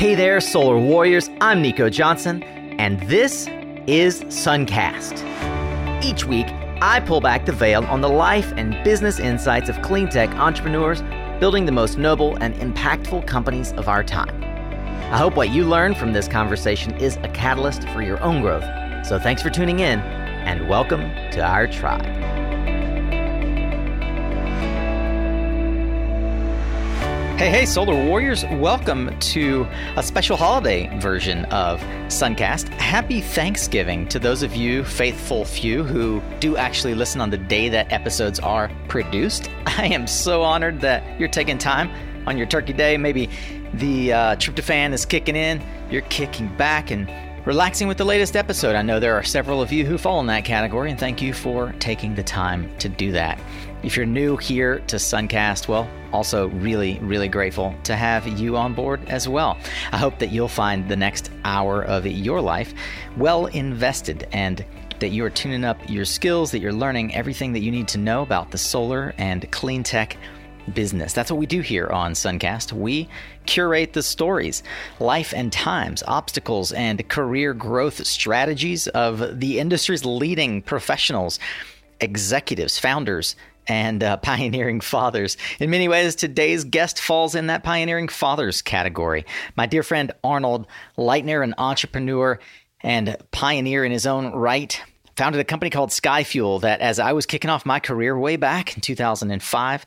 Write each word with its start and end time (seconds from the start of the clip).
Hey 0.00 0.14
there, 0.14 0.40
Solar 0.40 0.78
Warriors. 0.78 1.28
I'm 1.42 1.60
Nico 1.60 1.90
Johnson, 1.90 2.42
and 2.42 2.98
this 3.00 3.46
is 3.86 4.22
Suncast. 4.22 5.22
Each 6.02 6.24
week, 6.24 6.46
I 6.80 7.00
pull 7.00 7.20
back 7.20 7.44
the 7.44 7.52
veil 7.52 7.84
on 7.84 8.00
the 8.00 8.08
life 8.08 8.50
and 8.56 8.82
business 8.82 9.20
insights 9.20 9.68
of 9.68 9.82
clean 9.82 10.08
tech 10.08 10.30
entrepreneurs 10.36 11.02
building 11.38 11.66
the 11.66 11.72
most 11.72 11.98
noble 11.98 12.34
and 12.36 12.54
impactful 12.54 13.26
companies 13.26 13.72
of 13.72 13.88
our 13.88 14.02
time. 14.02 14.42
I 15.12 15.18
hope 15.18 15.36
what 15.36 15.50
you 15.50 15.64
learn 15.64 15.94
from 15.94 16.14
this 16.14 16.28
conversation 16.28 16.96
is 16.96 17.18
a 17.18 17.28
catalyst 17.28 17.86
for 17.90 18.00
your 18.00 18.18
own 18.22 18.40
growth. 18.40 18.64
So 19.06 19.18
thanks 19.18 19.42
for 19.42 19.50
tuning 19.50 19.80
in, 19.80 20.00
and 20.00 20.66
welcome 20.66 21.02
to 21.32 21.42
our 21.42 21.66
tribe. 21.66 22.39
Hey, 27.40 27.48
hey, 27.48 27.64
Solar 27.64 27.94
Warriors, 27.94 28.44
welcome 28.44 29.18
to 29.18 29.66
a 29.96 30.02
special 30.02 30.36
holiday 30.36 30.94
version 30.98 31.46
of 31.46 31.80
Suncast. 32.08 32.68
Happy 32.74 33.22
Thanksgiving 33.22 34.06
to 34.08 34.18
those 34.18 34.42
of 34.42 34.54
you 34.54 34.84
faithful 34.84 35.46
few 35.46 35.82
who 35.82 36.20
do 36.40 36.58
actually 36.58 36.94
listen 36.94 37.18
on 37.18 37.30
the 37.30 37.38
day 37.38 37.70
that 37.70 37.90
episodes 37.90 38.40
are 38.40 38.70
produced. 38.88 39.48
I 39.66 39.86
am 39.86 40.06
so 40.06 40.42
honored 40.42 40.82
that 40.82 41.18
you're 41.18 41.30
taking 41.30 41.56
time 41.56 41.90
on 42.26 42.36
your 42.36 42.46
turkey 42.46 42.74
day. 42.74 42.98
Maybe 42.98 43.30
the 43.72 44.12
uh, 44.12 44.36
tryptophan 44.36 44.92
is 44.92 45.06
kicking 45.06 45.34
in, 45.34 45.62
you're 45.90 46.02
kicking 46.02 46.54
back 46.58 46.90
and 46.90 47.10
relaxing 47.46 47.88
with 47.88 47.96
the 47.96 48.04
latest 48.04 48.36
episode. 48.36 48.76
I 48.76 48.82
know 48.82 49.00
there 49.00 49.14
are 49.14 49.22
several 49.22 49.62
of 49.62 49.72
you 49.72 49.86
who 49.86 49.96
fall 49.96 50.20
in 50.20 50.26
that 50.26 50.44
category, 50.44 50.90
and 50.90 51.00
thank 51.00 51.22
you 51.22 51.32
for 51.32 51.72
taking 51.78 52.14
the 52.14 52.22
time 52.22 52.70
to 52.80 52.90
do 52.90 53.12
that. 53.12 53.40
If 53.82 53.96
you're 53.96 54.04
new 54.04 54.36
here 54.36 54.80
to 54.88 54.96
Suncast, 54.96 55.66
well, 55.66 55.88
also 56.12 56.48
really, 56.48 56.98
really 56.98 57.28
grateful 57.28 57.74
to 57.84 57.96
have 57.96 58.28
you 58.28 58.54
on 58.58 58.74
board 58.74 59.00
as 59.08 59.26
well. 59.26 59.56
I 59.90 59.96
hope 59.96 60.18
that 60.18 60.30
you'll 60.30 60.48
find 60.48 60.86
the 60.86 60.96
next 60.96 61.30
hour 61.44 61.82
of 61.84 62.04
your 62.04 62.42
life 62.42 62.74
well 63.16 63.46
invested 63.46 64.28
and 64.32 64.62
that 64.98 65.08
you 65.08 65.24
are 65.24 65.30
tuning 65.30 65.64
up 65.64 65.78
your 65.88 66.04
skills, 66.04 66.50
that 66.50 66.58
you're 66.58 66.74
learning 66.74 67.14
everything 67.14 67.54
that 67.54 67.60
you 67.60 67.70
need 67.70 67.88
to 67.88 67.98
know 67.98 68.20
about 68.20 68.50
the 68.50 68.58
solar 68.58 69.14
and 69.16 69.50
clean 69.50 69.82
tech 69.82 70.18
business. 70.74 71.14
That's 71.14 71.30
what 71.30 71.38
we 71.38 71.46
do 71.46 71.62
here 71.62 71.86
on 71.86 72.12
Suncast. 72.12 72.74
We 72.74 73.08
curate 73.46 73.94
the 73.94 74.02
stories, 74.02 74.62
life 74.98 75.32
and 75.34 75.50
times, 75.50 76.02
obstacles, 76.06 76.72
and 76.72 77.08
career 77.08 77.54
growth 77.54 78.06
strategies 78.06 78.88
of 78.88 79.40
the 79.40 79.58
industry's 79.58 80.04
leading 80.04 80.60
professionals, 80.60 81.38
executives, 82.02 82.78
founders, 82.78 83.36
and 83.70 84.02
uh, 84.02 84.16
pioneering 84.16 84.80
fathers. 84.80 85.36
In 85.60 85.70
many 85.70 85.86
ways, 85.86 86.16
today's 86.16 86.64
guest 86.64 87.00
falls 87.00 87.36
in 87.36 87.46
that 87.46 87.62
pioneering 87.62 88.08
fathers 88.08 88.62
category. 88.62 89.24
My 89.56 89.66
dear 89.66 89.84
friend 89.84 90.10
Arnold 90.24 90.66
Leitner, 90.98 91.44
an 91.44 91.54
entrepreneur 91.56 92.40
and 92.82 93.16
pioneer 93.30 93.84
in 93.84 93.92
his 93.92 94.06
own 94.06 94.32
right, 94.32 94.82
founded 95.16 95.40
a 95.40 95.44
company 95.44 95.70
called 95.70 95.90
Skyfuel 95.90 96.62
that, 96.62 96.80
as 96.80 96.98
I 96.98 97.12
was 97.12 97.26
kicking 97.26 97.48
off 97.48 97.64
my 97.64 97.78
career 97.78 98.18
way 98.18 98.36
back 98.36 98.74
in 98.74 98.80
2005, 98.80 99.86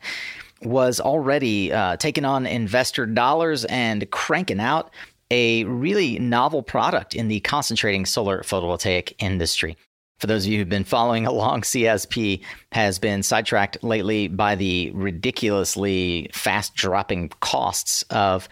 was 0.62 1.02
already 1.02 1.74
uh, 1.74 1.98
taking 1.98 2.24
on 2.24 2.46
investor 2.46 3.06
dollars 3.06 3.66
and 3.66 4.10
cranking 4.12 4.62
out 4.62 4.94
a 5.30 5.66
really 5.66 6.20
novel 6.20 6.64
product 6.64 7.16
in 7.16 7.28
the 7.28 7.42
concentrating 7.42 8.06
solar 8.06 8.44
photovoltaic 8.44 9.14
industry. 9.20 9.76
For 10.24 10.28
those 10.28 10.46
of 10.46 10.54
you 10.54 10.60
who've 10.60 10.70
been 10.70 10.86
following 10.86 11.28
along, 11.28 11.64
CSP 11.64 12.40
has 12.72 12.98
been 12.98 13.24
sidetracked 13.24 13.84
lately 13.84 14.30
by 14.30 14.56
the 14.56 14.90
ridiculously 14.92 16.30
fast 16.32 16.76
dropping 16.76 17.28
costs 17.42 18.04
of 18.04 18.48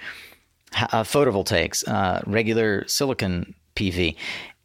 uh, 0.75 1.03
photovoltaics, 1.03 1.87
uh, 1.87 2.23
regular 2.27 2.85
silicon 2.89 3.55
PV. 3.77 4.17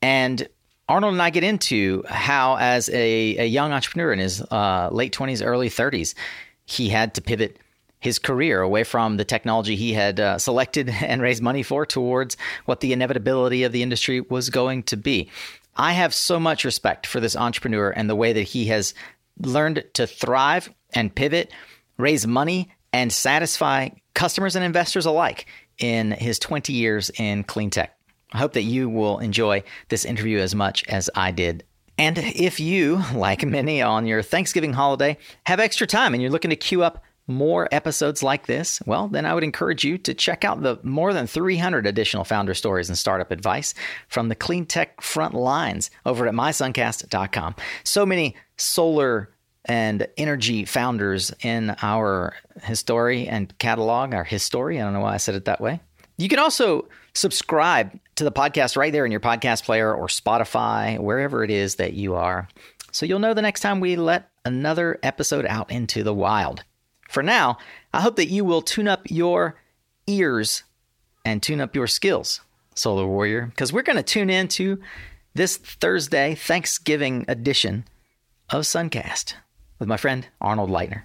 And 0.02 0.48
Arnold 0.88 1.12
and 1.12 1.22
I 1.22 1.30
get 1.30 1.44
into 1.44 2.02
how, 2.08 2.56
as 2.56 2.88
a, 2.88 3.36
a 3.36 3.46
young 3.46 3.70
entrepreneur 3.70 4.12
in 4.12 4.18
his 4.18 4.42
uh, 4.42 4.88
late 4.90 5.14
20s, 5.14 5.46
early 5.46 5.70
30s, 5.70 6.16
he 6.64 6.88
had 6.88 7.14
to 7.14 7.22
pivot 7.22 7.60
his 8.00 8.18
career 8.18 8.62
away 8.62 8.82
from 8.82 9.16
the 9.16 9.24
technology 9.24 9.76
he 9.76 9.92
had 9.92 10.18
uh, 10.18 10.38
selected 10.38 10.88
and 11.02 11.22
raised 11.22 11.40
money 11.40 11.62
for 11.62 11.86
towards 11.86 12.36
what 12.64 12.80
the 12.80 12.92
inevitability 12.92 13.62
of 13.62 13.70
the 13.70 13.84
industry 13.84 14.22
was 14.22 14.50
going 14.50 14.82
to 14.82 14.96
be. 14.96 15.30
I 15.76 15.92
have 15.92 16.14
so 16.14 16.40
much 16.40 16.64
respect 16.64 17.06
for 17.06 17.20
this 17.20 17.36
entrepreneur 17.36 17.90
and 17.90 18.08
the 18.08 18.16
way 18.16 18.32
that 18.32 18.42
he 18.42 18.66
has 18.66 18.94
learned 19.38 19.84
to 19.94 20.06
thrive 20.06 20.70
and 20.94 21.14
pivot, 21.14 21.52
raise 21.98 22.26
money, 22.26 22.70
and 22.92 23.12
satisfy 23.12 23.90
customers 24.14 24.56
and 24.56 24.64
investors 24.64 25.06
alike 25.06 25.46
in 25.78 26.12
his 26.12 26.38
20 26.38 26.72
years 26.72 27.10
in 27.18 27.44
clean 27.44 27.70
tech. 27.70 27.96
I 28.32 28.38
hope 28.38 28.54
that 28.54 28.62
you 28.62 28.88
will 28.88 29.18
enjoy 29.18 29.62
this 29.88 30.04
interview 30.04 30.38
as 30.38 30.54
much 30.54 30.84
as 30.88 31.10
I 31.14 31.30
did. 31.30 31.64
And 31.98 32.18
if 32.18 32.60
you, 32.60 33.02
like 33.14 33.44
many 33.44 33.80
on 33.82 34.06
your 34.06 34.22
Thanksgiving 34.22 34.72
holiday, 34.72 35.18
have 35.44 35.60
extra 35.60 35.86
time 35.86 36.12
and 36.12 36.22
you're 36.22 36.32
looking 36.32 36.50
to 36.50 36.56
queue 36.56 36.82
up 36.82 37.02
more 37.26 37.68
episodes 37.72 38.22
like 38.22 38.46
this, 38.46 38.80
well, 38.86 39.08
then 39.08 39.26
I 39.26 39.34
would 39.34 39.44
encourage 39.44 39.84
you 39.84 39.98
to 39.98 40.14
check 40.14 40.44
out 40.44 40.62
the 40.62 40.78
more 40.82 41.12
than 41.12 41.26
300 41.26 41.86
additional 41.86 42.24
founder 42.24 42.54
stories 42.54 42.88
and 42.88 42.96
startup 42.96 43.30
advice 43.30 43.74
from 44.08 44.28
the 44.28 44.34
clean 44.34 44.66
tech 44.66 45.00
front 45.00 45.34
lines 45.34 45.90
over 46.04 46.26
at 46.26 46.34
mysuncast.com. 46.34 47.56
So 47.84 48.06
many 48.06 48.36
solar 48.56 49.30
and 49.64 50.06
energy 50.16 50.64
founders 50.64 51.32
in 51.42 51.74
our 51.82 52.34
history 52.62 53.26
and 53.26 53.56
catalog, 53.58 54.14
our 54.14 54.24
history. 54.24 54.80
I 54.80 54.84
don't 54.84 54.92
know 54.92 55.00
why 55.00 55.14
I 55.14 55.18
said 55.18 55.34
it 55.34 55.46
that 55.46 55.60
way. 55.60 55.80
You 56.18 56.28
can 56.28 56.38
also 56.38 56.88
subscribe 57.14 57.98
to 58.14 58.24
the 58.24 58.32
podcast 58.32 58.76
right 58.76 58.92
there 58.92 59.04
in 59.04 59.10
your 59.10 59.20
podcast 59.20 59.64
player 59.64 59.92
or 59.92 60.06
Spotify, 60.06 60.98
wherever 60.98 61.42
it 61.42 61.50
is 61.50 61.76
that 61.76 61.94
you 61.94 62.14
are. 62.14 62.48
So 62.92 63.04
you'll 63.04 63.18
know 63.18 63.34
the 63.34 63.42
next 63.42 63.60
time 63.60 63.80
we 63.80 63.96
let 63.96 64.30
another 64.44 64.98
episode 65.02 65.44
out 65.44 65.70
into 65.70 66.02
the 66.02 66.14
wild. 66.14 66.62
For 67.16 67.22
now, 67.22 67.56
I 67.94 68.02
hope 68.02 68.16
that 68.16 68.28
you 68.28 68.44
will 68.44 68.60
tune 68.60 68.86
up 68.86 69.10
your 69.10 69.58
ears 70.06 70.64
and 71.24 71.42
tune 71.42 71.62
up 71.62 71.74
your 71.74 71.86
skills, 71.86 72.42
Solar 72.74 73.06
Warrior, 73.06 73.46
because 73.46 73.72
we're 73.72 73.80
going 73.80 73.96
to 73.96 74.02
tune 74.02 74.28
into 74.28 74.82
this 75.34 75.56
Thursday 75.56 76.34
Thanksgiving 76.34 77.24
edition 77.26 77.86
of 78.50 78.64
Suncast 78.64 79.32
with 79.78 79.88
my 79.88 79.96
friend 79.96 80.28
Arnold 80.42 80.68
Leitner. 80.68 81.04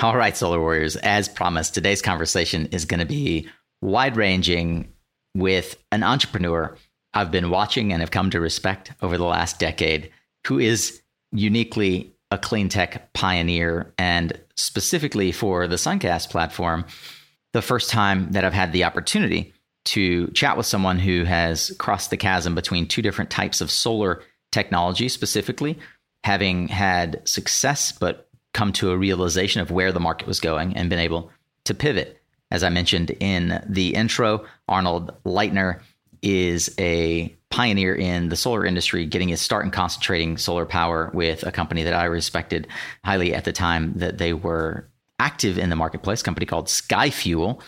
All 0.00 0.16
right, 0.16 0.36
Solar 0.36 0.60
Warriors, 0.60 0.94
as 0.94 1.28
promised, 1.28 1.74
today's 1.74 2.02
conversation 2.02 2.66
is 2.66 2.84
going 2.84 3.00
to 3.00 3.04
be 3.04 3.48
wide 3.82 4.16
ranging 4.16 4.92
with 5.34 5.76
an 5.90 6.04
entrepreneur 6.04 6.76
I've 7.14 7.32
been 7.32 7.50
watching 7.50 7.92
and 7.92 8.00
have 8.00 8.12
come 8.12 8.30
to 8.30 8.38
respect 8.38 8.92
over 9.02 9.18
the 9.18 9.24
last 9.24 9.58
decade 9.58 10.12
who 10.46 10.60
is 10.60 11.02
uniquely 11.32 12.14
a 12.30 12.38
clean 12.38 12.68
tech 12.68 13.12
pioneer 13.12 13.92
and 13.98 14.40
specifically 14.56 15.32
for 15.32 15.66
the 15.68 15.76
Suncast 15.76 16.30
platform, 16.30 16.84
the 17.52 17.62
first 17.62 17.90
time 17.90 18.32
that 18.32 18.44
I've 18.44 18.52
had 18.52 18.72
the 18.72 18.84
opportunity 18.84 19.52
to 19.86 20.28
chat 20.28 20.56
with 20.56 20.66
someone 20.66 20.98
who 20.98 21.24
has 21.24 21.74
crossed 21.78 22.10
the 22.10 22.16
chasm 22.16 22.54
between 22.54 22.88
two 22.88 23.02
different 23.02 23.30
types 23.30 23.60
of 23.60 23.70
solar 23.70 24.22
technology, 24.50 25.08
specifically 25.08 25.78
having 26.24 26.68
had 26.68 27.26
success, 27.28 27.92
but 27.92 28.28
come 28.52 28.72
to 28.72 28.90
a 28.90 28.96
realization 28.96 29.60
of 29.60 29.70
where 29.70 29.92
the 29.92 30.00
market 30.00 30.26
was 30.26 30.40
going 30.40 30.76
and 30.76 30.90
been 30.90 30.98
able 30.98 31.30
to 31.64 31.74
pivot. 31.74 32.20
As 32.50 32.64
I 32.64 32.68
mentioned 32.68 33.10
in 33.20 33.62
the 33.68 33.94
intro, 33.94 34.44
Arnold 34.68 35.14
Leitner 35.24 35.80
is 36.22 36.74
a 36.78 37.35
pioneer 37.56 37.94
in 37.94 38.28
the 38.28 38.36
solar 38.36 38.66
industry, 38.66 39.06
getting 39.06 39.28
his 39.28 39.40
start 39.40 39.64
in 39.64 39.70
concentrating 39.70 40.36
solar 40.36 40.66
power 40.66 41.10
with 41.14 41.42
a 41.42 41.50
company 41.50 41.82
that 41.82 41.94
I 41.94 42.04
respected 42.04 42.68
highly 43.02 43.34
at 43.34 43.46
the 43.46 43.52
time 43.52 43.94
that 43.96 44.18
they 44.18 44.34
were 44.34 44.90
active 45.18 45.56
in 45.56 45.70
the 45.70 45.76
marketplace, 45.76 46.22
company 46.22 46.44
called 46.44 46.66
Skyfuel. 46.66 47.62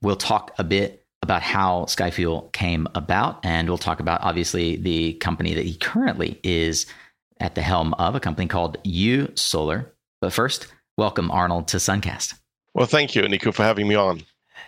We'll 0.00 0.14
talk 0.14 0.52
a 0.58 0.64
bit 0.64 1.04
about 1.22 1.42
how 1.42 1.86
Skyfuel 1.86 2.52
came 2.52 2.86
about, 2.94 3.44
and 3.44 3.68
we'll 3.68 3.78
talk 3.78 3.98
about 3.98 4.22
obviously 4.22 4.76
the 4.76 5.14
company 5.14 5.54
that 5.54 5.64
he 5.64 5.74
currently 5.74 6.38
is 6.44 6.86
at 7.40 7.56
the 7.56 7.62
helm 7.62 7.94
of, 7.94 8.14
a 8.14 8.20
company 8.20 8.46
called 8.46 8.80
YouSolar. 8.84 9.90
But 10.20 10.32
first, 10.32 10.68
welcome 10.96 11.32
Arnold 11.32 11.66
to 11.68 11.78
Suncast. 11.78 12.34
Well, 12.74 12.86
thank 12.86 13.16
you, 13.16 13.26
Nico, 13.26 13.50
for 13.50 13.64
having 13.64 13.88
me 13.88 13.96
on. 13.96 14.22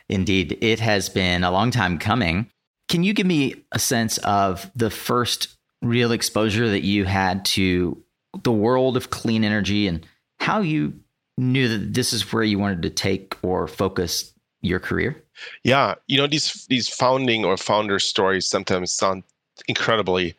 Indeed, 0.09 0.59
it 0.61 0.81
has 0.81 1.09
been 1.09 1.45
a 1.45 1.53
long 1.53 1.71
time 1.71 1.97
coming. 1.97 2.51
Can 2.95 3.03
you 3.03 3.13
give 3.13 3.27
me 3.27 3.57
a 3.73 3.81
sense 3.81 4.19
of 4.19 4.71
the 4.77 4.89
first 4.89 5.49
real 5.83 6.13
exposure 6.13 6.69
that 6.69 6.85
you 6.85 7.07
had 7.07 7.45
to 7.47 8.01
the 8.45 8.53
world 8.53 8.97
of 8.97 9.11
clean 9.11 9.43
energy 9.43 9.89
and 9.89 10.07
how 10.39 10.61
you 10.61 10.93
knew 11.37 11.67
that 11.67 11.93
this 11.93 12.13
is 12.13 12.33
where 12.33 12.45
you 12.45 12.57
wanted 12.57 12.83
to 12.83 12.91
take 12.91 13.37
or 13.43 13.67
focus 13.67 14.33
your 14.61 14.79
career? 14.79 15.21
Yeah, 15.65 15.97
you 16.07 16.17
know 16.19 16.29
these 16.29 16.67
these 16.67 16.89
founding 16.89 17.45
or 17.45 17.57
founder 17.57 17.99
stories 17.99 18.47
sometimes 18.47 18.93
sound 18.93 19.25
incredibly 19.67 20.37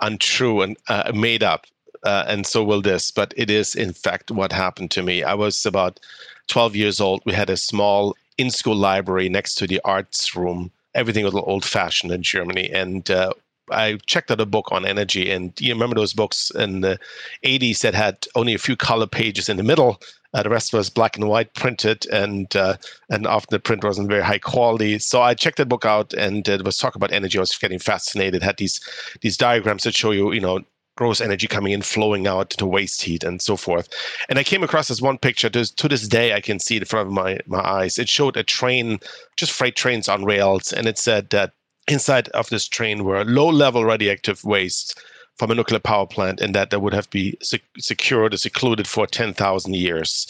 untrue 0.00 0.62
and 0.62 0.78
uh, 0.88 1.12
made 1.14 1.42
up, 1.42 1.66
uh, 2.02 2.24
and 2.26 2.46
so 2.46 2.64
will 2.64 2.80
this. 2.80 3.10
But 3.10 3.34
it 3.36 3.50
is 3.50 3.74
in 3.74 3.92
fact 3.92 4.30
what 4.30 4.52
happened 4.52 4.90
to 4.92 5.02
me. 5.02 5.22
I 5.22 5.34
was 5.34 5.66
about 5.66 6.00
12 6.48 6.76
years 6.76 6.98
old. 6.98 7.20
We 7.26 7.34
had 7.34 7.50
a 7.50 7.58
small 7.58 8.16
in-school 8.38 8.74
library 8.74 9.28
next 9.28 9.56
to 9.56 9.66
the 9.66 9.82
arts 9.84 10.34
room 10.34 10.72
everything 10.94 11.24
was 11.24 11.32
a 11.32 11.36
little 11.36 11.50
old 11.50 11.64
fashioned 11.64 12.12
in 12.12 12.22
Germany. 12.22 12.70
And 12.70 13.10
uh, 13.10 13.32
I 13.70 13.98
checked 14.06 14.30
out 14.30 14.40
a 14.40 14.46
book 14.46 14.72
on 14.72 14.84
energy, 14.84 15.30
and 15.30 15.52
you 15.60 15.72
remember 15.72 15.94
those 15.94 16.12
books 16.12 16.50
in 16.54 16.80
the 16.80 16.98
80s 17.44 17.80
that 17.80 17.94
had 17.94 18.26
only 18.34 18.54
a 18.54 18.58
few 18.58 18.76
color 18.76 19.06
pages 19.06 19.48
in 19.48 19.56
the 19.56 19.62
middle. 19.62 20.00
Uh, 20.32 20.44
the 20.44 20.50
rest 20.50 20.72
was 20.72 20.90
black 20.90 21.16
and 21.16 21.28
white 21.28 21.54
printed, 21.54 22.06
and 22.12 22.54
uh, 22.54 22.76
and 23.10 23.26
often 23.26 23.48
the 23.50 23.58
print 23.58 23.82
wasn't 23.82 24.08
very 24.08 24.22
high 24.22 24.38
quality. 24.38 24.98
So 24.98 25.22
I 25.22 25.34
checked 25.34 25.56
that 25.56 25.68
book 25.68 25.84
out, 25.84 26.12
and 26.12 26.46
it 26.46 26.64
was 26.64 26.78
talk 26.78 26.94
about 26.94 27.12
energy. 27.12 27.36
I 27.36 27.40
was 27.40 27.56
getting 27.56 27.80
fascinated. 27.80 28.36
It 28.36 28.42
had 28.44 28.56
these 28.56 28.80
these 29.22 29.36
diagrams 29.36 29.82
that 29.82 29.94
show 29.94 30.12
you, 30.12 30.32
you 30.32 30.40
know, 30.40 30.60
gross 31.00 31.22
energy 31.22 31.46
coming 31.46 31.72
in, 31.72 31.80
flowing 31.80 32.26
out 32.26 32.50
to 32.50 32.66
waste 32.66 33.00
heat, 33.00 33.24
and 33.24 33.40
so 33.40 33.56
forth. 33.56 33.88
And 34.28 34.38
I 34.38 34.44
came 34.44 34.62
across 34.62 34.88
this 34.88 35.00
one 35.00 35.16
picture. 35.16 35.48
To, 35.48 35.64
to 35.64 35.88
this 35.88 36.06
day, 36.06 36.34
I 36.34 36.42
can 36.42 36.58
see 36.58 36.76
it 36.76 36.82
in 36.82 36.86
front 36.86 37.08
of 37.08 37.14
my 37.14 37.38
my 37.46 37.60
eyes. 37.60 37.98
It 37.98 38.10
showed 38.10 38.36
a 38.36 38.42
train, 38.42 38.98
just 39.36 39.50
freight 39.50 39.76
trains 39.76 40.10
on 40.10 40.26
rails, 40.26 40.74
and 40.74 40.86
it 40.86 40.98
said 40.98 41.30
that 41.30 41.54
inside 41.88 42.28
of 42.40 42.50
this 42.50 42.68
train 42.68 43.04
were 43.04 43.24
low-level 43.24 43.86
radioactive 43.86 44.44
waste 44.44 45.00
from 45.38 45.50
a 45.50 45.54
nuclear 45.54 45.80
power 45.80 46.06
plant, 46.06 46.42
and 46.42 46.54
that 46.54 46.68
that 46.68 46.80
would 46.80 46.92
have 46.92 47.06
to 47.06 47.16
be 47.16 47.38
sec- 47.40 47.78
secured 47.78 48.34
or 48.34 48.36
secluded 48.36 48.86
for 48.86 49.06
10,000 49.06 49.74
years. 49.74 50.26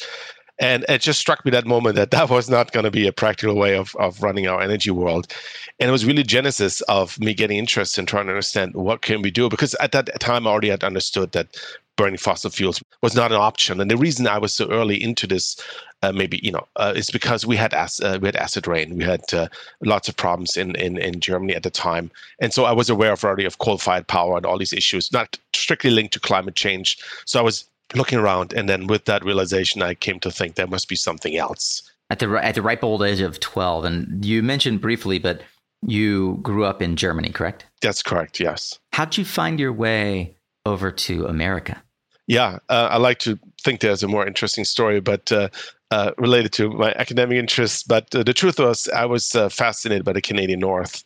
And 0.60 0.84
it 0.90 1.00
just 1.00 1.18
struck 1.18 1.44
me 1.44 1.50
that 1.52 1.66
moment 1.66 1.96
that 1.96 2.10
that 2.10 2.28
was 2.28 2.50
not 2.50 2.72
going 2.72 2.84
to 2.84 2.90
be 2.90 3.06
a 3.06 3.12
practical 3.12 3.56
way 3.56 3.76
of, 3.76 3.96
of 3.96 4.22
running 4.22 4.46
our 4.46 4.60
energy 4.60 4.90
world. 4.90 5.34
And 5.80 5.88
it 5.88 5.92
was 5.92 6.04
really 6.04 6.22
genesis 6.22 6.82
of 6.82 7.18
me 7.18 7.32
getting 7.32 7.56
interested 7.56 8.02
in 8.02 8.06
trying 8.06 8.26
to 8.26 8.32
understand 8.32 8.74
what 8.74 9.00
can 9.00 9.22
we 9.22 9.30
do 9.30 9.48
because 9.48 9.74
at 9.80 9.92
that 9.92 10.20
time 10.20 10.46
I 10.46 10.50
already 10.50 10.68
had 10.68 10.84
understood 10.84 11.32
that 11.32 11.56
burning 11.96 12.18
fossil 12.18 12.50
fuels 12.50 12.82
was 13.02 13.14
not 13.14 13.30
an 13.30 13.38
option. 13.38 13.80
And 13.80 13.90
the 13.90 13.96
reason 13.96 14.26
I 14.26 14.38
was 14.38 14.54
so 14.54 14.70
early 14.70 15.02
into 15.02 15.26
this, 15.26 15.62
uh, 16.02 16.12
maybe 16.12 16.40
you 16.42 16.50
know, 16.50 16.66
uh, 16.76 16.92
is 16.96 17.10
because 17.10 17.44
we 17.44 17.56
had 17.56 17.74
uh, 17.74 18.18
we 18.20 18.28
had 18.28 18.36
acid 18.36 18.66
rain, 18.66 18.96
we 18.96 19.04
had 19.04 19.22
uh, 19.34 19.48
lots 19.82 20.08
of 20.08 20.16
problems 20.16 20.56
in, 20.56 20.74
in 20.76 20.96
in 20.96 21.20
Germany 21.20 21.54
at 21.54 21.62
the 21.62 21.70
time, 21.70 22.10
and 22.40 22.54
so 22.54 22.64
I 22.64 22.72
was 22.72 22.88
aware 22.88 23.12
of 23.12 23.22
already 23.22 23.44
of 23.44 23.58
coal-fired 23.58 24.06
power 24.06 24.38
and 24.38 24.46
all 24.46 24.56
these 24.56 24.72
issues, 24.72 25.12
not 25.12 25.38
strictly 25.54 25.90
linked 25.90 26.14
to 26.14 26.20
climate 26.20 26.54
change. 26.54 26.96
So 27.26 27.38
I 27.38 27.42
was 27.42 27.66
looking 27.94 28.18
around, 28.18 28.52
and 28.52 28.68
then 28.68 28.86
with 28.86 29.04
that 29.06 29.24
realization, 29.24 29.82
I 29.82 29.94
came 29.94 30.20
to 30.20 30.30
think 30.30 30.54
there 30.54 30.66
must 30.66 30.88
be 30.88 30.96
something 30.96 31.36
else. 31.36 31.82
At 32.10 32.18
the 32.18 32.28
at 32.42 32.54
the 32.54 32.62
ripe 32.62 32.82
old 32.82 33.02
age 33.02 33.20
of 33.20 33.40
twelve, 33.40 33.84
and 33.84 34.24
you 34.24 34.42
mentioned 34.42 34.80
briefly, 34.80 35.18
but 35.18 35.42
you 35.86 36.38
grew 36.42 36.64
up 36.64 36.82
in 36.82 36.96
Germany, 36.96 37.30
correct? 37.30 37.66
That's 37.80 38.02
correct. 38.02 38.40
Yes. 38.40 38.78
How'd 38.92 39.16
you 39.16 39.24
find 39.24 39.58
your 39.58 39.72
way 39.72 40.36
over 40.66 40.90
to 40.90 41.26
America? 41.26 41.82
Yeah, 42.26 42.58
uh, 42.68 42.88
I 42.90 42.98
like 42.98 43.18
to 43.20 43.38
think 43.62 43.80
there's 43.80 44.02
a 44.02 44.08
more 44.08 44.26
interesting 44.26 44.64
story, 44.64 45.00
but 45.00 45.32
uh, 45.32 45.48
uh, 45.90 46.12
related 46.16 46.52
to 46.54 46.70
my 46.70 46.92
academic 46.92 47.38
interests. 47.38 47.82
But 47.82 48.14
uh, 48.14 48.22
the 48.22 48.34
truth 48.34 48.60
was, 48.60 48.88
I 48.88 49.06
was 49.06 49.34
uh, 49.34 49.48
fascinated 49.48 50.04
by 50.04 50.12
the 50.12 50.20
Canadian 50.20 50.60
North, 50.60 51.02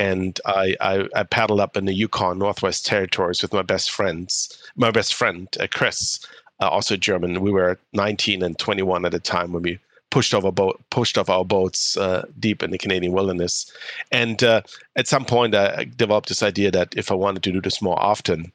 and 0.00 0.40
I, 0.46 0.74
I, 0.80 1.08
I, 1.14 1.22
paddled 1.24 1.60
up 1.60 1.76
in 1.76 1.84
the 1.84 1.92
Yukon 1.92 2.38
Northwest 2.38 2.86
Territories 2.86 3.42
with 3.42 3.52
my 3.52 3.60
best 3.60 3.90
friends. 3.90 4.48
My 4.74 4.90
best 4.90 5.12
friend, 5.12 5.46
uh, 5.60 5.66
Chris, 5.70 6.18
also 6.58 6.96
German. 6.96 7.42
We 7.42 7.50
were 7.50 7.78
19 7.92 8.42
and 8.42 8.58
21 8.58 9.04
at 9.04 9.12
the 9.12 9.20
time 9.20 9.52
when 9.52 9.62
we 9.62 9.78
pushed 10.10 10.32
off, 10.32 10.54
boat, 10.54 10.80
pushed 10.90 11.18
off 11.18 11.28
our 11.28 11.44
boats 11.44 11.98
uh, 11.98 12.24
deep 12.38 12.62
in 12.62 12.70
the 12.70 12.78
Canadian 12.78 13.12
wilderness. 13.12 13.70
And 14.10 14.42
uh, 14.42 14.62
at 14.96 15.06
some 15.06 15.26
point, 15.26 15.54
I 15.54 15.84
developed 15.84 16.30
this 16.30 16.42
idea 16.42 16.70
that 16.70 16.94
if 16.96 17.10
I 17.10 17.14
wanted 17.14 17.42
to 17.42 17.52
do 17.52 17.60
this 17.60 17.82
more 17.82 18.00
often, 18.02 18.50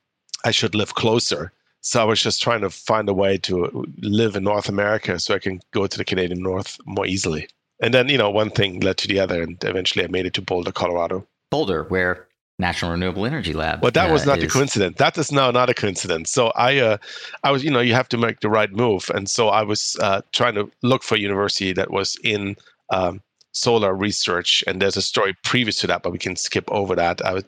I 0.46 0.52
should 0.52 0.74
live 0.74 0.96
closer. 0.96 1.52
So 1.82 2.02
I 2.02 2.06
was 2.06 2.24
just 2.24 2.42
trying 2.42 2.62
to 2.62 2.72
find 2.72 3.08
a 3.08 3.14
way 3.14 3.38
to 3.40 3.86
live 4.02 4.36
in 4.36 4.44
North 4.46 4.68
America 4.68 5.20
so 5.20 5.36
I 5.36 5.40
can 5.40 5.62
go 5.72 5.86
to 5.86 5.98
the 5.98 6.06
Canadian 6.06 6.42
North 6.42 6.80
more 6.86 7.06
easily. 7.06 7.48
And 7.82 7.94
then, 7.94 8.10
you 8.10 8.18
know, 8.18 8.32
one 8.32 8.50
thing 8.50 8.80
led 8.80 8.98
to 8.98 9.08
the 9.08 9.20
other, 9.20 9.44
and 9.44 9.64
eventually 9.64 10.04
I 10.04 10.08
made 10.08 10.26
it 10.26 10.34
to 10.36 10.42
Boulder, 10.42 10.72
Colorado. 10.72 11.28
Boulder, 11.56 11.84
where 11.86 12.28
National 12.60 12.92
Renewable 12.92 13.26
Energy 13.26 13.54
Lab. 13.54 13.80
But 13.80 13.94
that 13.94 14.10
uh, 14.10 14.14
was 14.14 14.26
not 14.26 14.40
is... 14.40 14.44
a 14.44 14.48
coincidence. 14.48 14.98
That 14.98 15.18
is 15.18 15.32
now 15.32 15.52
not 15.52 15.70
a 15.70 15.74
coincidence. 15.74 16.32
So 16.32 16.52
I, 16.56 16.80
uh, 16.80 16.98
I 17.44 17.52
was, 17.52 17.64
you 17.64 17.72
know, 17.72 17.80
you 17.80 17.94
have 17.94 18.10
to 18.10 18.18
make 18.18 18.42
the 18.42 18.50
right 18.50 18.72
move, 18.72 19.10
and 19.16 19.30
so 19.30 19.48
I 19.48 19.64
was 19.64 19.96
uh, 20.02 20.22
trying 20.34 20.56
to 20.56 20.70
look 20.82 21.02
for 21.04 21.16
a 21.16 21.20
university 21.20 21.72
that 21.74 21.92
was 21.92 22.18
in 22.24 22.58
um, 22.90 23.22
solar 23.56 23.96
research, 23.96 24.64
and 24.68 24.82
there's 24.82 24.98
a 24.98 25.02
story 25.02 25.36
previous 25.44 25.80
to 25.80 25.88
that, 25.88 26.04
but 26.04 26.12
we 26.12 26.18
can 26.18 26.36
skip 26.36 26.70
over 26.72 26.94
that. 26.96 27.22
Was, 27.24 27.44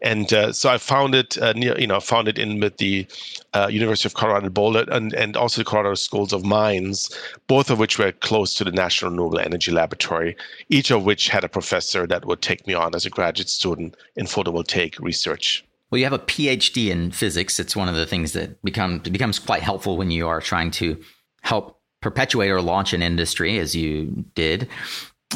and 0.00 0.32
uh, 0.32 0.52
so 0.52 0.70
I 0.70 0.78
found 0.78 1.14
it 1.14 1.36
uh, 1.38 1.52
near, 1.52 1.78
you 1.78 1.86
know, 1.86 2.00
found 2.00 2.26
it 2.26 2.38
in 2.38 2.58
with 2.58 2.78
the 2.78 3.06
uh, 3.52 3.68
University 3.70 4.08
of 4.08 4.14
Colorado 4.14 4.48
Boulder 4.48 4.86
and, 4.90 5.12
and 5.12 5.36
also 5.36 5.60
the 5.60 5.64
Colorado 5.64 5.94
Schools 5.94 6.32
of 6.32 6.44
Mines, 6.44 7.10
both 7.46 7.70
of 7.70 7.78
which 7.78 7.98
were 7.98 8.12
close 8.12 8.54
to 8.54 8.64
the 8.64 8.72
National 8.72 9.10
Renewable 9.10 9.38
Energy 9.38 9.70
Laboratory, 9.70 10.36
each 10.70 10.90
of 10.90 11.04
which 11.04 11.28
had 11.28 11.44
a 11.44 11.48
professor 11.48 12.06
that 12.06 12.24
would 12.24 12.40
take 12.40 12.66
me 12.66 12.74
on 12.74 12.94
as 12.94 13.04
a 13.04 13.10
graduate 13.10 13.50
student 13.50 13.96
in 14.16 14.26
photovoltaic 14.26 14.98
research. 15.00 15.64
Well, 15.90 15.98
you 15.98 16.06
have 16.06 16.14
a 16.14 16.18
PhD 16.18 16.88
in 16.88 17.10
physics. 17.10 17.60
It's 17.60 17.76
one 17.76 17.88
of 17.88 17.94
the 17.94 18.06
things 18.06 18.32
that 18.32 18.62
become 18.62 19.00
becomes 19.00 19.38
quite 19.38 19.62
helpful 19.62 19.98
when 19.98 20.10
you 20.10 20.26
are 20.26 20.40
trying 20.40 20.70
to 20.72 20.98
help 21.42 21.78
perpetuate 22.00 22.48
or 22.48 22.62
launch 22.62 22.94
an 22.94 23.02
industry, 23.02 23.58
as 23.58 23.76
you 23.76 24.24
did. 24.34 24.68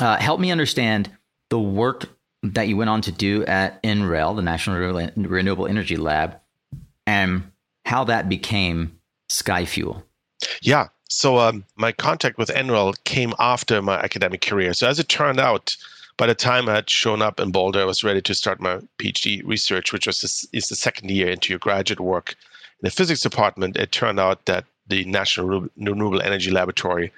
Uh, 0.01 0.17
help 0.17 0.41
me 0.41 0.51
understand 0.51 1.11
the 1.49 1.59
work 1.59 2.07
that 2.43 2.69
you 2.69 2.77
went 2.77 2.91
on 2.91 3.01
to 3.03 3.13
do 3.13 3.45
at 3.47 3.83
NREL, 3.83 4.37
the 4.37 4.43
National 4.43 4.79
Renewable 5.17 5.67
Energy 5.67 5.97
Lab, 5.97 6.39
and 7.07 7.51
how 7.85 8.05
that 8.05 8.29
became 8.29 8.99
SkyFuel. 9.31 10.03
Yeah. 10.61 10.89
So 11.09 11.39
um, 11.39 11.65
my 11.77 11.93
contact 11.93 12.37
with 12.37 12.49
NREL 12.49 12.95
came 13.05 13.33
after 13.39 13.81
my 13.81 13.99
academic 13.99 14.41
career. 14.43 14.75
So 14.75 14.89
as 14.89 14.99
it 14.99 15.09
turned 15.09 15.41
out, 15.41 15.77
by 16.17 16.27
the 16.27 16.35
time 16.35 16.69
I 16.69 16.77
had 16.77 16.91
shown 16.91 17.23
up 17.23 17.39
in 17.41 17.53
Boulder, 17.53 17.81
I 17.81 17.85
was 17.85 18.03
ready 18.03 18.23
to 18.23 18.35
start 18.35 18.61
my 18.61 18.81
PhD 18.99 19.43
research, 19.47 19.93
which 19.93 20.07
was 20.07 20.21
this, 20.21 20.47
is 20.53 20.69
the 20.69 20.75
second 20.75 21.11
year 21.11 21.29
into 21.29 21.53
your 21.53 21.59
graduate 21.59 22.01
work 22.01 22.31
in 22.81 22.87
the 22.87 22.91
physics 22.91 23.21
department. 23.21 23.77
It 23.77 23.93
turned 23.93 24.19
out 24.19 24.47
that 24.47 24.65
the 24.89 25.05
National 25.05 25.69
Renewable 25.77 26.23
Energy 26.23 26.51
Laboratory 26.51 27.13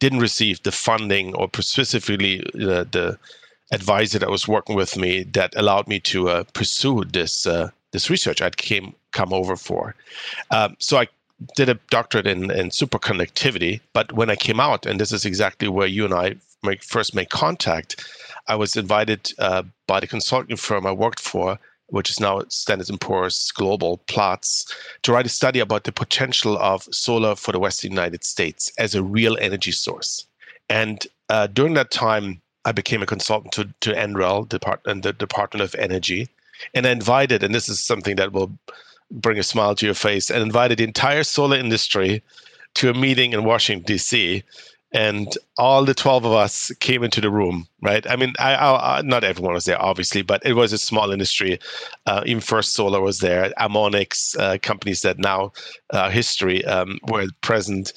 didn't 0.00 0.18
receive 0.18 0.62
the 0.64 0.72
funding 0.72 1.34
or 1.34 1.48
specifically 1.60 2.38
the, 2.54 2.86
the 2.90 3.18
advisor 3.72 4.18
that 4.18 4.30
was 4.30 4.48
working 4.48 4.74
with 4.74 4.96
me 4.96 5.22
that 5.22 5.54
allowed 5.56 5.86
me 5.86 6.00
to 6.00 6.28
uh, 6.28 6.44
pursue 6.52 7.04
this 7.04 7.46
uh, 7.46 7.70
this 7.92 8.10
research 8.10 8.42
I'd 8.42 8.56
came 8.56 8.94
come 9.12 9.32
over 9.32 9.56
for. 9.56 9.94
Um, 10.50 10.76
so 10.78 10.98
I 10.98 11.08
did 11.56 11.68
a 11.68 11.78
doctorate 11.90 12.26
in, 12.26 12.50
in 12.50 12.68
superconductivity, 12.68 13.80
but 13.92 14.12
when 14.12 14.30
I 14.30 14.36
came 14.36 14.60
out, 14.60 14.86
and 14.86 15.00
this 15.00 15.12
is 15.12 15.24
exactly 15.24 15.68
where 15.68 15.86
you 15.86 16.04
and 16.04 16.14
I 16.14 16.36
make, 16.62 16.84
first 16.84 17.14
made 17.14 17.30
contact, 17.30 18.04
I 18.46 18.54
was 18.54 18.76
invited 18.76 19.32
uh, 19.38 19.62
by 19.86 20.00
the 20.00 20.06
consulting 20.06 20.56
firm 20.56 20.86
I 20.86 20.92
worked 20.92 21.20
for 21.20 21.58
which 21.90 22.10
is 22.10 22.20
now 22.20 22.42
Standard 22.48 22.88
& 22.98 23.00
Poor's 23.00 23.50
Global 23.52 23.98
Platts, 24.06 24.74
to 25.02 25.12
write 25.12 25.26
a 25.26 25.30
study 25.30 25.60
about 25.60 25.84
the 25.84 25.92
potential 25.92 26.58
of 26.58 26.82
solar 26.90 27.34
for 27.36 27.52
the 27.52 27.58
Western 27.58 27.90
United 27.90 28.24
States 28.24 28.72
as 28.78 28.94
a 28.94 29.02
real 29.02 29.36
energy 29.40 29.72
source. 29.72 30.26
And 30.68 31.06
uh, 31.28 31.46
during 31.48 31.74
that 31.74 31.90
time, 31.90 32.40
I 32.64 32.72
became 32.72 33.02
a 33.02 33.06
consultant 33.06 33.52
to, 33.54 33.68
to 33.80 33.92
NREL, 33.92 34.48
Depart- 34.48 34.84
the 34.84 35.12
Department 35.12 35.62
of 35.62 35.74
Energy, 35.76 36.28
and 36.74 36.86
I 36.86 36.90
invited, 36.90 37.42
and 37.42 37.54
this 37.54 37.68
is 37.68 37.82
something 37.82 38.16
that 38.16 38.32
will 38.32 38.52
bring 39.10 39.38
a 39.38 39.42
smile 39.42 39.74
to 39.74 39.86
your 39.86 39.94
face, 39.94 40.30
and 40.30 40.42
invited 40.42 40.78
the 40.78 40.84
entire 40.84 41.24
solar 41.24 41.56
industry 41.56 42.22
to 42.74 42.90
a 42.90 42.94
meeting 42.94 43.32
in 43.32 43.44
Washington, 43.44 43.84
D.C 43.84 44.44
and 44.92 45.38
all 45.56 45.84
the 45.84 45.94
12 45.94 46.24
of 46.24 46.32
us 46.32 46.72
came 46.80 47.02
into 47.02 47.20
the 47.20 47.30
room 47.30 47.66
right? 47.80 48.08
I 48.08 48.16
mean 48.16 48.32
I, 48.38 48.54
I, 48.54 48.98
I, 48.98 49.02
not 49.02 49.24
everyone 49.24 49.54
was 49.54 49.64
there 49.64 49.80
obviously 49.80 50.22
but 50.22 50.44
it 50.44 50.54
was 50.54 50.72
a 50.72 50.78
small 50.78 51.10
industry. 51.10 51.58
Uh, 52.06 52.22
even 52.26 52.40
first 52.40 52.74
solar 52.74 53.00
was 53.00 53.20
there 53.20 53.52
Amonix 53.58 54.36
uh, 54.38 54.58
companies 54.62 55.02
that 55.02 55.18
now 55.18 55.52
uh, 55.90 56.10
history 56.10 56.64
um, 56.64 56.98
were 57.08 57.26
present. 57.40 57.92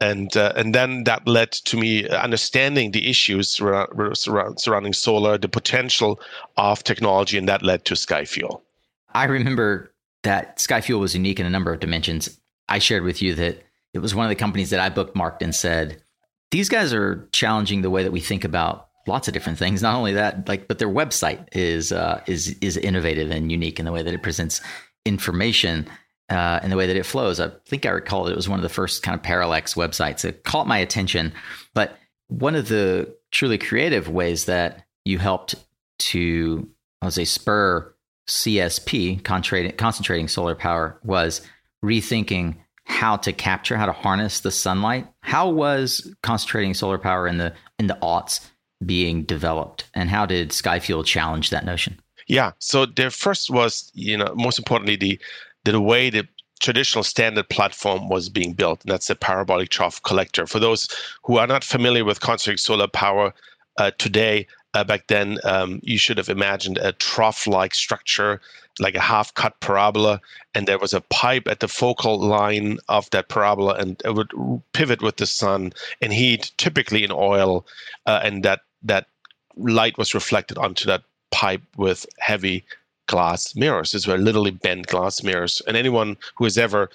And 0.00 0.36
uh, 0.36 0.52
and 0.56 0.74
then 0.74 1.04
that 1.04 1.28
led 1.28 1.52
to 1.52 1.76
me 1.76 2.08
understanding 2.08 2.90
the 2.90 3.08
issues 3.08 3.48
surround, 3.48 4.58
surrounding 4.58 4.92
solar 4.92 5.38
the 5.38 5.48
potential 5.48 6.18
of 6.56 6.82
technology 6.82 7.38
and 7.38 7.48
that 7.48 7.62
led 7.62 7.84
to 7.84 7.94
skyfuel. 7.94 8.62
I 9.14 9.24
remember 9.24 9.92
that 10.22 10.58
skyfuel 10.58 10.98
was 10.98 11.14
unique 11.14 11.38
in 11.38 11.46
a 11.46 11.50
number 11.50 11.72
of 11.72 11.78
dimensions. 11.78 12.40
I 12.68 12.78
shared 12.80 13.04
with 13.04 13.22
you 13.22 13.34
that 13.34 13.62
it 13.92 13.98
was 13.98 14.14
one 14.14 14.24
of 14.24 14.30
the 14.30 14.36
companies 14.36 14.70
that 14.70 14.80
i 14.80 14.88
bookmarked 14.88 15.42
and 15.42 15.54
said 15.54 16.01
these 16.52 16.68
guys 16.68 16.92
are 16.94 17.28
challenging 17.32 17.82
the 17.82 17.90
way 17.90 18.04
that 18.04 18.12
we 18.12 18.20
think 18.20 18.44
about 18.44 18.88
lots 19.06 19.26
of 19.26 19.34
different 19.34 19.58
things. 19.58 19.82
Not 19.82 19.96
only 19.96 20.12
that, 20.12 20.48
like, 20.48 20.68
but 20.68 20.78
their 20.78 20.88
website 20.88 21.48
is 21.52 21.90
uh, 21.90 22.22
is 22.26 22.56
is 22.60 22.76
innovative 22.76 23.30
and 23.30 23.50
unique 23.50 23.80
in 23.80 23.84
the 23.84 23.92
way 23.92 24.02
that 24.02 24.14
it 24.14 24.22
presents 24.22 24.60
information 25.04 25.88
uh, 26.28 26.60
and 26.62 26.70
the 26.70 26.76
way 26.76 26.86
that 26.86 26.96
it 26.96 27.06
flows. 27.06 27.40
I 27.40 27.50
think 27.66 27.86
I 27.86 27.90
recall 27.90 28.24
that 28.24 28.32
it 28.32 28.36
was 28.36 28.48
one 28.48 28.58
of 28.58 28.62
the 28.62 28.68
first 28.68 29.02
kind 29.02 29.14
of 29.14 29.22
parallax 29.22 29.74
websites. 29.74 30.24
It 30.24 30.44
caught 30.44 30.68
my 30.68 30.78
attention, 30.78 31.32
but 31.74 31.98
one 32.28 32.54
of 32.54 32.68
the 32.68 33.14
truly 33.30 33.58
creative 33.58 34.08
ways 34.08 34.44
that 34.44 34.86
you 35.04 35.18
helped 35.18 35.54
to, 35.98 36.68
I 37.00 37.06
would 37.06 37.14
say, 37.14 37.24
spur 37.24 37.94
CSP, 38.28 39.24
concentrating 39.24 40.28
solar 40.28 40.54
power, 40.54 41.00
was 41.02 41.40
rethinking 41.84 42.56
how 42.84 43.16
to 43.16 43.32
capture, 43.32 43.76
how 43.76 43.86
to 43.86 43.92
harness 43.92 44.40
the 44.40 44.50
sunlight. 44.50 45.06
How 45.20 45.48
was 45.48 46.12
concentrating 46.22 46.74
solar 46.74 46.98
power 46.98 47.26
in 47.26 47.38
the 47.38 47.52
in 47.78 47.86
the 47.86 47.98
aughts 48.02 48.46
being 48.84 49.24
developed, 49.24 49.88
and 49.94 50.10
how 50.10 50.26
did 50.26 50.50
Skyfuel 50.50 51.04
challenge 51.04 51.50
that 51.50 51.64
notion? 51.64 52.00
Yeah, 52.28 52.52
so 52.58 52.86
the 52.86 53.10
first 53.10 53.50
was, 53.50 53.90
you 53.94 54.16
know, 54.16 54.32
most 54.34 54.58
importantly, 54.58 54.96
the 54.96 55.20
the 55.64 55.80
way 55.80 56.10
the 56.10 56.26
traditional 56.60 57.02
standard 57.02 57.48
platform 57.48 58.08
was 58.08 58.28
being 58.28 58.52
built, 58.52 58.82
and 58.82 58.92
that's 58.92 59.08
the 59.08 59.16
parabolic 59.16 59.68
trough 59.68 60.02
collector. 60.02 60.46
For 60.46 60.60
those 60.60 60.88
who 61.24 61.36
are 61.38 61.46
not 61.46 61.64
familiar 61.64 62.04
with 62.04 62.20
concentrating 62.20 62.58
solar 62.58 62.88
power 62.88 63.34
uh, 63.78 63.90
today, 63.98 64.46
uh, 64.74 64.84
back 64.84 65.06
then 65.08 65.38
um, 65.44 65.80
you 65.82 65.98
should 65.98 66.18
have 66.18 66.28
imagined 66.28 66.78
a 66.78 66.92
trough-like 66.92 67.74
structure, 67.74 68.40
like 68.80 68.94
a 68.94 69.00
half-cut 69.00 69.60
parabola, 69.60 70.20
and 70.54 70.66
there 70.66 70.78
was 70.78 70.92
a 70.94 71.00
pipe 71.02 71.46
at 71.46 71.60
the 71.60 71.68
focal 71.68 72.18
line 72.18 72.78
of 72.88 73.08
that 73.10 73.28
parabola, 73.28 73.74
and 73.74 74.00
it 74.04 74.14
would 74.14 74.32
pivot 74.72 75.02
with 75.02 75.16
the 75.16 75.26
sun 75.26 75.72
and 76.00 76.12
heat, 76.12 76.52
typically 76.56 77.04
in 77.04 77.12
oil, 77.12 77.66
uh, 78.06 78.20
and 78.22 78.42
that 78.44 78.60
that 78.82 79.06
light 79.56 79.98
was 79.98 80.14
reflected 80.14 80.58
onto 80.58 80.86
that 80.86 81.02
pipe 81.30 81.62
with 81.76 82.06
heavy 82.18 82.64
glass 83.06 83.54
mirrors. 83.54 83.92
These 83.92 84.06
were 84.06 84.18
literally 84.18 84.50
bent 84.50 84.86
glass 84.86 85.22
mirrors. 85.22 85.60
And 85.66 85.76
anyone 85.76 86.16
who 86.36 86.44
has 86.44 86.56
ever 86.56 86.88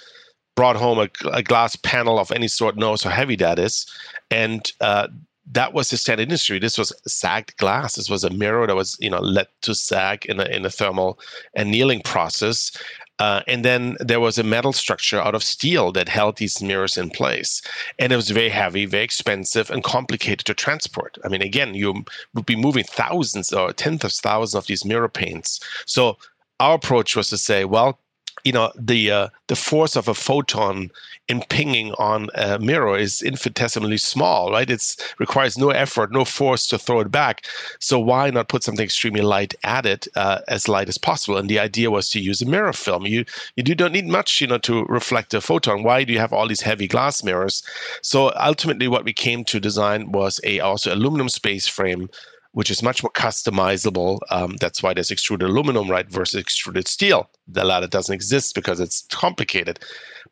brought 0.55 0.75
home 0.75 0.97
a, 0.99 1.09
a 1.31 1.43
glass 1.43 1.75
panel 1.75 2.17
of 2.17 2.31
any 2.31 2.47
sort 2.47 2.75
knows 2.75 3.03
how 3.03 3.11
heavy 3.11 3.35
that 3.35 3.59
is. 3.59 3.85
And 4.31 4.71
uh, 4.81 5.07
that 5.51 5.73
was 5.73 5.89
the 5.89 5.97
standard 5.97 6.23
industry. 6.23 6.59
This 6.59 6.77
was 6.77 6.91
sagged 7.07 7.55
glass. 7.57 7.95
This 7.95 8.09
was 8.09 8.23
a 8.23 8.29
mirror 8.29 8.67
that 8.67 8.75
was, 8.75 8.97
you 8.99 9.09
know, 9.09 9.19
let 9.19 9.47
to 9.61 9.73
sag 9.73 10.25
in 10.25 10.39
a 10.39 10.45
in 10.45 10.65
a 10.65 10.69
thermal 10.69 11.19
annealing 11.55 12.01
process, 12.01 12.71
uh, 13.19 13.41
and 13.47 13.65
then 13.65 13.97
there 13.99 14.19
was 14.19 14.37
a 14.37 14.43
metal 14.43 14.73
structure 14.73 15.19
out 15.19 15.33
of 15.33 15.43
steel 15.43 15.91
that 15.91 16.07
held 16.07 16.37
these 16.37 16.61
mirrors 16.61 16.97
in 16.97 17.09
place. 17.09 17.61
And 17.97 18.13
it 18.13 18.15
was 18.15 18.29
very 18.29 18.49
heavy, 18.49 18.85
very 18.85 19.03
expensive, 19.03 19.71
and 19.71 19.83
complicated 19.83 20.45
to 20.45 20.53
transport. 20.53 21.17
I 21.23 21.29
mean, 21.29 21.41
again, 21.41 21.73
you 21.73 22.05
would 22.33 22.45
be 22.45 22.55
moving 22.55 22.83
thousands 22.83 23.51
or 23.51 23.73
tens 23.73 24.03
of 24.03 24.11
thousands 24.11 24.55
of 24.55 24.67
these 24.67 24.85
mirror 24.85 25.09
paints. 25.09 25.59
So 25.85 26.17
our 26.59 26.75
approach 26.75 27.15
was 27.15 27.29
to 27.29 27.37
say, 27.37 27.65
well, 27.65 27.99
you 28.43 28.51
know 28.51 28.71
the 28.75 29.11
uh, 29.11 29.29
the 29.47 29.55
force 29.55 29.95
of 29.95 30.07
a 30.07 30.13
photon 30.13 30.89
impinging 31.29 31.91
on 31.93 32.29
a 32.35 32.57
mirror 32.59 32.97
is 32.97 33.21
infinitesimally 33.21 33.97
small 33.97 34.51
right? 34.51 34.69
It 34.69 34.95
requires 35.19 35.57
no 35.57 35.69
effort 35.71 36.11
no 36.11 36.23
force 36.23 36.67
to 36.67 36.77
throw 36.77 37.01
it 37.01 37.11
back. 37.11 37.45
So 37.79 37.99
why 37.99 38.29
not 38.29 38.47
put 38.47 38.63
something 38.63 38.83
extremely 38.83 39.21
light 39.21 39.53
at 39.63 39.85
it 39.85 40.07
uh, 40.15 40.39
as 40.47 40.67
light 40.67 40.87
as 40.87 40.97
possible? 40.97 41.37
And 41.37 41.49
the 41.49 41.59
idea 41.59 41.91
was 41.91 42.09
to 42.11 42.19
use 42.19 42.41
a 42.41 42.45
mirror 42.45 42.73
film. 42.73 43.05
You 43.05 43.25
you 43.55 43.63
do 43.63 43.75
don't 43.75 43.93
need 43.93 44.07
much 44.07 44.41
you 44.41 44.47
know 44.47 44.59
to 44.59 44.85
reflect 44.85 45.33
a 45.33 45.41
photon. 45.41 45.83
Why 45.83 46.03
do 46.03 46.13
you 46.13 46.19
have 46.19 46.33
all 46.33 46.47
these 46.47 46.61
heavy 46.61 46.87
glass 46.87 47.23
mirrors? 47.23 47.63
So 48.01 48.31
ultimately 48.39 48.87
what 48.87 49.05
we 49.05 49.13
came 49.13 49.43
to 49.45 49.59
design 49.59 50.11
was 50.11 50.39
a 50.43 50.59
also 50.59 50.93
aluminum 50.93 51.29
space 51.29 51.67
frame 51.67 52.09
which 52.57 52.71
is 52.71 52.81
much 52.81 53.03
more 53.03 53.11
customizable. 53.11 54.19
Um, 54.31 54.55
that's 54.59 54.81
why 54.81 54.91
there's 54.91 55.11
extruded 55.11 55.47
aluminum, 55.47 55.91
right, 55.91 56.09
versus 56.09 56.41
extruded 56.41 56.87
steel. 56.87 57.29
The 57.47 57.63
latter 57.63 57.85
doesn't 57.85 58.15
exist 58.15 58.55
because 58.55 58.79
it's 58.79 59.05
complicated. 59.11 59.79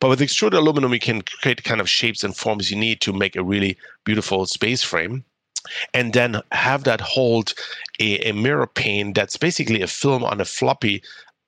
But 0.00 0.08
with 0.08 0.20
extruded 0.20 0.58
aluminum, 0.58 0.92
you 0.92 0.98
can 0.98 1.22
create 1.22 1.62
kind 1.62 1.80
of 1.80 1.88
shapes 1.88 2.24
and 2.24 2.36
forms 2.36 2.68
you 2.68 2.76
need 2.76 3.00
to 3.02 3.12
make 3.12 3.36
a 3.36 3.44
really 3.44 3.78
beautiful 4.02 4.44
space 4.46 4.82
frame. 4.82 5.22
And 5.94 6.14
then 6.14 6.42
have 6.50 6.82
that 6.82 7.00
hold 7.00 7.54
a, 8.00 8.18
a 8.28 8.32
mirror 8.32 8.66
pane 8.66 9.12
that's 9.12 9.36
basically 9.36 9.80
a 9.80 9.86
film 9.86 10.24
on 10.24 10.40
a 10.40 10.44
floppy 10.44 11.04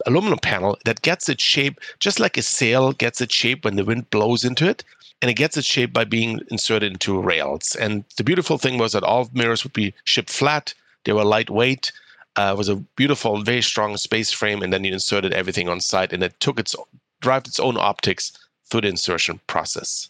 aluminum 0.07 0.39
panel 0.39 0.79
that 0.85 1.03
gets 1.03 1.29
its 1.29 1.43
shape 1.43 1.81
just 1.99 2.21
like 2.21 2.37
a 2.37 2.43
sail 2.43 2.93
gets 2.93 3.21
its 3.21 3.35
shape 3.35 3.65
when 3.65 3.75
the 3.75 3.85
wind 3.85 4.09
blows 4.11 4.45
into 4.45 4.69
it 4.69 4.85
and 5.21 5.31
it 5.31 5.35
gets 5.35 5.57
its 5.57 5.67
shape 5.67 5.93
by 5.93 6.05
being 6.05 6.41
inserted 6.51 6.93
into 6.93 7.21
rails. 7.21 7.75
And 7.77 8.05
the 8.17 8.25
beautiful 8.25 8.59
thing 8.59 8.79
was 8.79 8.93
that 8.93 9.03
all 9.03 9.29
mirrors 9.33 9.65
would 9.65 9.73
be 9.73 9.95
shipped 10.05 10.31
flat. 10.31 10.75
They 11.05 11.13
were 11.13 11.25
lightweight. 11.25 11.93
Uh, 12.37 12.53
it 12.55 12.59
was 12.59 12.69
a 12.69 12.77
beautiful, 12.77 13.43
very 13.43 13.63
strong 13.63 13.97
space 13.97 14.33
frame, 14.33 14.63
and 14.63 14.73
then 14.73 14.85
you 14.85 14.93
inserted 14.93 15.33
everything 15.33 15.69
on 15.69 15.81
site, 15.81 16.13
and 16.13 16.23
it 16.23 16.39
took 16.39 16.61
its 16.61 16.77
derived 17.21 17.49
its 17.49 17.59
own 17.59 17.77
optics 17.77 18.33
through 18.71 18.83
the 18.83 18.89
insertion 18.89 19.41
process. 19.49 20.09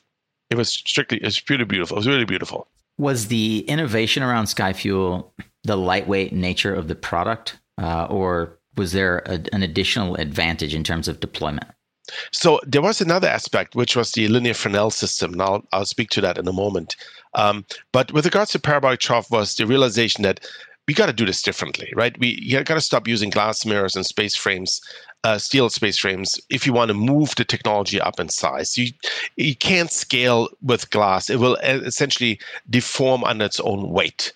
It 0.50 0.57
was 0.57 0.69
strictly, 0.69 1.19
it 1.19 1.25
was 1.25 1.41
pretty 1.41 1.65
beautiful. 1.65 1.97
It 1.97 2.00
was 2.00 2.07
really 2.07 2.25
beautiful. 2.27 2.69
Was 2.99 3.29
the 3.29 3.61
innovation 3.61 4.23
around 4.23 4.47
Skyfuel 4.47 5.31
the 5.65 5.77
lightweight 5.77 6.33
nature 6.33 6.75
of 6.75 6.88
the 6.88 6.95
product, 6.95 7.59
uh, 7.81 8.07
or 8.07 8.59
was 8.77 8.93
there 8.93 9.19
a, 9.27 9.41
an 9.53 9.62
additional 9.62 10.17
advantage 10.17 10.75
in 10.75 10.85
terms 10.85 11.09
of 11.09 11.21
deployment? 11.21 11.69
So 12.33 12.61
there 12.67 12.83
was 12.83 13.00
another 13.00 13.29
aspect, 13.29 13.75
which 13.75 13.97
was 13.97 14.12
the 14.12 14.29
linear 14.29 14.55
Fresnel 14.55 14.91
system, 14.91 15.33
and 15.33 15.43
I'll, 15.43 15.65
I'll 15.73 15.85
speak 15.85 16.11
to 16.11 16.21
that 16.23 16.38
in 16.38 16.49
a 16.49 16.53
moment. 16.53 16.97
Um, 17.35 17.65
but 17.93 18.12
with 18.12 18.25
regards 18.25 18.53
to 18.53 18.59
parabolic 18.59 19.00
trough, 19.00 19.31
was 19.31 19.55
the 19.55 19.67
realization 19.67 20.23
that 20.23 20.41
we 20.87 20.95
got 20.95 21.07
to 21.07 21.12
do 21.12 21.27
this 21.27 21.43
differently, 21.43 21.93
right? 21.95 22.19
We 22.19 22.50
got 22.50 22.75
to 22.75 22.81
stop 22.81 23.07
using 23.07 23.29
glass 23.29 23.67
mirrors 23.67 23.95
and 23.95 24.07
space 24.07 24.35
frames, 24.35 24.81
uh, 25.23 25.37
steel 25.37 25.69
space 25.69 25.99
frames, 25.99 26.41
if 26.49 26.67
you 26.67 26.73
want 26.73 26.88
to 26.88 26.95
move 26.95 27.35
the 27.37 27.45
technology 27.45 28.00
up 28.00 28.19
in 28.19 28.31
size. 28.31 28.79
You 28.79 28.93
you 29.37 29.55
can't 29.55 29.93
scale 29.93 30.49
with 30.62 30.88
glass; 30.91 31.29
it 31.29 31.37
will 31.37 31.57
essentially 31.57 32.41
deform 32.71 33.23
under 33.25 33.45
its 33.45 33.61
own 33.61 33.91
weight 33.91 34.33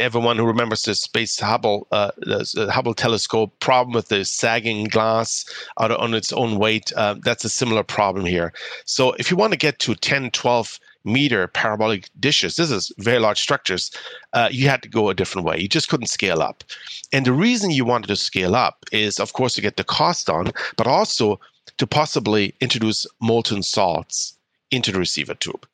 everyone 0.00 0.36
who 0.36 0.46
remembers 0.46 0.82
the 0.82 0.94
Space 0.94 1.38
Hubble, 1.38 1.86
uh, 1.90 2.10
the 2.18 2.68
Hubble 2.72 2.94
telescope 2.94 3.58
problem 3.60 3.94
with 3.94 4.08
the 4.08 4.24
sagging 4.24 4.84
glass 4.84 5.44
out 5.80 5.90
on 5.90 6.14
its 6.14 6.32
own 6.32 6.58
weight, 6.58 6.92
uh, 6.96 7.16
that's 7.22 7.44
a 7.44 7.48
similar 7.48 7.82
problem 7.82 8.24
here. 8.24 8.52
So 8.84 9.12
if 9.12 9.30
you 9.30 9.36
want 9.36 9.52
to 9.52 9.58
get 9.58 9.78
to 9.80 9.94
10, 9.94 10.30
12 10.30 10.78
meter 11.04 11.46
parabolic 11.48 12.08
dishes, 12.18 12.56
this 12.56 12.70
is 12.70 12.92
very 12.98 13.18
large 13.18 13.40
structures, 13.40 13.90
uh, 14.32 14.48
you 14.50 14.68
had 14.68 14.82
to 14.82 14.88
go 14.88 15.10
a 15.10 15.14
different 15.14 15.46
way. 15.46 15.58
You 15.58 15.68
just 15.68 15.88
couldn't 15.88 16.06
scale 16.06 16.40
up. 16.40 16.64
And 17.12 17.26
the 17.26 17.32
reason 17.32 17.70
you 17.70 17.84
wanted 17.84 18.08
to 18.08 18.16
scale 18.16 18.54
up 18.54 18.84
is, 18.92 19.20
of 19.20 19.32
course, 19.32 19.54
to 19.54 19.60
get 19.60 19.76
the 19.76 19.84
cost 19.84 20.26
down, 20.26 20.52
but 20.76 20.86
also 20.86 21.38
to 21.78 21.86
possibly 21.86 22.54
introduce 22.60 23.06
molten 23.20 23.62
salts 23.62 24.36
into 24.70 24.92
the 24.92 24.98
receiver 24.98 25.34
tube 25.34 25.66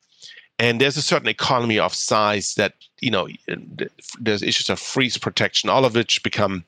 and 0.61 0.79
there's 0.79 0.95
a 0.95 1.01
certain 1.01 1.27
economy 1.27 1.79
of 1.79 1.93
size 1.93 2.53
that 2.53 2.75
you 3.01 3.09
know 3.09 3.27
there's 4.19 4.43
issues 4.43 4.69
of 4.69 4.79
freeze 4.79 5.17
protection 5.17 5.69
all 5.69 5.83
of 5.83 5.95
which 5.95 6.23
become 6.23 6.63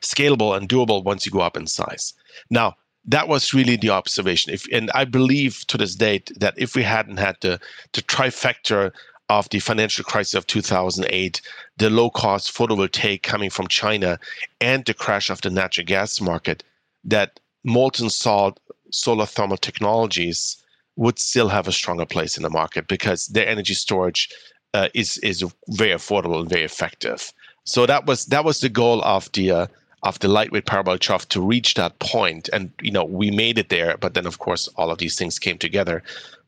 scalable 0.00 0.56
and 0.56 0.68
doable 0.68 1.02
once 1.02 1.26
you 1.26 1.32
go 1.32 1.40
up 1.40 1.56
in 1.56 1.66
size. 1.66 2.14
Now 2.48 2.76
that 3.04 3.26
was 3.26 3.52
really 3.52 3.76
the 3.76 3.90
observation. 3.90 4.54
If 4.54 4.66
and 4.72 4.90
i 4.94 5.04
believe 5.04 5.66
to 5.66 5.76
this 5.76 5.96
date 5.96 6.30
that 6.38 6.54
if 6.56 6.76
we 6.76 6.84
hadn't 6.84 7.18
had 7.18 7.36
the 7.40 7.60
the 7.92 8.02
trifecta 8.02 8.92
of 9.28 9.48
the 9.48 9.58
financial 9.58 10.04
crisis 10.04 10.34
of 10.34 10.46
2008 10.46 11.40
the 11.78 11.90
low 11.90 12.10
cost 12.10 12.54
photovoltaic 12.54 13.22
coming 13.22 13.50
from 13.50 13.66
china 13.66 14.18
and 14.60 14.84
the 14.84 14.94
crash 14.94 15.30
of 15.30 15.40
the 15.40 15.50
natural 15.50 15.86
gas 15.86 16.20
market 16.20 16.62
that 17.02 17.40
molten 17.64 18.10
salt 18.10 18.60
solar 18.90 19.26
thermal 19.26 19.56
technologies 19.56 20.61
would 20.96 21.18
still 21.18 21.48
have 21.48 21.68
a 21.68 21.72
stronger 21.72 22.06
place 22.06 22.36
in 22.36 22.42
the 22.42 22.50
market 22.50 22.86
because 22.88 23.26
their 23.28 23.46
energy 23.46 23.74
storage 23.74 24.28
uh, 24.74 24.88
is 24.94 25.18
is 25.18 25.44
very 25.68 25.90
affordable 25.90 26.40
and 26.40 26.48
very 26.48 26.64
effective. 26.64 27.32
So 27.64 27.86
that 27.86 28.06
was 28.06 28.26
that 28.26 28.44
was 28.44 28.60
the 28.60 28.68
goal 28.68 29.02
of 29.02 29.30
the 29.32 29.50
uh, 29.50 29.66
of 30.02 30.18
the 30.18 30.28
lightweight 30.28 30.66
parabolic 30.66 31.00
trough 31.00 31.28
to 31.28 31.40
reach 31.40 31.74
that 31.74 31.98
point, 31.98 32.48
and 32.52 32.72
you 32.80 32.90
know 32.90 33.04
we 33.04 33.30
made 33.30 33.58
it 33.58 33.68
there. 33.68 33.96
But 33.96 34.14
then 34.14 34.26
of 34.26 34.38
course 34.38 34.68
all 34.76 34.90
of 34.90 34.98
these 34.98 35.16
things 35.16 35.38
came 35.38 35.58
together, 35.58 36.02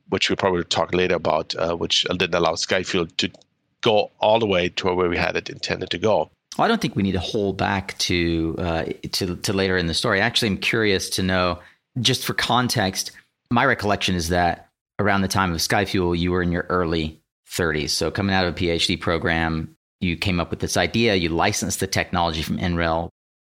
which 0.09 0.29
we'll 0.29 0.37
probably 0.37 0.65
talk 0.65 0.93
later 0.95 1.15
about, 1.15 1.55
uh, 1.57 1.77
which 1.77 2.05
didn't 2.11 2.35
allow 2.35 2.53
Skyfuel 2.53 3.17
to 3.17 3.31
go 3.83 4.11
all 4.19 4.39
the 4.39 4.47
way 4.47 4.71
to 4.71 4.95
where 4.95 5.09
we 5.09 5.17
had 5.17 5.37
it 5.37 5.51
intended 5.51 5.91
to 5.91 5.99
go. 5.99 6.31
Well, 6.57 6.65
I 6.65 6.69
don't 6.69 6.81
think 6.81 6.97
we 6.97 7.03
need 7.03 7.13
to 7.13 7.21
hold 7.21 7.57
back 7.57 7.99
to 7.99 8.57
uh, 8.59 8.85
to 9.13 9.37
to 9.37 9.53
later 9.53 9.77
in 9.77 9.87
the 9.87 9.95
story. 9.95 10.21
Actually, 10.21 10.49
I'm 10.49 10.59
curious 10.59 11.09
to 11.11 11.23
know, 11.23 11.61
just 12.01 12.25
for 12.25 12.35
context 12.35 13.13
my 13.51 13.65
recollection 13.65 14.15
is 14.15 14.29
that 14.29 14.69
around 14.99 15.23
the 15.23 15.29
time 15.29 15.53
of 15.53 15.59
Skyfuel, 15.59 16.19
you 16.19 16.31
were 16.31 16.43
in 16.43 16.53
your 16.53 16.67
early 16.69 17.21
30s. 17.51 17.91
So 17.91 18.11
coming 18.11 18.35
out 18.35 18.47
of 18.47 18.55
a 18.55 18.57
PhD 18.57 19.01
program, 19.01 19.77
you 20.01 20.17
came 20.17 20.41
up 20.41 20.51
with 20.51 20.61
this 20.61 20.77
idea, 20.77 21.15
you 21.15 21.29
licensed 21.29 21.81
the 21.81 21.87
technology 21.87 22.43
from 22.43 22.59
NREL. 22.59 23.09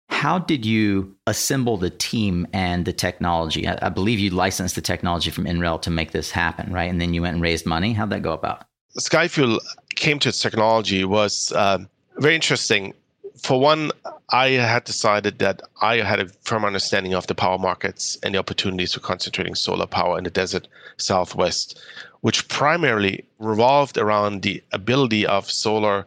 How 0.09 0.39
did 0.39 0.65
you 0.65 1.15
assemble 1.27 1.77
the 1.77 1.91
team 1.91 2.47
and 2.53 2.85
the 2.85 2.93
technology? 2.93 3.69
I, 3.69 3.79
I 3.83 3.89
believe 3.91 4.19
you 4.19 4.31
licensed 4.31 4.75
the 4.75 4.81
technology 4.81 5.31
from 5.31 5.45
NREL 5.45 5.83
to 5.83 5.91
make 5.91 6.13
this 6.13 6.31
happen, 6.31 6.73
right? 6.73 6.91
And 6.91 7.01
then 7.01 7.13
you 7.13 7.23
went 7.23 7.35
and 7.35 7.43
raised 7.43 7.67
money. 7.67 7.93
How'd 7.93 8.11
that 8.11 8.23
go 8.23 8.33
about? 8.33 8.65
Skyfuel 8.99 9.59
came 9.97 10.19
to 10.21 10.31
its 10.31 10.41
technology 10.41 11.05
was 11.05 11.53
uh, 11.53 11.79
very 12.17 12.35
interesting 12.35 12.95
for 13.43 13.61
one, 13.61 13.91
I 14.31 14.49
had 14.51 14.85
decided 14.85 15.39
that 15.39 15.63
I 15.81 15.97
had 15.97 16.21
a 16.21 16.29
firm 16.43 16.65
understanding 16.65 17.15
of 17.15 17.27
the 17.27 17.35
power 17.35 17.59
markets 17.59 18.19
and 18.23 18.35
the 18.35 18.39
opportunities 18.39 18.95
for 18.95 19.01
concentrating 19.01 19.55
solar 19.55 19.87
power 19.87 20.19
in 20.19 20.25
the 20.25 20.31
desert 20.31 20.69
southwest, 20.97 21.81
which 22.21 22.49
primarily 22.49 23.25
revolved 23.39 23.97
around 23.97 24.43
the 24.43 24.63
ability 24.73 25.27
of 25.27 25.51
solar 25.51 26.07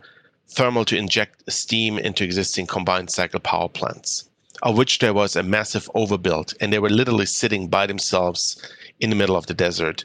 thermal 0.50 0.86
to 0.86 0.98
inject 0.98 1.44
steam 1.52 1.98
into 1.98 2.24
existing 2.24 2.68
combined 2.68 3.10
cycle 3.10 3.40
power 3.40 3.70
plants, 3.70 4.30
of 4.62 4.78
which 4.78 5.00
there 5.00 5.14
was 5.14 5.36
a 5.36 5.44
massive 5.44 5.90
overbuild, 5.96 6.54
and 6.60 6.72
they 6.72 6.80
were 6.80 6.90
literally 6.90 7.26
sitting 7.26 7.68
by 7.68 7.88
themselves 7.88 8.62
in 9.00 9.10
the 9.10 9.16
middle 9.16 9.38
of 9.38 9.48
the 9.48 9.54
desert 9.54 10.04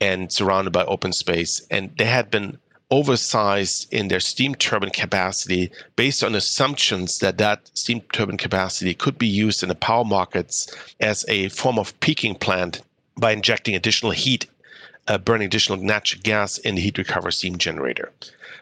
and 0.00 0.32
surrounded 0.32 0.72
by 0.72 0.84
open 0.84 1.12
space. 1.12 1.62
And 1.70 1.96
they 1.96 2.04
had 2.04 2.30
been 2.30 2.58
oversized 2.90 3.92
in 3.92 4.08
their 4.08 4.20
steam 4.20 4.54
turbine 4.54 4.90
capacity 4.90 5.70
based 5.96 6.22
on 6.22 6.34
assumptions 6.34 7.18
that 7.18 7.38
that 7.38 7.70
steam 7.74 8.00
turbine 8.12 8.36
capacity 8.36 8.94
could 8.94 9.18
be 9.18 9.26
used 9.26 9.62
in 9.62 9.68
the 9.68 9.74
power 9.74 10.04
markets 10.04 10.74
as 11.00 11.24
a 11.28 11.48
form 11.48 11.78
of 11.78 11.98
peaking 12.00 12.34
plant 12.34 12.82
by 13.16 13.32
injecting 13.32 13.74
additional 13.74 14.12
heat, 14.12 14.46
uh, 15.08 15.18
burning 15.18 15.46
additional 15.46 15.78
natural 15.78 16.20
gas 16.22 16.58
in 16.58 16.74
the 16.74 16.80
heat 16.80 16.98
recovery 16.98 17.32
steam 17.32 17.56
generator. 17.56 18.12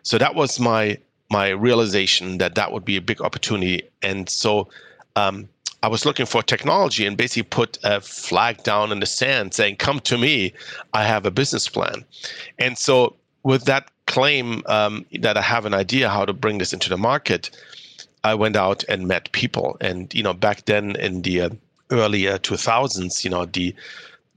So 0.02 0.19
that 0.19 0.35
was 0.35 0.61
my 0.61 0.99
my 1.31 1.49
realization 1.49 2.38
that 2.38 2.55
that 2.55 2.73
would 2.73 2.85
be 2.85 2.97
a 2.97 3.00
big 3.00 3.23
opportunity. 3.23 3.83
And 4.02 4.29
so 4.29 4.69
um, 5.17 5.49
I 5.83 5.88
was 5.88 6.05
looking 6.05 6.26
for 6.26 6.43
technology 6.43 7.07
and 7.07 7.17
basically 7.17 7.45
put 7.45 7.79
a 7.85 8.02
flag 8.02 8.62
down 8.64 8.93
in 8.93 9.00
the 9.00 9.07
sand 9.07 9.55
saying, 9.55 9.76
"Come 9.76 10.00
to 10.00 10.19
me, 10.19 10.52
I 10.93 11.05
have 11.05 11.25
a 11.26 11.31
business 11.31 11.69
plan." 11.69 12.05
And 12.59 12.76
so 12.79 13.17
with 13.42 13.64
that 13.64 13.90
claim 14.06 14.62
um, 14.66 15.06
that 15.20 15.37
I 15.37 15.42
have 15.42 15.64
an 15.66 15.75
idea 15.75 16.08
how 16.08 16.25
to 16.25 16.32
bring 16.32 16.58
this 16.58 16.72
into 16.72 16.88
the 16.88 16.96
market, 16.96 17.50
I 18.25 18.34
went 18.34 18.56
out 18.56 18.84
and 18.88 19.08
met 19.08 19.32
people. 19.32 19.76
And 19.80 20.12
you 20.14 20.22
know, 20.22 20.34
back 20.34 20.66
then 20.66 20.96
in 20.96 21.22
the 21.22 21.42
uh, 21.42 21.50
early 21.90 22.28
uh, 22.28 22.38
2000s, 22.38 23.25
you 23.25 23.30
know, 23.30 23.46
the 23.46 23.75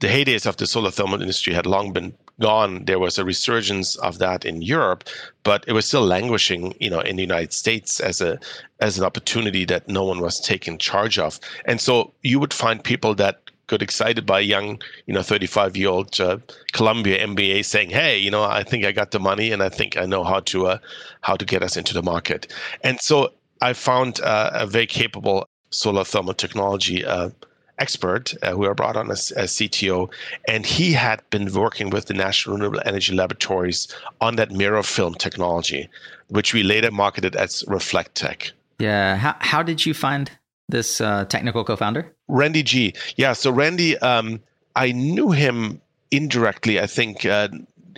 the 0.00 0.08
heydays 0.08 0.46
of 0.46 0.58
the 0.58 0.66
solar 0.66 0.90
thermal 0.90 1.22
industry 1.22 1.54
had 1.54 1.64
long 1.64 1.92
been 1.92 2.12
gone. 2.38 2.84
There 2.84 2.98
was 2.98 3.18
a 3.18 3.24
resurgence 3.24 3.96
of 3.96 4.18
that 4.18 4.44
in 4.44 4.60
Europe, 4.60 5.04
but 5.42 5.64
it 5.66 5.72
was 5.72 5.86
still 5.86 6.04
languishing, 6.04 6.74
you 6.80 6.90
know, 6.90 7.00
in 7.00 7.16
the 7.16 7.22
United 7.22 7.52
States 7.52 8.00
as 8.00 8.20
a 8.20 8.38
as 8.80 8.98
an 8.98 9.04
opportunity 9.04 9.64
that 9.64 9.88
no 9.88 10.04
one 10.04 10.20
was 10.20 10.40
taking 10.40 10.76
charge 10.76 11.18
of. 11.18 11.40
And 11.64 11.80
so 11.80 12.12
you 12.22 12.38
would 12.38 12.52
find 12.52 12.82
people 12.82 13.14
that 13.14 13.45
got 13.66 13.82
excited 13.82 14.26
by 14.26 14.40
a 14.40 14.42
young, 14.42 14.80
you 15.06 15.14
know, 15.14 15.22
35 15.22 15.76
year 15.76 15.88
old 15.88 16.20
uh, 16.20 16.38
Columbia 16.72 17.26
MBA 17.26 17.64
saying, 17.64 17.90
"Hey, 17.90 18.18
you 18.18 18.30
know, 18.30 18.44
I 18.44 18.62
think 18.62 18.84
I 18.84 18.92
got 18.92 19.10
the 19.10 19.20
money, 19.20 19.52
and 19.52 19.62
I 19.62 19.68
think 19.68 19.96
I 19.96 20.06
know 20.06 20.24
how 20.24 20.40
to 20.40 20.66
uh, 20.66 20.78
how 21.22 21.36
to 21.36 21.44
get 21.44 21.62
us 21.62 21.76
into 21.76 21.94
the 21.94 22.02
market." 22.02 22.52
And 22.82 23.00
so 23.00 23.32
I 23.60 23.72
found 23.72 24.20
uh, 24.20 24.50
a 24.54 24.66
very 24.66 24.86
capable 24.86 25.48
solar 25.70 26.04
thermal 26.04 26.34
technology 26.34 27.04
uh, 27.04 27.30
expert 27.78 28.34
uh, 28.42 28.52
who 28.52 28.68
I 28.68 28.72
brought 28.72 28.96
on 28.96 29.10
as, 29.10 29.30
as 29.32 29.52
CTO, 29.52 30.10
and 30.48 30.64
he 30.64 30.92
had 30.92 31.22
been 31.30 31.52
working 31.52 31.90
with 31.90 32.06
the 32.06 32.14
National 32.14 32.56
Renewable 32.56 32.80
Energy 32.84 33.14
Laboratories 33.14 33.88
on 34.20 34.36
that 34.36 34.50
mirror 34.50 34.82
film 34.82 35.14
technology, 35.14 35.88
which 36.28 36.54
we 36.54 36.62
later 36.62 36.90
marketed 36.90 37.36
as 37.36 37.62
ReflecTech. 37.64 38.52
Yeah. 38.78 39.16
How, 39.16 39.36
how 39.40 39.62
did 39.62 39.84
you 39.84 39.94
find 39.94 40.30
this 40.68 41.00
uh, 41.00 41.24
technical 41.26 41.64
co-founder? 41.64 42.15
Randy 42.28 42.62
Gee 42.62 42.94
Yeah. 43.16 43.32
So 43.32 43.50
Randy, 43.50 43.96
um, 43.98 44.40
I 44.74 44.92
knew 44.92 45.30
him 45.30 45.80
indirectly. 46.10 46.80
I 46.80 46.86
think. 46.86 47.24
Uh, 47.24 47.48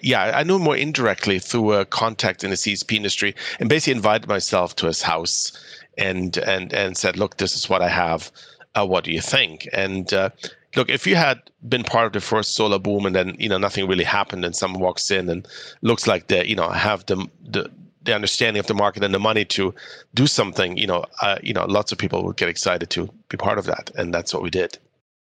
yeah, 0.01 0.31
I 0.33 0.45
knew 0.45 0.57
him 0.57 0.63
more 0.63 0.77
indirectly 0.77 1.41
through 1.41 1.73
a 1.73 1.85
contact 1.85 2.45
in 2.45 2.51
the 2.51 2.57
CSP 2.57 2.95
industry, 2.95 3.35
and 3.59 3.69
basically 3.69 3.97
invited 3.97 4.29
myself 4.29 4.77
to 4.77 4.87
his 4.87 5.03
house 5.03 5.53
and 5.97 6.37
and 6.39 6.73
and 6.73 6.97
said, 6.97 7.17
"Look, 7.17 7.39
this 7.39 7.57
is 7.57 7.69
what 7.69 7.83
I 7.83 7.89
have 7.89 8.31
uh, 8.79 8.87
what 8.87 9.05
do 9.05 9.13
you 9.13 9.21
think? 9.21 9.69
And 9.73 10.13
uh, 10.13 10.31
look, 10.77 10.89
if 10.89 11.07
you 11.07 11.17
had 11.17 11.41
been 11.69 11.85
part 11.85 12.07
of 12.07 12.13
the 12.13 12.21
first 12.21 12.55
solar 12.55 12.79
boom 12.79 13.07
and 13.07 13.15
then 13.15 13.37
you 13.39 13.49
know 13.49 13.59
nothing 13.59 13.89
really 13.89 14.05
happened, 14.05 14.45
and 14.45 14.55
someone 14.55 14.83
walks 14.83 15.11
in 15.11 15.29
and 15.29 15.47
looks 15.83 16.07
like 16.07 16.29
they 16.29 16.47
you 16.47 16.57
know 16.57 16.71
have 16.71 17.05
the 17.07 17.29
the 17.45 17.71
the 18.09 18.15
understanding 18.15 18.59
of 18.59 18.67
the 18.67 18.75
market 18.75 19.05
and 19.05 19.15
the 19.15 19.21
money 19.21 19.45
to 19.45 19.75
do 20.15 20.27
something, 20.27 20.77
you 20.77 20.87
know, 20.87 21.05
uh, 21.23 21.39
you 21.43 21.53
know, 21.53 21.67
lots 21.67 21.93
of 21.93 21.99
people 21.99 22.25
would 22.25 22.37
get 22.37 22.49
excited 22.49 22.91
to 22.91 23.09
be 23.29 23.37
part 23.37 23.59
of 23.59 23.67
that, 23.67 23.91
and 23.97 24.13
that's 24.13 24.33
what 24.33 24.43
we 24.43 24.51
did. 24.51 24.79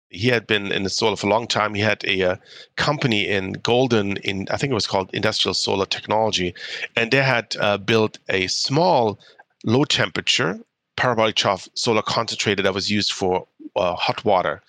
He 0.09 0.29
had 0.29 0.47
been 0.47 0.73
in 0.73 0.83
the 0.83 0.91
solar 0.91 1.15
for 1.15 1.29
a 1.29 1.31
long 1.31 1.47
time. 1.47 1.75
He 1.75 1.83
had 1.83 2.05
a, 2.05 2.23
uh, 2.23 2.37
company 2.77 3.29
in 3.29 3.53
Golden, 3.53 4.17
in 4.19 4.49
I 4.51 4.57
think 4.57 4.73
it 4.73 4.75
was 4.75 4.89
called 4.89 5.11
Industrial 5.13 5.55
Solar 5.55 5.87
Technology, 5.87 6.55
and 6.97 7.11
they 7.11 7.23
had 7.23 7.55
uh, 7.61 7.77
built 7.79 8.19
a 8.29 8.49
small, 8.49 9.21
low 9.65 9.85
temperature 9.85 10.59
parabolic 10.97 11.35
trough 11.37 11.69
solar 11.75 12.03
concentrator 12.03 12.63
that 12.63 12.75
was 12.75 12.91
used 12.91 13.13
for 13.13 13.47
uh, 13.77 13.95
hot 13.95 14.25
water. 14.25 14.63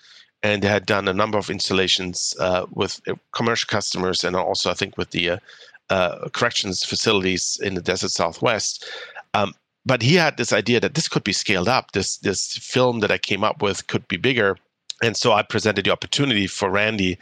And 0.44 0.62
they 0.62 0.68
had 0.68 0.86
done 0.86 1.06
a 1.06 1.12
number 1.12 1.38
of 1.38 1.50
installations 1.50 2.34
uh, 2.40 2.66
with 2.72 3.00
uh, 3.06 3.14
commercial 3.32 3.68
customers 3.68 4.24
and 4.24 4.34
also, 4.34 4.70
I 4.70 4.74
think, 4.74 4.98
with 4.98 5.10
the 5.10 5.30
uh, 5.30 5.36
uh, 5.92 6.28
corrections 6.32 6.84
facilities 6.84 7.60
in 7.62 7.74
the 7.74 7.82
desert 7.90 8.10
southwest. 8.10 8.84
Um, 9.34 9.54
but 9.84 10.00
he 10.02 10.14
had 10.14 10.36
this 10.36 10.52
idea 10.52 10.78
that 10.80 10.94
this 10.94 11.08
could 11.08 11.24
be 11.24 11.32
scaled 11.32 11.68
up. 11.68 11.92
This 11.92 12.18
this 12.18 12.40
film 12.74 13.00
that 13.00 13.10
I 13.10 13.18
came 13.18 13.42
up 13.48 13.62
with 13.62 13.86
could 13.90 14.06
be 14.08 14.16
bigger 14.16 14.56
and 15.02 15.16
so 15.16 15.32
I 15.32 15.42
presented 15.42 15.84
the 15.84 15.90
opportunity 15.90 16.46
for 16.46 16.70
Randy 16.70 17.18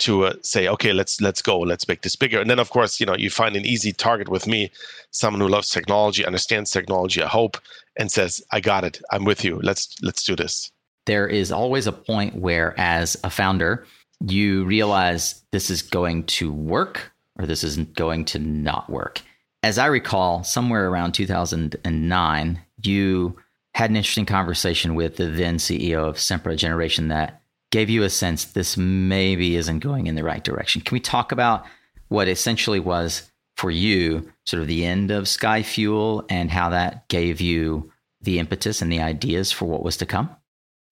to 0.00 0.26
uh, 0.26 0.34
say, 0.42 0.66
okay, 0.66 0.92
let's 0.92 1.20
let's 1.20 1.40
go, 1.40 1.60
let's 1.60 1.86
make 1.86 2.02
this 2.02 2.16
bigger. 2.16 2.40
And 2.40 2.50
then, 2.50 2.58
of 2.58 2.70
course, 2.70 2.98
you 2.98 3.06
know, 3.06 3.14
you 3.16 3.30
find 3.30 3.54
an 3.56 3.64
easy 3.64 3.92
target 3.92 4.28
with 4.28 4.46
me, 4.46 4.70
someone 5.12 5.40
who 5.40 5.48
loves 5.48 5.70
technology, 5.70 6.26
understands 6.26 6.70
technology, 6.70 7.22
I 7.22 7.28
hope, 7.28 7.56
and 7.96 8.10
says, 8.10 8.42
I 8.50 8.60
got 8.60 8.84
it, 8.84 9.00
I'm 9.12 9.24
with 9.24 9.44
you. 9.44 9.60
Let's 9.62 9.94
let's 10.02 10.24
do 10.24 10.34
this. 10.34 10.72
There 11.06 11.28
is 11.28 11.52
always 11.52 11.86
a 11.86 11.92
point 11.92 12.34
where, 12.34 12.74
as 12.78 13.16
a 13.22 13.30
founder, 13.30 13.86
you 14.26 14.64
realize 14.64 15.42
this 15.52 15.70
is 15.70 15.82
going 15.82 16.24
to 16.24 16.52
work 16.52 17.12
or 17.38 17.46
this 17.46 17.64
isn't 17.64 17.94
going 17.94 18.24
to 18.26 18.38
not 18.38 18.90
work. 18.90 19.22
As 19.62 19.78
I 19.78 19.86
recall, 19.86 20.42
somewhere 20.42 20.88
around 20.88 21.12
2009, 21.12 22.60
you 22.82 23.36
had 23.74 23.90
an 23.90 23.96
interesting 23.96 24.26
conversation 24.26 24.94
with 24.94 25.16
the 25.16 25.26
then 25.26 25.56
CEO 25.56 26.08
of 26.08 26.16
Sempra 26.16 26.56
Generation 26.56 27.08
that 27.08 27.42
gave 27.70 27.88
you 27.88 28.02
a 28.02 28.10
sense 28.10 28.44
this 28.44 28.76
maybe 28.76 29.56
isn't 29.56 29.80
going 29.80 30.06
in 30.06 30.14
the 30.14 30.24
right 30.24 30.42
direction. 30.42 30.80
Can 30.80 30.94
we 30.94 31.00
talk 31.00 31.30
about 31.30 31.64
what 32.08 32.26
essentially 32.26 32.80
was 32.80 33.30
for 33.56 33.70
you 33.70 34.32
sort 34.46 34.62
of 34.62 34.66
the 34.66 34.84
end 34.84 35.10
of 35.10 35.28
Sky 35.28 35.62
Fuel 35.62 36.24
and 36.28 36.50
how 36.50 36.70
that 36.70 37.06
gave 37.08 37.40
you 37.40 37.92
the 38.22 38.38
impetus 38.38 38.82
and 38.82 38.90
the 38.90 39.00
ideas 39.00 39.52
for 39.52 39.66
what 39.66 39.84
was 39.84 39.96
to 39.98 40.06
come? 40.06 40.34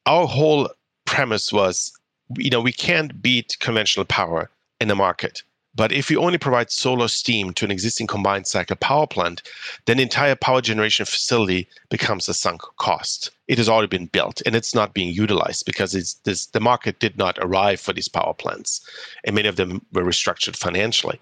Our 0.07 0.27
whole 0.27 0.71
premise 1.05 1.53
was 1.53 1.93
you 2.37 2.51
know, 2.51 2.61
we 2.61 2.73
can't 2.73 3.21
beat 3.23 3.57
conventional 3.61 4.05
power 4.05 4.51
in 4.81 4.89
the 4.89 4.95
market. 4.95 5.43
But 5.79 5.93
if 5.93 6.11
you 6.11 6.19
only 6.21 6.39
provide 6.39 6.73
solar 6.73 7.07
steam 7.07 7.53
to 7.55 7.65
an 7.65 7.71
existing 7.71 8.09
combined 8.09 8.49
cycle 8.49 8.75
power 8.75 9.07
plant, 9.07 9.43
then 9.87 9.99
the 9.99 10.03
entire 10.03 10.35
power 10.35 10.61
generation 10.61 11.07
facility 11.07 11.69
becomes 11.89 12.29
a 12.29 12.35
sunk 12.35 12.63
cost. 12.79 13.31
It 13.47 13.59
has 13.59 13.69
already 13.69 13.87
been 13.87 14.07
built 14.07 14.43
and 14.45 14.57
it's 14.57 14.75
not 14.75 14.93
being 14.93 15.15
utilized 15.15 15.65
because 15.67 15.93
this, 16.25 16.47
the 16.47 16.59
market 16.59 16.99
did 16.99 17.17
not 17.17 17.39
arrive 17.41 17.79
for 17.79 17.93
these 17.93 18.09
power 18.09 18.35
plants, 18.35 18.81
and 19.25 19.37
many 19.37 19.47
of 19.47 19.55
them 19.55 19.87
were 19.93 20.03
restructured 20.03 20.57
financially. 20.57 21.21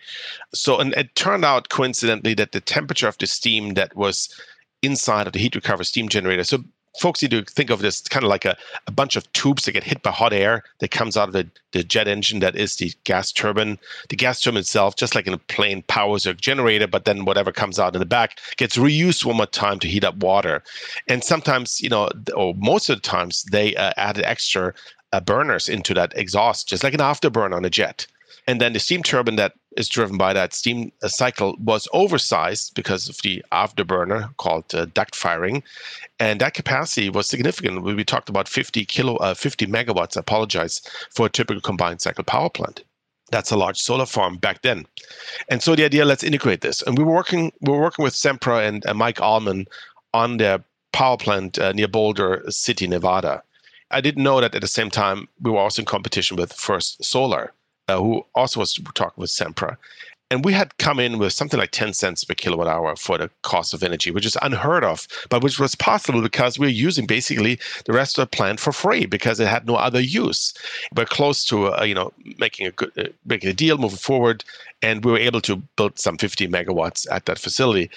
So, 0.54 0.80
and 0.80 0.94
it 0.94 1.14
turned 1.16 1.44
out 1.44 1.68
coincidentally 1.68 2.32
that 2.34 2.52
the 2.52 2.62
temperature 2.62 3.08
of 3.08 3.18
the 3.18 3.26
steam 3.26 3.74
that 3.74 3.94
was 3.94 4.34
inside 4.82 5.26
of 5.26 5.34
the 5.34 5.38
heat 5.38 5.54
recovery 5.54 5.84
steam 5.84 6.08
generator. 6.08 6.44
So 6.44 6.64
folks 6.98 7.22
need 7.22 7.30
to 7.30 7.42
think 7.44 7.70
of 7.70 7.80
this 7.80 8.00
kind 8.02 8.24
of 8.24 8.30
like 8.30 8.44
a, 8.44 8.56
a 8.86 8.90
bunch 8.90 9.16
of 9.16 9.30
tubes 9.32 9.64
that 9.64 9.72
get 9.72 9.84
hit 9.84 10.02
by 10.02 10.10
hot 10.10 10.32
air 10.32 10.64
that 10.80 10.90
comes 10.90 11.16
out 11.16 11.28
of 11.28 11.32
the, 11.32 11.48
the 11.72 11.82
jet 11.82 12.08
engine 12.08 12.40
that 12.40 12.56
is 12.56 12.76
the 12.76 12.92
gas 13.04 13.32
turbine. 13.32 13.78
The 14.08 14.16
gas 14.16 14.40
turbine 14.40 14.60
itself, 14.60 14.96
just 14.96 15.14
like 15.14 15.26
in 15.26 15.34
a 15.34 15.38
plane, 15.38 15.82
powers 15.88 16.26
a 16.26 16.34
generator, 16.34 16.86
but 16.86 17.04
then 17.04 17.24
whatever 17.24 17.52
comes 17.52 17.78
out 17.78 17.94
in 17.94 18.00
the 18.00 18.06
back 18.06 18.38
gets 18.56 18.76
reused 18.76 19.24
one 19.24 19.36
more 19.36 19.46
time 19.46 19.78
to 19.80 19.88
heat 19.88 20.04
up 20.04 20.16
water. 20.16 20.62
And 21.08 21.22
sometimes, 21.22 21.80
you 21.80 21.88
know, 21.88 22.08
or 22.34 22.54
most 22.54 22.88
of 22.88 22.96
the 22.96 23.02
times, 23.02 23.44
they 23.50 23.74
uh, 23.76 23.92
added 23.96 24.24
extra 24.24 24.74
uh, 25.12 25.20
burners 25.20 25.68
into 25.68 25.94
that 25.94 26.16
exhaust, 26.16 26.68
just 26.68 26.84
like 26.84 26.94
an 26.94 27.00
afterburn 27.00 27.54
on 27.54 27.64
a 27.64 27.70
jet. 27.70 28.06
And 28.46 28.60
then 28.60 28.72
the 28.72 28.78
steam 28.78 29.02
turbine 29.02 29.36
that 29.36 29.54
is 29.76 29.88
driven 29.88 30.16
by 30.16 30.32
that 30.32 30.54
steam 30.54 30.90
uh, 31.02 31.08
cycle 31.08 31.56
was 31.60 31.86
oversized 31.92 32.74
because 32.74 33.08
of 33.08 33.16
the 33.22 33.44
afterburner 33.52 34.34
called 34.36 34.74
uh, 34.74 34.86
duct 34.94 35.14
firing. 35.14 35.62
And 36.18 36.40
that 36.40 36.54
capacity 36.54 37.10
was 37.10 37.28
significant. 37.28 37.82
We 37.82 38.04
talked 38.04 38.28
about 38.28 38.48
50 38.48 38.84
kilo, 38.86 39.16
uh, 39.16 39.34
50 39.34 39.66
megawatts, 39.66 40.16
I 40.16 40.20
apologize, 40.20 40.80
for 41.14 41.26
a 41.26 41.30
typical 41.30 41.60
combined 41.60 42.00
cycle 42.00 42.24
power 42.24 42.50
plant. 42.50 42.82
That's 43.30 43.50
a 43.50 43.56
large 43.56 43.78
solar 43.78 44.06
farm 44.06 44.36
back 44.36 44.62
then. 44.62 44.86
And 45.48 45.62
so 45.62 45.74
the 45.74 45.84
idea, 45.84 46.04
let's 46.04 46.24
integrate 46.24 46.60
this. 46.60 46.82
And 46.82 46.96
we 46.96 47.04
were 47.04 47.14
working, 47.14 47.52
we 47.60 47.72
were 47.72 47.80
working 47.80 48.04
with 48.04 48.14
Sempra 48.14 48.66
and 48.66 48.86
uh, 48.86 48.94
Mike 48.94 49.20
Allman 49.20 49.66
on 50.14 50.36
their 50.36 50.62
power 50.92 51.16
plant 51.16 51.58
uh, 51.58 51.72
near 51.72 51.88
Boulder 51.88 52.44
City, 52.48 52.86
Nevada. 52.86 53.42
I 53.90 54.00
didn't 54.00 54.22
know 54.22 54.40
that 54.40 54.54
at 54.54 54.62
the 54.62 54.68
same 54.68 54.90
time 54.90 55.28
we 55.42 55.50
were 55.50 55.58
also 55.58 55.82
in 55.82 55.86
competition 55.86 56.36
with 56.36 56.52
First 56.52 57.04
Solar 57.04 57.52
uh, 57.88 57.98
who 57.98 58.24
also 58.34 58.60
was 58.60 58.74
talking 58.94 59.20
with 59.20 59.30
Sempra. 59.30 59.76
And 60.28 60.44
we 60.44 60.52
had 60.52 60.76
come 60.78 60.98
in 60.98 61.18
with 61.18 61.32
something 61.32 61.58
like 61.58 61.70
10 61.70 61.92
cents 61.92 62.24
per 62.24 62.34
kilowatt 62.34 62.66
hour 62.66 62.96
for 62.96 63.16
the 63.16 63.30
cost 63.42 63.72
of 63.72 63.84
energy, 63.84 64.10
which 64.10 64.26
is 64.26 64.36
unheard 64.42 64.82
of, 64.82 65.06
but 65.28 65.44
which 65.44 65.60
was 65.60 65.76
possible 65.76 66.20
because 66.20 66.58
we 66.58 66.66
are 66.66 66.70
using 66.70 67.06
basically 67.06 67.60
the 67.84 67.92
rest 67.92 68.18
of 68.18 68.22
the 68.22 68.36
plant 68.36 68.58
for 68.58 68.72
free 68.72 69.06
because 69.06 69.38
it 69.38 69.46
had 69.46 69.68
no 69.68 69.76
other 69.76 70.00
use. 70.00 70.52
We're 70.96 71.04
close 71.04 71.44
to, 71.44 71.72
uh, 71.72 71.84
you 71.84 71.94
know, 71.94 72.12
making 72.38 72.66
a 72.66 72.72
good, 72.72 72.90
uh, 72.98 73.04
making 73.24 73.50
a 73.50 73.52
deal 73.52 73.78
moving 73.78 73.98
forward, 73.98 74.44
and 74.82 75.04
we 75.04 75.12
were 75.12 75.18
able 75.18 75.40
to 75.42 75.56
build 75.76 75.96
some 76.00 76.18
50 76.18 76.48
megawatts 76.48 77.06
at 77.08 77.26
that 77.26 77.38
facility. 77.38 77.88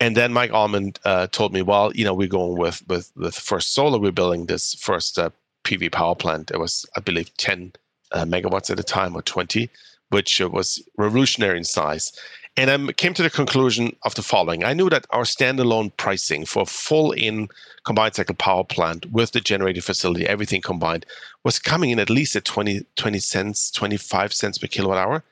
And 0.00 0.16
then 0.16 0.32
Mike 0.32 0.52
Allman 0.52 0.94
uh, 1.04 1.28
told 1.28 1.52
me, 1.52 1.62
well, 1.62 1.92
you 1.94 2.04
know, 2.04 2.14
we're 2.14 2.26
going 2.26 2.58
with 2.58 2.82
with 2.88 3.12
with 3.14 3.36
First 3.36 3.74
Solar. 3.74 4.00
We're 4.00 4.12
building 4.12 4.46
this 4.46 4.74
first 4.74 5.18
uh, 5.18 5.30
PV 5.64 5.92
power 5.92 6.16
plant. 6.16 6.50
It 6.50 6.58
was, 6.58 6.84
I 6.96 7.00
believe, 7.00 7.36
10 7.36 7.72
uh, 8.12 8.24
megawatts 8.24 8.70
at 8.70 8.80
a 8.80 8.84
time 8.84 9.14
or 9.14 9.22
20, 9.22 9.68
which 10.10 10.40
uh, 10.40 10.48
was 10.48 10.82
revolutionary 10.96 11.58
in 11.58 11.64
size. 11.64 12.12
And 12.56 12.70
I 12.70 12.92
came 12.92 13.14
to 13.14 13.22
the 13.22 13.30
conclusion 13.30 13.94
of 14.02 14.14
the 14.16 14.22
following. 14.22 14.64
I 14.64 14.74
knew 14.74 14.90
that 14.90 15.06
our 15.10 15.22
standalone 15.22 15.96
pricing 15.96 16.44
for 16.44 16.62
a 16.62 16.66
full 16.66 17.12
in 17.12 17.48
combined 17.84 18.16
cycle 18.16 18.34
power 18.34 18.64
plant 18.64 19.06
with 19.12 19.32
the 19.32 19.40
generating 19.40 19.82
facility, 19.82 20.26
everything 20.26 20.60
combined, 20.60 21.06
was 21.44 21.58
coming 21.58 21.90
in 21.90 22.00
at 22.00 22.10
least 22.10 22.36
at 22.36 22.44
20, 22.44 22.84
20 22.96 23.18
cents, 23.20 23.70
25 23.70 24.32
cents 24.32 24.58
per 24.58 24.66
kilowatt 24.66 24.98
hour. 24.98 25.22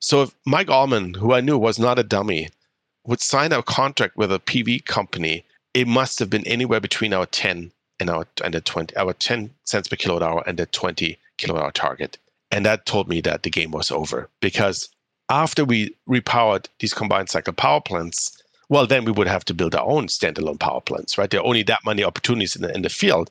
So 0.00 0.22
if 0.22 0.34
Mike 0.44 0.68
Allman, 0.68 1.14
who 1.14 1.32
I 1.32 1.40
knew 1.40 1.56
was 1.56 1.78
not 1.78 1.98
a 1.98 2.02
dummy, 2.02 2.48
would 3.06 3.20
sign 3.20 3.52
a 3.52 3.62
contract 3.62 4.16
with 4.16 4.32
a 4.32 4.40
PV 4.40 4.84
company, 4.84 5.44
it 5.72 5.86
must 5.86 6.18
have 6.18 6.28
been 6.28 6.46
anywhere 6.46 6.80
between 6.80 7.14
our 7.14 7.26
10 7.26 7.70
and 8.00 8.10
our 8.10 8.26
and 8.44 8.52
the 8.52 8.60
20 8.60 8.94
our 8.96 9.12
10 9.12 9.50
cents 9.64 9.88
per 9.88 9.96
kilowatt 9.96 10.22
hour 10.22 10.42
and 10.46 10.58
the 10.58 10.66
20 10.66 11.16
kilowatt 11.36 11.62
hour 11.62 11.72
target. 11.72 12.18
And 12.50 12.64
that 12.64 12.86
told 12.86 13.08
me 13.08 13.20
that 13.22 13.42
the 13.42 13.50
game 13.50 13.70
was 13.70 13.90
over 13.90 14.28
because 14.40 14.88
after 15.28 15.64
we 15.64 15.94
repowered 16.08 16.68
these 16.78 16.94
combined 16.94 17.28
cycle 17.28 17.52
power 17.52 17.80
plants, 17.80 18.42
well, 18.68 18.86
then 18.86 19.04
we 19.04 19.12
would 19.12 19.28
have 19.28 19.44
to 19.46 19.54
build 19.54 19.74
our 19.74 19.86
own 19.86 20.06
standalone 20.06 20.58
power 20.58 20.80
plants, 20.80 21.16
right? 21.18 21.30
There 21.30 21.40
are 21.40 21.46
only 21.46 21.62
that 21.64 21.80
many 21.84 22.02
opportunities 22.04 22.56
in 22.56 22.62
the, 22.62 22.74
in 22.74 22.82
the 22.82 22.88
field. 22.88 23.30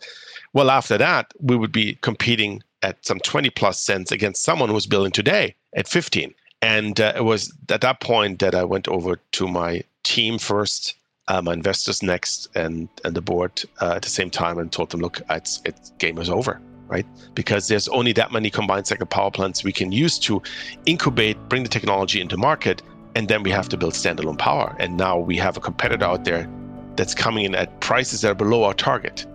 Well, 0.53 0.69
after 0.69 0.97
that, 0.97 1.33
we 1.39 1.55
would 1.55 1.71
be 1.71 1.97
competing 2.01 2.63
at 2.81 3.05
some 3.05 3.19
20 3.19 3.49
plus 3.49 3.79
cents 3.79 4.11
against 4.11 4.43
someone 4.43 4.69
who's 4.69 4.85
building 4.85 5.11
today 5.11 5.55
at 5.75 5.87
15. 5.87 6.33
And 6.61 6.99
uh, 6.99 7.13
it 7.15 7.23
was 7.25 7.53
at 7.69 7.81
that 7.81 7.99
point 7.99 8.39
that 8.39 8.55
I 8.55 8.63
went 8.63 8.87
over 8.87 9.19
to 9.33 9.47
my 9.47 9.83
team 10.03 10.37
first, 10.37 10.95
uh, 11.27 11.41
my 11.41 11.53
investors 11.53 12.01
next, 12.01 12.47
and, 12.55 12.87
and 13.03 13.15
the 13.15 13.21
board 13.21 13.63
uh, 13.81 13.93
at 13.95 14.03
the 14.03 14.09
same 14.09 14.29
time 14.29 14.57
and 14.57 14.71
told 14.71 14.91
them, 14.91 15.01
look, 15.01 15.21
it's, 15.29 15.61
it's 15.65 15.91
game 15.97 16.17
is 16.17 16.29
over 16.29 16.61
right? 16.87 17.05
Because 17.33 17.67
there's 17.67 17.87
only 17.89 18.13
that 18.13 18.31
many 18.31 18.49
combined 18.49 18.87
cycle 18.87 19.05
power 19.05 19.31
plants 19.31 19.63
we 19.63 19.71
can 19.71 19.91
use 19.91 20.19
to 20.19 20.41
incubate, 20.85 21.37
bring 21.49 21.63
the 21.63 21.69
technology 21.69 22.21
into 22.21 22.37
market, 22.37 22.81
and 23.15 23.27
then 23.27 23.43
we 23.43 23.51
have 23.51 23.69
to 23.69 23.77
build 23.77 23.93
standalone 23.93 24.37
power. 24.37 24.75
And 24.79 24.97
now 24.97 25.17
we 25.17 25.37
have 25.37 25.57
a 25.57 25.59
competitor 25.59 26.05
out 26.05 26.25
there 26.25 26.49
that's 26.95 27.13
coming 27.13 27.45
in 27.45 27.55
at 27.55 27.79
prices 27.81 28.21
that 28.21 28.31
are 28.31 28.35
below 28.35 28.63
our 28.63 28.73
target. 28.73 29.25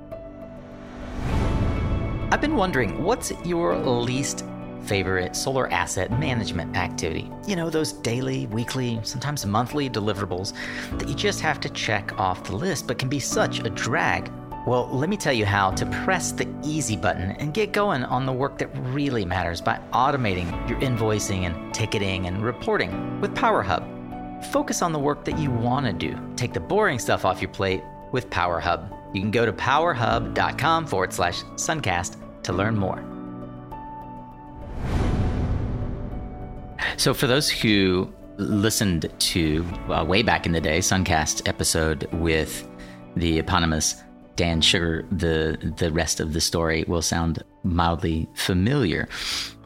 I've 2.33 2.41
been 2.41 2.57
wondering, 2.57 3.03
what's 3.03 3.33
your 3.45 3.77
least 3.77 4.45
favorite 4.83 5.35
solar 5.35 5.71
asset 5.73 6.19
management 6.19 6.77
activity? 6.77 7.31
You 7.47 7.57
know, 7.57 7.71
those 7.71 7.93
daily, 7.93 8.47
weekly, 8.47 9.01
sometimes 9.03 9.45
monthly 9.45 9.91
deliverables 9.91 10.53
that 10.99 11.09
you 11.09 11.15
just 11.15 11.41
have 11.41 11.59
to 11.61 11.69
check 11.71 12.19
off 12.19 12.45
the 12.45 12.55
list, 12.55 12.87
but 12.87 12.99
can 12.99 13.09
be 13.09 13.19
such 13.19 13.61
a 13.61 13.71
drag 13.71 14.31
well, 14.66 14.88
let 14.92 15.09
me 15.09 15.16
tell 15.16 15.33
you 15.33 15.46
how 15.46 15.70
to 15.70 15.87
press 16.05 16.33
the 16.33 16.46
easy 16.62 16.96
button 16.96 17.31
and 17.33 17.55
get 17.55 17.73
going 17.73 18.05
on 18.05 18.27
the 18.27 18.33
work 18.33 18.59
that 18.59 18.68
really 18.92 19.25
matters 19.25 19.61
by 19.61 19.81
automating 19.92 20.51
your 20.68 20.79
invoicing 20.81 21.44
and 21.44 21.73
ticketing 21.75 22.27
and 22.27 22.42
reporting 22.42 23.20
with 23.20 23.35
PowerHub. 23.35 23.87
Focus 24.53 24.83
on 24.83 24.92
the 24.92 24.99
work 24.99 25.25
that 25.25 25.38
you 25.38 25.51
want 25.51 25.87
to 25.87 25.92
do. 25.92 26.18
Take 26.37 26.53
the 26.53 26.61
boring 26.61 26.99
stuff 26.99 27.25
off 27.25 27.40
your 27.40 27.51
plate 27.51 27.83
with 28.12 28.29
PowerHub. 28.29 28.90
You 29.14 29.23
can 29.23 29.31
go 29.31 29.46
to 29.46 29.53
powerhub.com 29.53 30.87
forward 30.87 31.12
slash 31.12 31.42
suncast 31.55 32.16
to 32.42 32.53
learn 32.53 32.77
more. 32.77 33.05
So, 36.96 37.14
for 37.14 37.27
those 37.27 37.51
who 37.51 38.12
listened 38.37 39.11
to 39.18 39.64
uh, 39.88 40.05
way 40.05 40.23
back 40.23 40.44
in 40.44 40.53
the 40.53 40.61
day, 40.61 40.79
Suncast 40.79 41.49
episode 41.49 42.05
with 42.12 42.68
the 43.16 43.38
eponymous 43.38 44.03
Dan 44.40 44.62
Shugar, 44.62 45.07
the 45.11 45.59
the 45.76 45.92
rest 45.92 46.18
of 46.18 46.33
the 46.33 46.40
story 46.40 46.83
will 46.88 47.03
sound 47.03 47.44
mildly 47.62 48.26
familiar. 48.33 49.07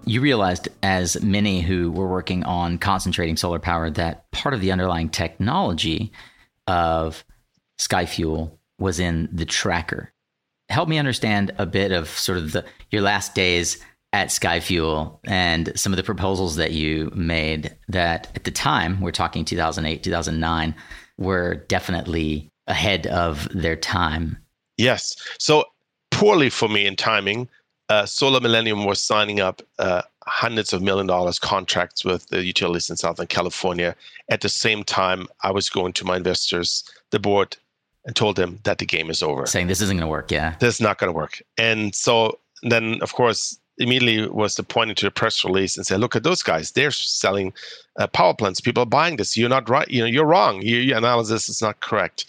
You 0.05 0.21
realized, 0.21 0.67
as 0.83 1.23
many 1.23 1.61
who 1.61 1.93
were 1.93 2.09
working 2.09 2.43
on 2.43 2.79
concentrating 2.79 3.37
solar 3.37 3.61
power, 3.61 3.89
that 3.91 4.29
part 4.33 4.53
of 4.53 4.61
the 4.61 4.73
underlying 4.73 5.11
technology 5.11 6.11
of 6.67 7.25
SkyFuel 7.79 8.51
was 8.81 8.99
in 8.99 9.29
the 9.33 9.45
tracker. 9.45 10.13
Help 10.71 10.89
me 10.89 10.99
understand 10.99 11.53
a 11.57 11.67
bit 11.67 11.93
of 11.93 12.09
sort 12.09 12.39
of 12.39 12.51
the 12.51 12.65
your 12.91 13.03
last 13.03 13.37
days 13.37 13.79
at 14.13 14.31
SkyFuel 14.31 15.21
and 15.23 15.71
some 15.79 15.93
of 15.93 15.99
the 15.99 16.03
proposals 16.03 16.57
that 16.57 16.73
you 16.73 17.13
made 17.15 17.77
that 17.87 18.27
at 18.35 18.43
the 18.43 18.51
time, 18.51 19.01
we're 19.01 19.13
talking 19.13 19.45
2008, 19.45 20.03
2009, 20.03 20.75
were 21.17 21.55
definitely 21.69 22.51
ahead 22.67 23.07
of 23.07 23.49
their 23.53 23.77
time. 23.77 24.39
Yes. 24.77 25.17
So 25.39 25.65
poorly 26.11 26.51
for 26.51 26.69
me 26.69 26.87
in 26.87 26.97
timing, 26.97 27.49
uh, 27.89 28.07
Solar 28.07 28.41
Millennium 28.41 28.85
was 28.85 29.01
signing 29.01 29.41
up 29.41 29.63
uh, 29.79 30.03
hundreds 30.27 30.73
of 30.73 30.83
million 30.83 31.07
dollars 31.07 31.39
contracts 31.39 32.05
with 32.05 32.27
the 32.29 32.45
utilities 32.45 32.89
in 32.89 32.97
Southern 32.97 33.27
California. 33.27 33.95
At 34.31 34.41
the 34.41 34.49
same 34.49 34.85
time, 34.85 35.27
I 35.43 35.51
was 35.51 35.69
going 35.69 35.93
to 35.95 36.05
my 36.05 36.17
investors, 36.17 36.85
the 37.11 37.19
board, 37.19 37.57
and 38.07 38.17
told 38.17 38.37
them 38.37 38.59
that 38.65 38.79
the 38.79 38.87
game 38.87 39.11
is 39.11 39.23
over. 39.23 39.47
Saying 39.47 39.67
this 39.67 39.81
isn't 39.81 39.97
going 39.97 40.07
to 40.07 40.11
work, 40.11 40.31
yeah. 40.31 40.57
This 40.61 40.77
is 40.77 40.81
not 40.81 40.99
going 40.99 41.13
to 41.13 41.17
work. 41.17 41.43
And 41.59 41.95
so 41.95 42.39
then, 42.63 42.99
of 43.03 43.15
course, 43.15 43.59
immediately 43.79 44.29
was 44.29 44.55
to 44.55 44.63
point 44.63 44.91
into 44.91 45.07
a 45.07 45.11
press 45.11 45.45
release 45.45 45.77
and 45.77 45.87
say, 45.87 45.97
look 45.97 46.15
at 46.15 46.23
those 46.23 46.43
guys. 46.43 46.73
They're 46.73 46.91
selling 46.91 47.53
uh, 47.99 48.07
power 48.07 48.35
plants. 48.35 48.61
People 48.61 48.83
are 48.83 48.87
buying 48.87 49.17
this. 49.17 49.37
You're 49.37 49.49
not 49.49 49.69
right. 49.69 49.89
You 49.91 50.01
know, 50.01 50.07
you're 50.07 50.27
wrong. 50.27 50.63
Your, 50.63 50.81
your 50.81 50.99
analysis 50.99 51.49
is 51.49 51.61
not 51.61 51.81
correct. 51.81 52.27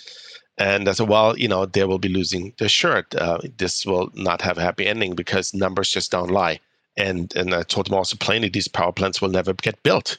And 0.57 0.87
I 0.87 0.93
said, 0.93 1.09
well, 1.09 1.37
you 1.37 1.47
know, 1.47 1.65
they 1.65 1.83
will 1.83 1.99
be 1.99 2.09
losing 2.09 2.53
the 2.57 2.69
shirt. 2.69 3.13
Uh, 3.13 3.39
this 3.57 3.85
will 3.85 4.09
not 4.13 4.41
have 4.41 4.57
a 4.57 4.61
happy 4.61 4.87
ending 4.87 5.13
because 5.13 5.53
numbers 5.53 5.91
just 5.91 6.11
don't 6.11 6.31
lie. 6.31 6.59
And 6.97 7.35
and 7.35 7.53
I 7.53 7.63
told 7.63 7.87
them 7.87 7.95
also 7.95 8.15
plainly, 8.15 8.47
these 8.47 8.69
power 8.69 8.93
plants 8.93 9.21
will 9.21 9.29
never 9.29 9.53
get 9.53 9.81
built. 9.83 10.17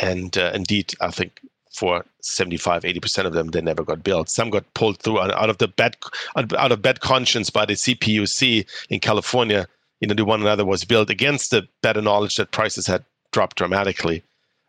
And 0.00 0.36
uh, 0.36 0.52
indeed, 0.54 0.94
I 1.00 1.10
think 1.10 1.40
for 1.72 2.04
75, 2.20 2.82
80% 2.82 3.24
of 3.24 3.32
them, 3.32 3.48
they 3.48 3.62
never 3.62 3.82
got 3.82 4.04
built. 4.04 4.28
Some 4.28 4.50
got 4.50 4.72
pulled 4.74 4.98
through 4.98 5.20
out 5.20 5.48
of 5.50 5.58
the 5.58 5.68
bad, 5.68 5.96
out 6.36 6.72
of 6.72 6.82
bad 6.82 7.00
conscience 7.00 7.48
by 7.50 7.64
the 7.64 7.74
CPUC 7.74 8.66
in 8.90 9.00
California. 9.00 9.66
You 10.00 10.08
know, 10.08 10.14
the 10.14 10.24
one 10.24 10.42
another 10.42 10.66
was 10.66 10.84
built 10.84 11.08
against 11.08 11.50
the 11.50 11.66
better 11.80 12.02
knowledge 12.02 12.36
that 12.36 12.50
prices 12.50 12.86
had 12.86 13.04
dropped 13.32 13.56
dramatically. 13.56 14.22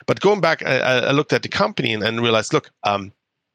But 0.06 0.22
going 0.22 0.42
back, 0.42 0.63
I, 0.66 0.80
I 0.80 1.12
looked 1.12 1.34
at 1.34 1.44
the 1.44 1.50
company 1.50 1.94
and, 1.94 2.04
and 2.04 2.22
realized, 2.22 2.54
look, 2.54 2.72
um, 2.84 3.12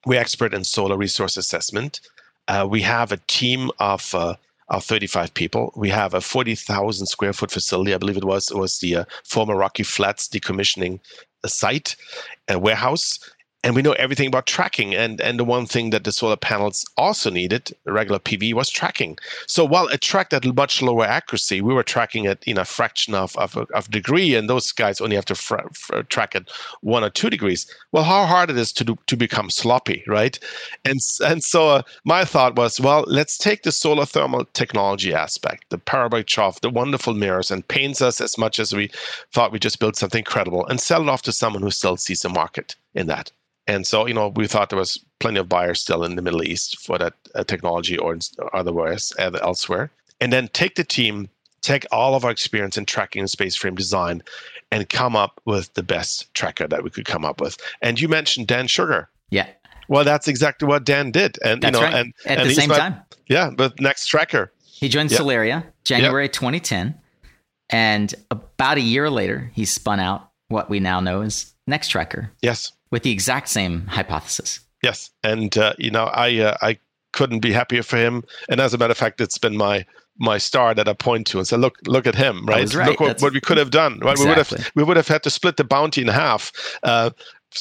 we're 0.07 0.21
expert 0.21 0.55
in 0.55 0.65
solar 0.65 0.97
resource 0.97 1.37
assessment. 1.37 2.01
Uh, 2.49 2.67
we 2.69 2.81
have 2.83 3.13
a 3.13 3.19
team 3.27 3.71
of 3.79 4.15
uh, 4.15 4.35
of 4.69 4.85
35 4.85 5.33
people. 5.33 5.73
We 5.77 5.89
have 5.89 6.13
a 6.13 6.21
40,000 6.21 7.07
square 7.07 7.33
foot 7.33 7.51
facility. 7.51 7.95
I 7.95 7.99
believe 7.99 8.19
it 8.19 8.25
was 8.25 8.51
it 8.51 8.57
was 8.57 8.79
the 8.79 8.97
uh, 8.97 9.05
former 9.25 9.57
Rocky 9.57 9.83
Flats 9.83 10.29
decommissioning 10.29 11.01
site, 11.47 11.97
a 12.49 12.59
warehouse, 12.59 13.19
and 13.65 13.75
we 13.75 13.83
know 13.83 13.93
everything 13.93 14.29
about 14.29 14.47
tracking. 14.47 14.95
And 14.95 15.21
and 15.21 15.39
the 15.39 15.45
one 15.45 15.67
thing 15.67 15.91
that 15.91 16.05
the 16.05 16.13
solar 16.13 16.37
panels 16.37 16.87
also 16.97 17.29
needed, 17.31 17.75
regular 17.85 18.21
PV, 18.21 18.55
was 18.55 18.69
tracking. 18.69 19.19
So 19.47 19.65
while 19.65 19.89
it 19.89 20.01
tracked 20.01 20.33
at 20.33 20.45
much 20.55 20.81
lower 20.81 21.05
accuracy, 21.05 21.61
we 21.61 21.75
were 21.75 21.83
tracking 21.83 22.25
it 22.25 22.43
in 22.47 22.59
a 22.59 22.65
fraction 22.65 23.15
of 23.15 23.37
of, 23.37 23.57
of 23.57 23.91
degree, 23.91 24.35
and 24.37 24.49
those 24.49 24.71
guys 24.71 25.01
only 25.01 25.17
have 25.17 25.25
to 25.27 26.05
track 26.09 26.35
it 26.37 26.51
one 26.83 27.03
or 27.03 27.11
two 27.11 27.31
degrees. 27.31 27.67
Well, 27.91 28.05
how 28.05 28.27
hard 28.27 28.51
it 28.51 28.57
is 28.59 28.73
to 28.75 28.85
do, 28.85 28.97
to 29.07 29.17
become 29.17 29.51
sloppy, 29.51 30.05
right? 30.07 30.39
And 30.85 31.01
and 31.25 31.43
so 31.43 31.69
uh, 31.69 31.83
my 32.05 32.25
thought 32.25 32.57
was, 32.57 32.81
well, 32.81 33.05
let's 33.09 33.37
take 33.37 33.65
the 33.65 33.73
solar 33.73 34.07
thermal 34.07 34.45
technology 34.55 35.13
aspect, 35.13 35.71
the 35.71 35.79
parabolic 35.79 36.27
trough, 36.27 36.61
the 36.61 36.71
wonderful 36.71 37.15
mirrors, 37.15 37.51
and 37.51 37.67
paints 37.67 38.01
us 38.03 38.21
as 38.21 38.39
much 38.39 38.61
as 38.61 38.73
we 38.73 38.91
thought 39.33 39.53
we 39.53 39.59
just 39.59 39.81
built 39.81 39.97
something 39.97 40.23
credible, 40.23 40.65
and 40.69 40.81
sell 40.81 41.03
it 41.03 41.09
off 41.09 41.23
to 41.23 41.33
someone 41.33 41.63
who 41.63 41.71
still 41.71 41.97
sees 41.97 42.25
a 42.25 42.29
market 42.29 42.77
in 42.99 43.07
that. 43.07 43.31
And 43.69 43.87
so, 43.87 44.07
you 44.07 44.15
know, 44.15 44.29
we 44.29 44.47
thought 44.47 44.71
there 44.71 44.79
was 44.79 44.99
plenty 45.21 45.39
of 45.39 45.49
buyers 45.49 45.81
still 45.81 46.03
in 46.03 46.17
the 46.17 46.23
Middle 46.23 46.43
East 46.43 46.81
for 46.81 46.99
that 46.99 47.15
uh, 47.35 47.45
technology 47.45 47.97
or 47.99 48.19
otherwise 48.53 49.13
elsewhere. 49.19 49.91
And 50.21 50.33
then 50.33 50.49
take 50.49 50.75
the 50.75 50.85
team, 50.85 51.29
take 51.61 51.87
all 51.93 52.15
of 52.15 52.25
our 52.25 52.31
experience 52.31 52.79
in 52.79 52.87
tracking 52.87 53.21
and 53.21 53.31
space 53.31 53.55
frame 53.55 53.75
design, 53.75 54.23
and 54.71 54.89
come 54.89 55.15
up 55.15 55.41
with 55.45 55.73
the 55.75 55.83
best 55.83 56.33
tracker 56.35 56.67
that 56.67 56.83
we 56.83 56.91
could 56.91 57.05
come 57.05 57.25
up 57.25 57.41
with. 57.41 57.59
And 57.83 58.01
you 58.01 58.09
mentioned 58.09 58.47
Dan 58.47 58.67
Shugar. 58.67 59.07
Yeah. 59.31 59.49
Well, 59.89 60.05
that's 60.05 60.29
exactly 60.29 60.67
what 60.67 60.85
Dan 60.85 61.11
did. 61.11 61.39
And 61.45 61.63
that's 61.63 61.77
you 61.77 61.83
know, 61.83 61.87
right. 61.87 61.95
and 61.95 62.15
at 62.25 62.39
and 62.39 62.51
the 62.51 62.55
same 62.55 62.71
time. 62.71 63.01
Yeah, 63.29 63.51
but 63.55 63.77
Nextracker. 63.77 64.49
He 64.65 64.89
joined 64.89 65.11
yeah. 65.11 65.19
Solaria 65.19 65.65
January 65.85 66.25
yeah. 66.25 66.33
2010, 66.33 66.95
and 67.71 68.15
about 68.31 68.79
a 68.79 68.83
year 68.83 69.11
later, 69.11 69.51
he 69.55 69.65
spun 69.65 69.99
out 69.99 70.31
what 70.49 70.71
we 70.71 70.79
now 70.79 71.01
know 71.01 71.23
as 71.23 71.53
Nextracker. 71.69 72.31
Yes 72.43 72.73
with 72.91 73.03
the 73.03 73.11
exact 73.11 73.49
same 73.49 73.87
hypothesis. 73.87 74.61
Yes, 74.83 75.11
and 75.23 75.57
uh, 75.59 75.75
you 75.79 75.91
know, 75.91 76.05
I 76.05 76.39
uh, 76.39 76.57
I 76.63 76.79
couldn't 77.13 77.41
be 77.41 77.53
happier 77.53 77.83
for 77.83 77.97
him. 77.97 78.23
And 78.49 78.61
as 78.61 78.75
a 78.75 78.79
matter 78.79 78.93
of 78.93 78.99
fact, 78.99 79.21
it's 79.21 79.39
been 79.39 79.57
my 79.57 79.85
my 80.19 80.39
star 80.39 80.75
that 80.75 80.89
I 80.89 80.93
point 80.95 81.27
to 81.29 81.39
and 81.39 81.47
say, 81.47 81.57
look, 81.57 81.77
look 81.87 82.07
at 82.07 82.15
him, 82.15 82.45
right? 82.47 82.73
right. 82.75 82.89
Look 82.91 83.01
what, 83.01 83.23
what, 83.23 83.33
we 83.33 83.41
could 83.41 83.57
have 83.57 83.71
done, 83.71 84.01
right? 84.01 84.13
Exactly. 84.13 84.25
We 84.25 84.29
would 84.29 84.39
have 84.39 84.73
we 84.75 84.85
would 84.85 84.97
have 84.97 85.09
had 85.09 85.23
to 85.23 85.31
split 85.31 85.57
the 85.57 85.65
bounty 85.65 86.03
in 86.03 86.09
half. 86.09 86.53
Uh, 86.83 87.11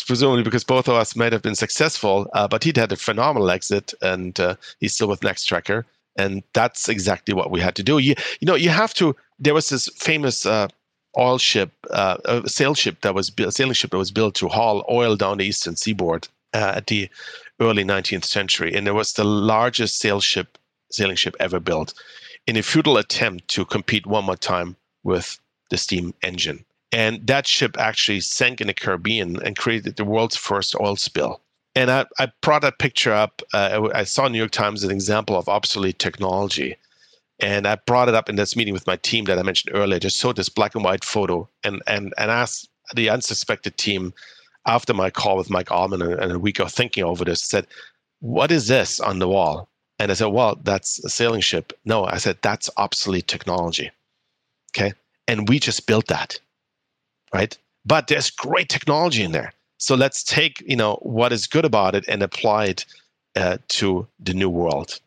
presumably 0.06 0.44
because 0.44 0.66
both 0.66 0.90
of 0.90 0.96
us 0.96 1.16
might 1.16 1.32
have 1.32 1.42
been 1.42 1.56
successful, 1.56 2.30
uh, 2.34 2.48
but 2.48 2.64
he'd 2.64 2.76
had 2.76 2.92
a 2.92 2.98
phenomenal 2.98 3.50
exit, 3.50 3.94
and 4.02 4.38
uh, 4.40 4.56
he's 4.80 4.94
still 4.94 5.08
with 5.08 5.22
Nextracker. 5.22 5.86
and 6.18 6.44
that's 6.54 6.90
exactly 6.90 7.34
what 7.34 7.52
we 7.52 7.62
had 7.62 7.76
to 7.76 7.84
do. 7.84 7.98
You, 8.00 8.16
you 8.42 8.46
know, 8.46 8.56
you 8.56 8.70
have 8.70 8.94
to. 8.96 9.16
There 9.40 9.54
was 9.54 9.70
this 9.70 9.88
famous 9.96 10.46
uh, 10.46 10.68
oil 11.18 11.38
ship, 11.38 11.72
uh, 11.92 12.18
a 12.26 12.48
sail 12.50 12.74
ship 12.74 13.02
that 13.02 13.16
was 13.16 13.32
a 13.40 13.52
sailing 13.52 13.74
ship 13.74 13.92
that 13.92 13.98
was 13.98 14.12
built 14.12 14.36
to 14.36 14.48
haul 14.48 14.86
oil 14.90 15.16
down 15.16 15.38
the 15.38 15.46
eastern 15.46 15.76
seaboard 15.76 16.28
uh, 16.54 16.74
at 16.76 16.88
the 16.88 17.10
early 17.60 17.84
19th 17.84 18.26
century, 18.26 18.74
and 18.74 18.88
it 18.88 18.94
was 18.94 19.14
the 19.14 19.24
largest 19.24 20.00
sail 20.00 20.20
ship, 20.20 20.58
sailing 20.92 21.16
ship 21.16 21.36
ever 21.40 21.60
built, 21.60 21.94
in 22.46 22.56
a 22.56 22.64
futile 22.64 22.98
attempt 22.98 23.48
to 23.50 23.66
compete 23.66 24.06
one 24.06 24.26
more 24.26 24.36
time 24.36 24.76
with 25.04 25.40
the 25.70 25.78
steam 25.78 26.14
engine. 26.24 26.64
And 26.92 27.26
that 27.28 27.48
ship 27.48 27.78
actually 27.78 28.22
sank 28.22 28.62
in 28.62 28.68
the 28.68 28.74
Caribbean 28.74 29.42
and 29.44 29.58
created 29.58 29.98
the 29.98 30.06
world's 30.06 30.38
first 30.38 30.76
oil 30.80 30.96
spill. 30.96 31.42
And 31.76 31.92
I, 31.92 32.06
I 32.18 32.32
brought 32.42 32.62
that 32.62 32.80
picture 32.80 33.14
up. 33.14 33.42
Uh, 33.54 33.90
I 33.94 34.04
saw 34.04 34.28
New 34.28 34.38
York 34.38 34.52
Times 34.52 34.84
an 34.84 34.92
example 34.92 35.38
of 35.38 35.50
obsolete 35.50 36.00
technology. 36.00 36.76
And 37.40 37.68
I 37.68 37.76
brought 37.76 38.10
it 38.10 38.16
up 38.16 38.30
in 38.30 38.36
this 38.36 38.56
meeting 38.56 38.74
with 38.74 38.88
my 38.88 38.96
team 38.98 39.26
that 39.26 39.38
I 39.38 39.44
mentioned 39.44 39.76
earlier. 39.76 40.00
Just 40.00 40.18
showed 40.18 40.36
this 40.36 40.50
black 40.50 40.74
and 40.76 40.84
white 40.84 41.06
photo 41.06 41.48
and 41.64 41.82
and 41.88 42.14
and 42.18 42.32
asked 42.32 42.70
the 42.96 43.10
unsuspected 43.10 43.78
team 43.78 44.14
after 44.66 44.94
my 44.94 45.10
call 45.10 45.38
with 45.38 45.50
Mike 45.50 45.72
Allman 45.72 46.02
and, 46.02 46.32
a 46.32 46.40
week 46.40 46.60
of 46.60 46.72
thinking 46.72 47.04
over 47.04 47.24
this, 47.24 47.42
said, 47.42 47.68
"What 48.20 48.52
is 48.52 48.68
this 48.68 49.00
on 49.00 49.20
the 49.20 49.28
wall?" 49.28 49.70
And 50.00 50.12
I 50.12 50.16
said, 50.16 50.28
"Well, 50.28 50.60
that's 50.64 51.04
a 51.06 51.10
sailing 51.10 51.42
ship." 51.42 51.74
No, 51.86 52.06
I 52.06 52.18
said 52.18 52.38
that's 52.42 52.70
obsolete 52.78 53.28
technology. 53.28 53.92
Okay, 54.76 54.94
and 55.28 55.48
we 55.48 55.60
just 55.60 55.86
built 55.88 56.08
that, 56.08 56.40
right? 57.34 57.58
But 57.86 58.08
there's 58.08 58.32
great 58.32 58.70
technology 58.70 59.24
in 59.24 59.32
there. 59.32 59.54
So 59.78 59.96
let's 59.96 60.24
take 60.24 60.62
you 60.68 60.76
know 60.76 60.96
what 61.04 61.32
is 61.32 61.46
good 61.48 61.66
about 61.66 61.94
it 61.94 62.06
and 62.08 62.24
apply 62.24 62.66
it 62.66 62.86
uh, 63.36 63.58
to 63.70 64.08
the 64.20 64.34
new 64.34 64.50
world. 64.50 65.00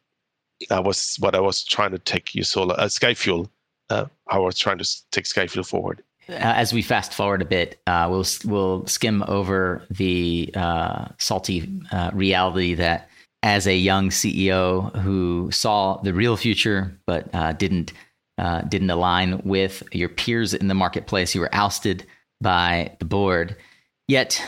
That 0.69 0.85
was 0.85 1.17
what 1.21 1.35
I 1.35 1.41
was 1.41 1.65
trying 1.65 1.93
to 1.93 1.99
take 1.99 2.35
you 2.35 2.43
uh, 2.43 2.87
Skyfuel. 2.87 3.49
Uh, 3.89 4.07
I 4.29 4.39
was 4.39 4.59
trying 4.59 4.79
to 4.79 4.89
take 5.11 5.25
Skyfuel 5.25 5.67
forward. 5.67 6.03
Uh, 6.29 6.35
as 6.35 6.73
we 6.73 6.81
fast 6.81 7.13
forward 7.13 7.43
a 7.43 7.45
bit, 7.45 7.81
uh, 7.87 8.07
we'll 8.09 8.27
we'll 8.45 8.87
skim 8.87 9.25
over 9.27 9.85
the 9.91 10.51
uh, 10.55 11.07
salty 11.19 11.69
uh, 11.91 12.11
reality 12.13 12.75
that 12.75 13.09
as 13.43 13.67
a 13.67 13.77
young 13.77 14.11
CEO 14.11 14.95
who 15.01 15.51
saw 15.51 15.97
the 16.03 16.13
real 16.13 16.37
future 16.37 16.97
but 17.07 17.29
uh, 17.35 17.53
didn't 17.53 17.93
didn't 18.69 18.89
align 18.89 19.43
with 19.45 19.83
your 19.93 20.09
peers 20.09 20.55
in 20.55 20.69
the 20.69 20.75
marketplace, 20.75 21.35
you 21.35 21.43
were 21.43 21.55
ousted 21.55 22.07
by 22.41 22.91
the 22.99 23.05
board. 23.05 23.55
Yet 24.09 24.43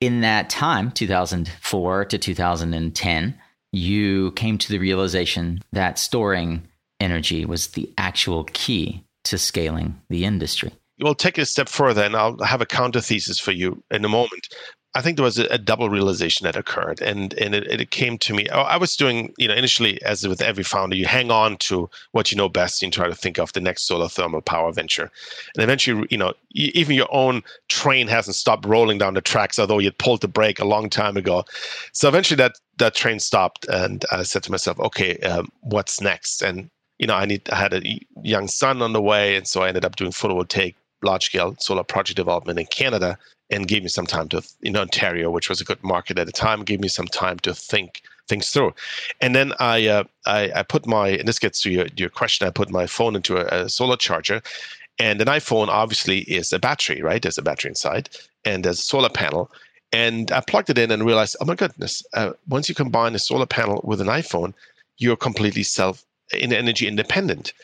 in 0.00 0.20
that 0.20 0.50
time, 0.50 0.90
2004 0.90 2.04
to 2.04 2.18
2010, 2.18 3.38
you 3.72 4.32
came 4.32 4.58
to 4.58 4.68
the 4.68 4.78
realization 4.78 5.62
that 5.72 5.98
storing 5.98 6.66
energy 7.00 7.44
was 7.44 7.68
the 7.68 7.92
actual 7.98 8.44
key 8.52 9.04
to 9.24 9.38
scaling 9.38 10.00
the 10.08 10.24
industry. 10.24 10.72
We'll 11.00 11.14
take 11.14 11.38
it 11.38 11.42
a 11.42 11.46
step 11.46 11.68
further 11.68 12.02
and 12.02 12.16
I'll 12.16 12.38
have 12.42 12.60
a 12.60 12.66
counter 12.66 13.00
thesis 13.00 13.38
for 13.38 13.52
you 13.52 13.82
in 13.90 14.04
a 14.04 14.08
moment. 14.08 14.48
I 14.94 15.02
think 15.02 15.16
there 15.16 15.24
was 15.24 15.38
a, 15.38 15.44
a 15.46 15.58
double 15.58 15.90
realization 15.90 16.44
that 16.44 16.56
occurred, 16.56 17.00
and 17.02 17.34
and 17.34 17.54
it, 17.54 17.80
it, 17.80 17.90
came 17.90 18.16
to 18.18 18.32
me. 18.32 18.48
I 18.48 18.76
was 18.76 18.96
doing, 18.96 19.34
you 19.36 19.46
know, 19.46 19.54
initially 19.54 20.02
as 20.02 20.26
with 20.26 20.40
every 20.40 20.64
founder, 20.64 20.96
you 20.96 21.04
hang 21.04 21.30
on 21.30 21.58
to 21.58 21.90
what 22.12 22.32
you 22.32 22.38
know 22.38 22.48
best 22.48 22.82
and 22.82 22.92
try 22.92 23.06
to 23.06 23.14
think 23.14 23.38
of 23.38 23.52
the 23.52 23.60
next 23.60 23.82
solar 23.82 24.08
thermal 24.08 24.40
power 24.40 24.72
venture, 24.72 25.10
and 25.54 25.62
eventually, 25.62 26.06
you 26.10 26.16
know, 26.16 26.32
even 26.54 26.96
your 26.96 27.08
own 27.14 27.42
train 27.68 28.08
hasn't 28.08 28.34
stopped 28.34 28.64
rolling 28.64 28.96
down 28.96 29.12
the 29.12 29.20
tracks, 29.20 29.58
although 29.58 29.78
you 29.78 29.92
pulled 29.92 30.22
the 30.22 30.28
brake 30.28 30.58
a 30.58 30.64
long 30.64 30.88
time 30.88 31.16
ago. 31.18 31.44
So 31.92 32.08
eventually, 32.08 32.36
that 32.36 32.58
that 32.78 32.94
train 32.94 33.20
stopped, 33.20 33.66
and 33.68 34.06
I 34.10 34.22
said 34.22 34.42
to 34.44 34.50
myself, 34.50 34.80
okay, 34.80 35.18
um, 35.18 35.48
what's 35.60 36.00
next? 36.00 36.40
And 36.42 36.70
you 36.98 37.06
know, 37.06 37.14
I 37.14 37.26
need 37.26 37.48
I 37.50 37.56
had 37.56 37.74
a 37.74 37.82
young 38.22 38.48
son 38.48 38.80
on 38.80 38.94
the 38.94 39.02
way, 39.02 39.36
and 39.36 39.46
so 39.46 39.62
I 39.62 39.68
ended 39.68 39.84
up 39.84 39.96
doing 39.96 40.12
photovoltaic 40.12 40.74
large 41.02 41.26
scale 41.26 41.54
solar 41.60 41.84
project 41.84 42.16
development 42.16 42.58
in 42.58 42.66
Canada 42.66 43.18
and 43.50 43.68
gave 43.68 43.82
me 43.82 43.88
some 43.88 44.06
time 44.06 44.28
to 44.28 44.42
in 44.62 44.76
Ontario, 44.76 45.30
which 45.30 45.48
was 45.48 45.60
a 45.60 45.64
good 45.64 45.82
market 45.82 46.18
at 46.18 46.26
the 46.26 46.32
time, 46.32 46.64
gave 46.64 46.80
me 46.80 46.88
some 46.88 47.06
time 47.06 47.38
to 47.40 47.54
think 47.54 48.02
things 48.28 48.50
through. 48.50 48.74
And 49.20 49.34
then 49.34 49.52
I 49.58 49.86
uh, 49.86 50.04
I, 50.26 50.52
I, 50.54 50.62
put 50.62 50.86
my 50.86 51.08
and 51.08 51.26
this 51.26 51.38
gets 51.38 51.60
to 51.62 51.70
your 51.70 51.86
your 51.96 52.10
question. 52.10 52.46
I 52.46 52.50
put 52.50 52.70
my 52.70 52.86
phone 52.86 53.16
into 53.16 53.36
a, 53.36 53.64
a, 53.64 53.68
solar 53.68 53.96
charger, 53.96 54.42
and 54.98 55.20
an 55.20 55.28
iPhone 55.28 55.68
obviously 55.68 56.20
is 56.20 56.52
a 56.52 56.58
battery, 56.58 57.02
right? 57.02 57.22
There's 57.22 57.38
a 57.38 57.42
battery 57.42 57.70
inside, 57.70 58.10
and 58.44 58.64
there's 58.64 58.80
a 58.80 58.82
solar 58.82 59.10
panel. 59.10 59.50
And 59.90 60.30
I 60.32 60.40
plugged 60.40 60.68
it 60.68 60.76
in 60.76 60.90
and 60.90 61.06
realized, 61.06 61.36
oh 61.40 61.46
my 61.46 61.54
goodness! 61.54 62.04
Uh, 62.12 62.32
once 62.48 62.68
you 62.68 62.74
combine 62.74 63.14
a 63.14 63.18
solar 63.18 63.46
panel 63.46 63.80
with 63.84 64.02
an 64.02 64.08
iPhone, 64.08 64.52
you're 64.98 65.16
completely 65.16 65.62
self 65.62 66.04
in 66.32 66.52
energy 66.52 66.86
independent. 66.86 67.54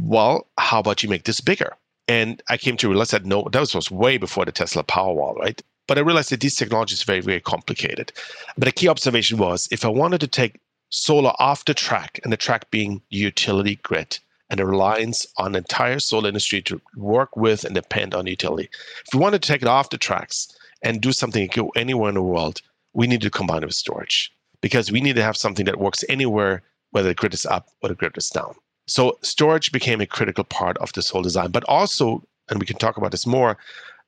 Well, 0.00 0.46
how 0.56 0.80
about 0.80 1.02
you 1.02 1.10
make 1.10 1.24
this 1.24 1.42
bigger? 1.42 1.76
And 2.06 2.42
I 2.48 2.56
came 2.56 2.76
to 2.78 2.88
realize 2.88 3.10
that 3.10 3.24
no, 3.24 3.48
that 3.52 3.74
was 3.74 3.90
way 3.90 4.18
before 4.18 4.44
the 4.44 4.52
Tesla 4.52 4.84
Powerwall, 4.84 5.36
right? 5.36 5.60
But 5.86 5.98
I 5.98 6.02
realized 6.02 6.30
that 6.30 6.40
these 6.40 6.56
technologies 6.56 7.02
are 7.02 7.06
very, 7.06 7.20
very 7.20 7.40
complicated. 7.40 8.12
But 8.56 8.68
a 8.68 8.72
key 8.72 8.88
observation 8.88 9.38
was 9.38 9.68
if 9.70 9.84
I 9.84 9.88
wanted 9.88 10.20
to 10.20 10.26
take 10.26 10.60
solar 10.90 11.32
off 11.38 11.64
the 11.64 11.74
track, 11.74 12.20
and 12.22 12.32
the 12.32 12.36
track 12.36 12.70
being 12.70 13.02
utility 13.08 13.76
grid, 13.76 14.18
and 14.50 14.60
the 14.60 14.66
reliance 14.66 15.26
on 15.38 15.52
the 15.52 15.58
entire 15.58 15.98
solar 15.98 16.28
industry 16.28 16.62
to 16.62 16.80
work 16.96 17.36
with 17.36 17.64
and 17.64 17.74
depend 17.74 18.14
on 18.14 18.26
utility. 18.26 18.68
If 19.06 19.14
we 19.14 19.20
wanted 19.20 19.42
to 19.42 19.48
take 19.48 19.62
it 19.62 19.68
off 19.68 19.90
the 19.90 19.98
tracks 19.98 20.56
and 20.82 21.00
do 21.00 21.12
something 21.12 21.48
go 21.52 21.70
anywhere 21.76 22.10
in 22.10 22.14
the 22.14 22.22
world, 22.22 22.60
we 22.92 23.06
need 23.06 23.22
to 23.22 23.30
combine 23.30 23.62
it 23.62 23.66
with 23.66 23.74
storage 23.74 24.32
because 24.60 24.92
we 24.92 25.00
need 25.00 25.16
to 25.16 25.22
have 25.22 25.36
something 25.36 25.64
that 25.66 25.80
works 25.80 26.04
anywhere, 26.08 26.62
whether 26.90 27.08
the 27.08 27.14
grid 27.14 27.34
is 27.34 27.46
up 27.46 27.68
or 27.82 27.88
the 27.88 27.94
grid 27.94 28.16
is 28.16 28.28
down. 28.30 28.54
So 28.86 29.18
storage 29.22 29.72
became 29.72 30.00
a 30.00 30.06
critical 30.06 30.44
part 30.44 30.76
of 30.78 30.92
this 30.92 31.08
whole 31.08 31.22
design, 31.22 31.50
but 31.50 31.64
also, 31.64 32.22
and 32.48 32.60
we 32.60 32.66
can 32.66 32.76
talk 32.76 32.96
about 32.96 33.10
this 33.10 33.26
more, 33.26 33.56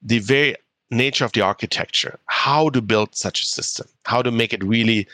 the 0.03 0.19
very 0.19 0.57
nature 0.91 1.25
of 1.25 1.33
the 1.33 1.41
architecture, 1.41 2.19
how 2.27 2.69
to 2.71 2.83
build 2.83 3.15
such 3.15 3.43
a 3.43 3.47
system, 3.47 3.87
how 4.05 4.23
to 4.23 4.31
make 4.31 4.53
it 4.53 4.63
really 4.63 5.07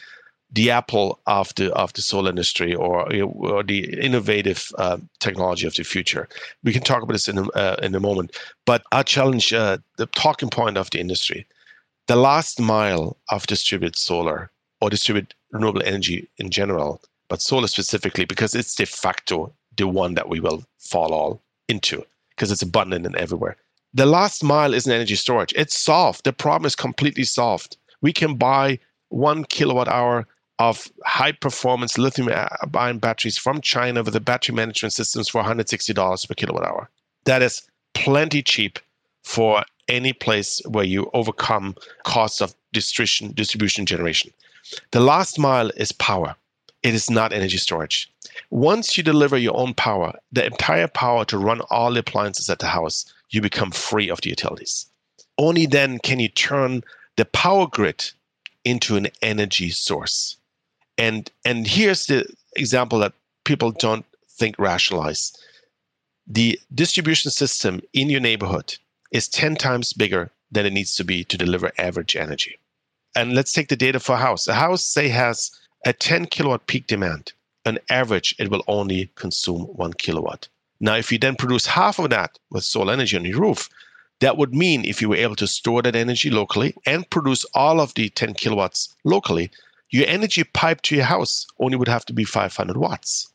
the 0.55 0.71
apple 0.71 1.19
of 1.27 1.55
the 1.55 1.73
of 1.73 1.93
the 1.95 2.03
solar 2.03 2.29
industry 2.29 2.75
or, 2.75 3.11
or 3.23 3.63
the 3.63 3.99
innovative 3.99 4.71
uh, 4.77 4.99
technology 5.19 5.67
of 5.67 5.75
the 5.75 5.83
future. 5.83 6.29
We 6.63 6.73
can 6.73 6.83
talk 6.83 7.03
about 7.03 7.15
this 7.15 7.29
in 7.29 7.39
a, 7.39 7.49
uh, 7.53 7.77
in 7.83 7.95
a 7.95 8.01
moment. 8.01 8.37
But 8.67 8.83
I 8.93 9.03
challenge 9.03 9.53
uh, 9.53 9.79
the 9.97 10.07
talking 10.07 10.51
point 10.51 10.77
of 10.77 10.91
the 10.91 11.01
industry. 11.01 11.47
The 12.07 12.17
last 12.17 12.61
mile 12.61 13.17
of 13.31 13.47
distributed 13.47 13.97
solar 13.97 14.51
or 14.81 14.91
distributed 14.91 15.35
renewable 15.53 15.83
energy 15.85 16.29
in 16.37 16.51
general 16.51 17.01
but 17.33 17.41
solar 17.41 17.67
specifically 17.67 18.27
because 18.27 18.55
it's 18.55 18.75
de 18.75 18.85
facto 18.85 19.51
the 19.79 19.89
one 19.89 20.13
that 20.13 20.29
we 20.29 20.39
will 20.39 20.63
fall 20.79 21.15
all 21.15 21.41
into 21.67 22.05
because 22.29 22.53
it's 22.53 22.61
abundant 22.61 23.07
and 23.07 23.17
everywhere. 23.17 23.57
The 23.95 24.05
last 24.05 24.45
mile 24.45 24.75
is 24.75 24.87
an 24.87 24.93
energy 24.93 25.15
storage. 25.15 25.55
It's 25.57 25.79
solved. 25.79 26.25
The 26.25 26.35
problem 26.35 26.67
is 26.67 26.77
completely 26.77 27.25
solved. 27.25 27.79
We 28.03 28.13
can 28.13 28.35
buy 28.35 28.79
one 29.09 29.47
kilowatt 29.47 29.89
hour 29.89 30.27
of 30.59 30.93
high 31.07 31.33
performance 31.33 31.97
lithium 31.97 32.29
ion 32.75 32.99
batteries 32.99 33.39
from 33.39 33.63
China 33.63 34.03
with 34.03 34.13
the 34.13 34.21
battery 34.21 34.55
management 34.55 34.93
systems 34.93 35.31
for 35.31 35.43
$160 35.43 36.29
per 36.29 36.35
kilowatt 36.35 36.67
hour. 36.67 36.91
That 37.25 37.41
is 37.41 37.63
plenty 37.95 38.43
cheap 38.43 38.79
for 39.23 39.65
any 39.89 40.13
place 40.13 40.61
where 40.69 40.85
you 40.85 41.11
overcome 41.15 41.77
costs 42.05 42.43
of 42.43 42.55
distribution, 42.75 43.33
distribution 43.33 43.87
generation. 43.87 44.31
The 44.91 45.01
last 45.01 45.39
mile 45.39 45.71
is 45.79 45.93
power. 45.93 46.37
It 46.83 46.95
is 46.95 47.11
not 47.11 47.33
energy 47.33 47.59
storage. 47.59 48.11
Once 48.51 48.97
you 48.97 49.03
deliver 49.03 49.37
your 49.37 49.57
own 49.57 49.75
power, 49.75 50.19
the 50.33 50.45
entire 50.45 50.89
power 50.89 51.25
to 51.27 51.39
run 51.39 51.61
all 51.71 51.93
the 51.93 52.01
appliances 52.01 52.51
at 52.51 52.59
the 52.59 52.67
house, 52.67 53.05
you 53.31 53.41
become 53.41 53.71
free 53.71 54.11
of 54.11 54.21
the 54.21 54.31
utilities. 54.31 54.87
Only 55.39 55.67
then 55.67 55.99
can 55.99 56.19
you 56.21 56.29
turn 56.29 56.83
the 57.17 57.25
power 57.25 57.67
grid 57.67 58.11
into 58.65 58.97
an 58.97 59.09
energy 59.21 59.71
source. 59.71 60.37
And 60.99 61.31
and 61.45 61.67
here's 61.67 62.07
the 62.07 62.27
example 62.57 62.99
that 63.01 63.13
people 63.45 63.73
don't 63.73 64.05
think 64.29 64.59
rationalize. 64.59 65.33
The 66.27 66.61
distribution 66.75 67.31
system 67.31 67.81
in 67.93 68.09
your 68.09 68.21
neighborhood 68.21 68.77
is 69.11 69.29
10 69.29 69.57
times 69.57 69.93
bigger 69.93 70.31
than 70.51 70.67
it 70.67 70.73
needs 70.73 70.95
to 70.97 71.05
be 71.05 71.25
to 71.25 71.37
deliver 71.37 71.73
average 71.79 72.15
energy. 72.15 72.59
And 73.17 73.35
let's 73.35 73.53
take 73.53 73.69
the 73.69 73.77
data 73.77 74.01
for 74.01 74.15
a 74.15 74.19
house. 74.19 74.47
A 74.49 74.55
house, 74.55 74.85
say, 74.85 75.09
has 75.09 75.51
at 75.85 76.01
10 76.01 76.27
kilowatt 76.27 76.67
peak 76.67 76.87
demand, 76.87 77.33
on 77.67 77.79
average, 77.91 78.35
it 78.39 78.51
will 78.51 78.65
only 78.67 79.11
consume 79.15 79.63
one 79.63 79.93
kilowatt. 79.93 80.49
Now, 80.81 80.97
if 80.97 81.13
you 81.13 81.19
then 81.19 81.37
produce 81.37 81.67
half 81.67 81.99
of 81.99 82.11
that 82.11 82.39
with 82.51 82.65
solar 82.65 82.93
energy 82.93 83.17
on 83.17 83.25
your 83.25 83.41
roof, 83.41 83.69
that 84.21 84.37
would 84.37 84.55
mean 84.55 84.85
if 84.85 85.01
you 85.01 85.09
were 85.09 85.17
able 85.17 85.37
to 85.37 85.47
store 85.47 85.83
that 85.83 85.97
energy 85.97 86.31
locally 86.31 86.75
and 86.87 87.09
produce 87.11 87.45
all 87.55 87.81
of 87.81 87.95
the 87.95 88.09
10 88.11 88.35
kilowatts 88.35 88.95
locally, 89.05 89.51
your 89.91 90.07
energy 90.07 90.45
pipe 90.45 90.83
to 90.83 90.97
your 90.97 91.05
house 91.05 91.47
only 91.59 91.77
would 91.77 91.89
have 91.89 92.05
to 92.07 92.13
be 92.13 92.25
500 92.25 92.77
watts. 92.77 93.33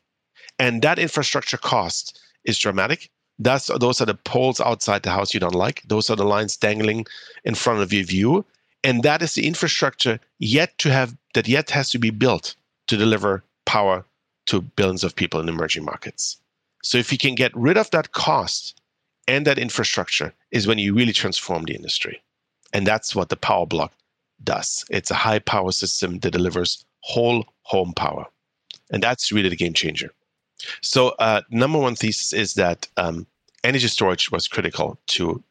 And 0.58 0.82
that 0.82 0.98
infrastructure 0.98 1.58
cost 1.58 2.20
is 2.44 2.58
dramatic. 2.58 3.10
That's, 3.38 3.68
those 3.78 4.00
are 4.00 4.06
the 4.06 4.14
poles 4.14 4.60
outside 4.60 5.02
the 5.02 5.10
house 5.10 5.32
you 5.32 5.40
don't 5.40 5.54
like. 5.54 5.82
Those 5.86 6.10
are 6.10 6.16
the 6.16 6.24
lines 6.24 6.56
dangling 6.56 7.06
in 7.44 7.54
front 7.54 7.80
of 7.80 7.92
your 7.92 8.04
view 8.04 8.44
and 8.84 9.02
that 9.02 9.22
is 9.22 9.34
the 9.34 9.46
infrastructure 9.46 10.20
yet 10.38 10.78
to 10.78 10.90
have 10.90 11.16
that 11.34 11.48
yet 11.48 11.70
has 11.70 11.90
to 11.90 11.98
be 11.98 12.10
built 12.10 12.54
to 12.88 12.96
deliver 12.96 13.44
power 13.66 14.04
to 14.46 14.62
billions 14.62 15.04
of 15.04 15.14
people 15.14 15.40
in 15.40 15.48
emerging 15.48 15.84
markets. 15.84 16.38
So 16.82 16.98
if 16.98 17.12
you 17.12 17.18
can 17.18 17.34
get 17.34 17.54
rid 17.54 17.76
of 17.76 17.90
that 17.90 18.12
cost 18.12 18.80
and 19.26 19.46
that 19.46 19.58
infrastructure 19.58 20.32
is 20.50 20.66
when 20.66 20.78
you 20.78 20.94
really 20.94 21.12
transform 21.12 21.64
the 21.64 21.74
industry. 21.74 22.22
And 22.72 22.86
that's 22.86 23.14
what 23.14 23.28
the 23.28 23.36
PowerBlock 23.36 23.90
does. 24.42 24.84
It's 24.90 25.10
a 25.10 25.14
high 25.14 25.38
power 25.38 25.72
system 25.72 26.18
that 26.20 26.30
delivers 26.30 26.84
whole 27.00 27.44
home 27.62 27.92
power. 27.92 28.26
And 28.90 29.02
that's 29.02 29.30
really 29.30 29.50
the 29.50 29.56
game 29.56 29.74
changer. 29.74 30.10
So, 30.82 31.10
uh, 31.18 31.42
number 31.50 31.78
one 31.78 31.94
thesis 31.94 32.32
is 32.32 32.54
that 32.54 32.88
um, 32.96 33.26
energy 33.64 33.88
storage 33.88 34.30
was 34.30 34.48
critical 34.48 34.98
to 35.08 35.42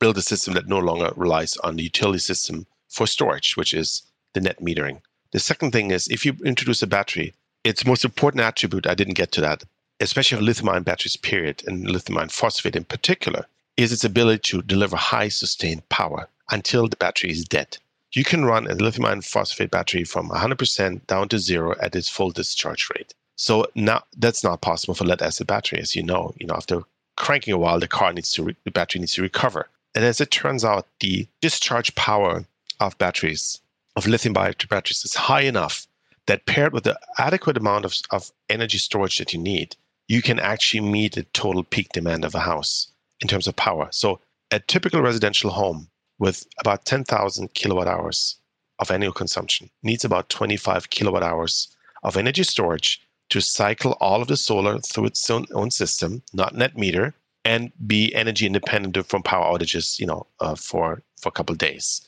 build 0.00 0.18
a 0.18 0.22
system 0.22 0.54
that 0.54 0.66
no 0.66 0.78
longer 0.78 1.12
relies 1.16 1.56
on 1.58 1.76
the 1.76 1.82
utility 1.82 2.18
system 2.18 2.66
for 2.88 3.06
storage, 3.06 3.56
which 3.56 3.72
is 3.72 4.02
the 4.34 4.40
net 4.40 4.60
metering. 4.60 5.00
The 5.32 5.38
second 5.38 5.70
thing 5.70 5.90
is 5.90 6.08
if 6.08 6.26
you 6.26 6.36
introduce 6.44 6.82
a 6.82 6.86
battery, 6.86 7.34
its 7.62 7.86
most 7.86 8.04
important 8.04 8.42
attribute, 8.42 8.86
I 8.86 8.94
didn't 8.94 9.14
get 9.14 9.30
to 9.32 9.40
that, 9.42 9.62
especially 10.00 10.38
for 10.38 10.44
lithium 10.44 10.70
ion 10.70 10.82
batteries, 10.82 11.16
period, 11.16 11.62
and 11.66 11.88
lithium 11.88 12.18
iron 12.18 12.30
phosphate 12.30 12.74
in 12.74 12.84
particular, 12.84 13.46
is 13.76 13.92
its 13.92 14.04
ability 14.04 14.40
to 14.50 14.62
deliver 14.62 14.96
high 14.96 15.28
sustained 15.28 15.88
power 15.88 16.28
until 16.50 16.88
the 16.88 16.96
battery 16.96 17.30
is 17.30 17.44
dead. 17.44 17.78
You 18.12 18.24
can 18.24 18.44
run 18.44 18.66
a 18.66 18.74
lithium 18.74 19.06
iron 19.06 19.22
phosphate 19.22 19.70
battery 19.70 20.02
from 20.04 20.30
100% 20.30 21.06
down 21.06 21.28
to 21.28 21.38
zero 21.38 21.76
at 21.80 21.94
its 21.94 22.08
full 22.08 22.30
discharge 22.30 22.88
rate. 22.94 23.14
So 23.36 23.66
now 23.74 24.02
that's 24.16 24.42
not 24.42 24.60
possible 24.60 24.94
for 24.94 25.04
lead 25.04 25.22
acid 25.22 25.46
battery, 25.46 25.80
as 25.80 25.94
you 25.94 26.02
know. 26.02 26.34
You 26.38 26.46
know, 26.46 26.54
after 26.54 26.82
cranking 27.16 27.54
a 27.54 27.58
while, 27.58 27.78
the 27.78 27.86
car 27.86 28.12
needs 28.12 28.32
to 28.32 28.42
re- 28.42 28.56
the 28.64 28.70
battery 28.70 29.00
needs 29.00 29.14
to 29.14 29.22
recover. 29.22 29.68
And 29.94 30.04
as 30.04 30.20
it 30.20 30.30
turns 30.30 30.64
out, 30.64 30.86
the 30.98 31.26
discharge 31.40 31.94
power 31.94 32.44
of 32.80 32.98
batteries, 32.98 33.60
of 33.96 34.06
lithium 34.06 34.32
batteries, 34.32 35.04
is 35.04 35.14
high 35.14 35.42
enough 35.42 35.86
that 36.26 36.46
paired 36.46 36.72
with 36.72 36.84
the 36.84 36.98
adequate 37.18 37.56
amount 37.56 37.84
of, 37.84 37.94
of 38.10 38.30
energy 38.48 38.78
storage 38.78 39.18
that 39.18 39.32
you 39.32 39.38
need, 39.38 39.76
you 40.08 40.22
can 40.22 40.38
actually 40.38 40.80
meet 40.80 41.14
the 41.14 41.24
total 41.32 41.64
peak 41.64 41.88
demand 41.92 42.24
of 42.24 42.34
a 42.34 42.40
house 42.40 42.88
in 43.20 43.28
terms 43.28 43.46
of 43.46 43.56
power. 43.56 43.88
So 43.90 44.20
a 44.50 44.60
typical 44.60 45.02
residential 45.02 45.50
home 45.50 45.88
with 46.18 46.46
about 46.60 46.84
10,000 46.84 47.54
kilowatt 47.54 47.88
hours 47.88 48.36
of 48.78 48.90
annual 48.90 49.12
consumption 49.12 49.70
needs 49.82 50.04
about 50.04 50.28
25 50.28 50.90
kilowatt 50.90 51.22
hours 51.22 51.74
of 52.02 52.16
energy 52.16 52.42
storage 52.42 53.00
to 53.30 53.40
cycle 53.40 53.96
all 54.00 54.20
of 54.20 54.28
the 54.28 54.36
solar 54.36 54.78
through 54.80 55.06
its 55.06 55.28
own, 55.30 55.46
own 55.52 55.70
system, 55.70 56.22
not 56.32 56.54
net 56.54 56.76
meter, 56.76 57.14
and 57.44 57.72
be 57.86 58.14
energy 58.14 58.46
independent 58.46 59.06
from 59.06 59.22
power 59.22 59.56
outages, 59.56 59.98
you 59.98 60.06
know, 60.06 60.26
uh, 60.40 60.54
for 60.54 61.02
for 61.20 61.28
a 61.28 61.32
couple 61.32 61.54
days. 61.54 62.02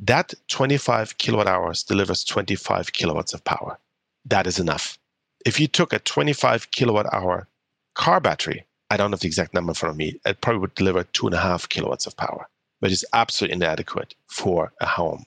That 0.00 0.34
25 0.48 1.18
kilowatt 1.18 1.46
hours 1.46 1.82
delivers 1.82 2.24
25 2.24 2.92
kilowatts 2.92 3.32
of 3.32 3.42
power. 3.44 3.78
That 4.24 4.46
is 4.46 4.58
enough 4.58 4.98
if 5.46 5.60
you 5.60 5.68
took 5.68 5.92
a 5.92 6.00
25 6.00 6.72
kilowatt 6.72 7.06
hour 7.14 7.46
car 7.94 8.20
battery, 8.20 8.64
I 8.90 8.96
don't 8.96 9.12
have 9.12 9.20
the 9.20 9.28
exact 9.28 9.54
number 9.54 9.72
of 9.72 9.96
me, 9.96 10.18
it 10.26 10.40
probably 10.40 10.58
would 10.58 10.74
deliver 10.74 11.04
two 11.04 11.26
and 11.26 11.34
a 11.34 11.40
half 11.40 11.68
kilowatts 11.68 12.04
of 12.04 12.16
power, 12.16 12.48
but 12.80 12.90
it's 12.90 13.04
absolutely 13.12 13.54
inadequate 13.54 14.16
for 14.26 14.72
a 14.80 14.86
home. 14.86 15.24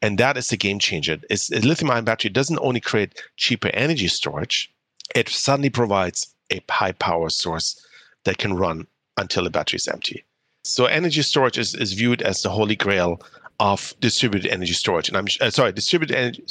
And 0.00 0.16
that 0.16 0.38
is 0.38 0.48
the 0.48 0.56
game 0.56 0.78
changer. 0.78 1.18
It's, 1.28 1.52
a 1.52 1.60
lithium 1.60 1.90
ion 1.90 2.04
battery 2.04 2.30
doesn't 2.30 2.58
only 2.62 2.80
create 2.80 3.22
cheaper 3.36 3.68
energy 3.74 4.08
storage, 4.08 4.72
it 5.14 5.28
suddenly 5.28 5.70
provides 5.70 6.34
a 6.50 6.62
high 6.70 6.92
power 6.92 7.28
source 7.28 7.78
that 8.24 8.38
can 8.38 8.54
run 8.54 8.86
until 9.18 9.44
the 9.44 9.50
battery 9.50 9.76
is 9.76 9.86
empty. 9.86 10.24
So 10.64 10.86
energy 10.86 11.20
storage 11.20 11.58
is, 11.58 11.74
is 11.74 11.92
viewed 11.92 12.22
as 12.22 12.40
the 12.40 12.48
holy 12.48 12.76
grail 12.76 13.20
of 13.62 13.94
distributed 14.00 14.50
energy 14.50 14.72
storage. 14.72 15.08
And 15.08 15.16
I'm 15.16 15.28
uh, 15.40 15.48
sorry, 15.48 15.70
distributed 15.70 16.16
energy, 16.16 16.42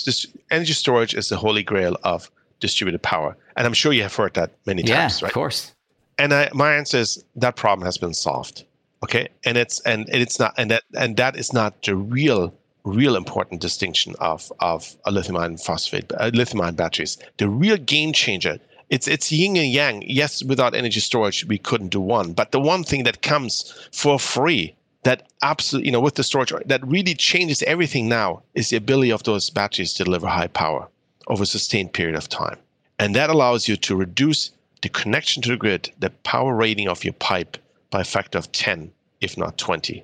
energy 0.49 0.71
storage 0.71 1.13
is 1.13 1.27
the 1.27 1.35
holy 1.35 1.61
grail 1.61 1.97
of 2.05 2.31
distributed 2.61 3.01
power. 3.01 3.35
And 3.57 3.67
I'm 3.67 3.73
sure 3.73 3.91
you 3.91 4.03
have 4.03 4.15
heard 4.15 4.33
that 4.35 4.51
many 4.65 4.83
yeah, 4.83 5.01
times, 5.01 5.21
right? 5.21 5.27
Of 5.27 5.33
course. 5.33 5.73
And 6.17 6.33
I, 6.33 6.49
my 6.53 6.73
answer 6.73 6.97
is 6.97 7.21
that 7.35 7.57
problem 7.57 7.85
has 7.85 7.97
been 7.97 8.13
solved. 8.13 8.63
Okay. 9.03 9.27
And 9.43 9.57
it's 9.57 9.81
and 9.81 10.07
it's 10.09 10.39
not 10.39 10.53
and 10.57 10.71
that 10.71 10.83
and 10.97 11.17
that 11.17 11.35
is 11.35 11.51
not 11.51 11.83
the 11.83 11.97
real 11.97 12.53
real 12.85 13.17
important 13.17 13.59
distinction 13.59 14.15
of 14.19 14.49
of 14.61 14.95
a 15.05 15.11
lithium 15.11 15.35
iron 15.35 15.57
phosphate 15.57 16.13
uh, 16.17 16.31
lithium 16.33 16.61
ion 16.61 16.75
batteries. 16.75 17.17
The 17.37 17.49
real 17.49 17.77
game 17.77 18.13
changer. 18.13 18.57
It's 18.89 19.07
it's 19.07 19.31
yin 19.31 19.57
and 19.57 19.71
yang. 19.71 20.03
Yes, 20.07 20.43
without 20.43 20.75
energy 20.75 21.01
storage, 21.01 21.43
we 21.45 21.57
couldn't 21.57 21.89
do 21.89 21.99
one. 21.99 22.31
But 22.31 22.51
the 22.51 22.61
one 22.61 22.85
thing 22.85 23.03
that 23.03 23.21
comes 23.21 23.73
for 23.91 24.17
free 24.17 24.75
that 25.03 25.29
absolutely, 25.41 25.87
you 25.87 25.91
know, 25.91 25.99
with 25.99 26.15
the 26.15 26.23
storage 26.23 26.53
that 26.65 26.85
really 26.85 27.15
changes 27.15 27.63
everything 27.63 28.07
now 28.07 28.43
is 28.53 28.69
the 28.69 28.77
ability 28.77 29.11
of 29.11 29.23
those 29.23 29.49
batteries 29.49 29.93
to 29.93 30.03
deliver 30.03 30.27
high 30.27 30.47
power 30.47 30.87
over 31.27 31.43
a 31.43 31.47
sustained 31.47 31.93
period 31.93 32.15
of 32.15 32.29
time. 32.29 32.57
And 32.99 33.15
that 33.15 33.29
allows 33.29 33.67
you 33.67 33.75
to 33.77 33.95
reduce 33.95 34.51
the 34.81 34.89
connection 34.89 35.41
to 35.43 35.49
the 35.49 35.57
grid, 35.57 35.91
the 35.99 36.09
power 36.09 36.55
rating 36.55 36.87
of 36.87 37.03
your 37.03 37.13
pipe 37.13 37.57
by 37.89 38.01
a 38.01 38.05
factor 38.05 38.37
of 38.37 38.51
10, 38.51 38.91
if 39.21 39.37
not 39.37 39.57
20. 39.57 40.03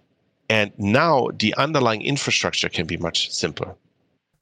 And 0.49 0.71
now 0.77 1.29
the 1.37 1.53
underlying 1.55 2.01
infrastructure 2.01 2.69
can 2.69 2.87
be 2.87 2.97
much 2.97 3.31
simpler. 3.31 3.75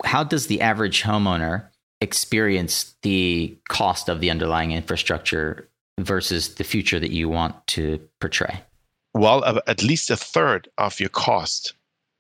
How 0.04 0.24
does 0.24 0.48
the 0.48 0.62
average 0.62 1.04
homeowner 1.04 1.68
experience 2.02 2.96
the 3.02 3.58
cost 3.70 4.10
of 4.10 4.20
the 4.20 4.30
underlying 4.30 4.72
infrastructure 4.72 5.68
versus 6.00 6.56
the 6.56 6.64
future 6.64 7.00
that 7.00 7.12
you 7.12 7.30
want 7.30 7.66
to 7.68 8.00
portray? 8.20 8.62
Well, 9.16 9.44
at 9.66 9.82
least 9.82 10.12
a 10.12 10.18
third 10.18 10.68
of 10.78 11.00
your 11.00 11.10
cost 11.10 11.74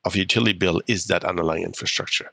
of 0.05 0.15
your 0.15 0.23
utility 0.23 0.53
bill 0.53 0.81
is 0.87 1.05
that 1.05 1.25
underlying 1.25 1.63
infrastructure 1.63 2.31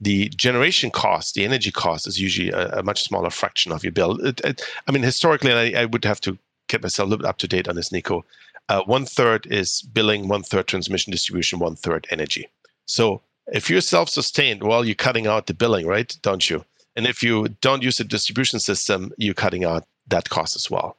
the 0.00 0.28
generation 0.30 0.90
cost, 0.90 1.34
the 1.34 1.44
energy 1.44 1.70
cost, 1.70 2.06
is 2.06 2.20
usually 2.20 2.50
a, 2.50 2.78
a 2.78 2.82
much 2.82 3.02
smaller 3.02 3.30
fraction 3.30 3.72
of 3.72 3.82
your 3.82 3.92
bill. 3.92 4.24
It, 4.24 4.40
it, 4.44 4.62
I 4.86 4.92
mean, 4.92 5.02
historically, 5.02 5.52
I, 5.52 5.82
I, 5.82 5.84
would 5.86 6.04
have 6.04 6.20
to 6.22 6.38
get 6.68 6.82
myself 6.82 7.06
a 7.06 7.08
little 7.08 7.22
bit 7.22 7.28
up 7.28 7.38
to 7.38 7.48
date 7.48 7.68
on 7.68 7.76
this, 7.76 7.92
Nico. 7.92 8.24
Uh, 8.68 8.82
one 8.82 9.06
third 9.06 9.46
is 9.46 9.82
billing, 9.92 10.28
one 10.28 10.42
third 10.42 10.66
transmission 10.66 11.12
distribution, 11.12 11.58
one 11.58 11.76
third 11.76 12.06
energy. 12.10 12.48
So 12.86 13.22
if 13.46 13.70
you're 13.70 13.80
self-sustained, 13.80 14.62
well, 14.62 14.84
you're 14.84 14.94
cutting 14.94 15.26
out 15.26 15.46
the 15.46 15.54
billing, 15.54 15.86
right? 15.86 16.14
Don't 16.22 16.50
you? 16.50 16.64
And 16.96 17.06
if 17.06 17.22
you 17.22 17.48
don't 17.60 17.82
use 17.82 17.98
the 17.98 18.04
distribution 18.04 18.58
system, 18.58 19.12
you're 19.16 19.34
cutting 19.34 19.64
out 19.64 19.86
that 20.08 20.28
cost 20.28 20.56
as 20.56 20.70
well. 20.70 20.96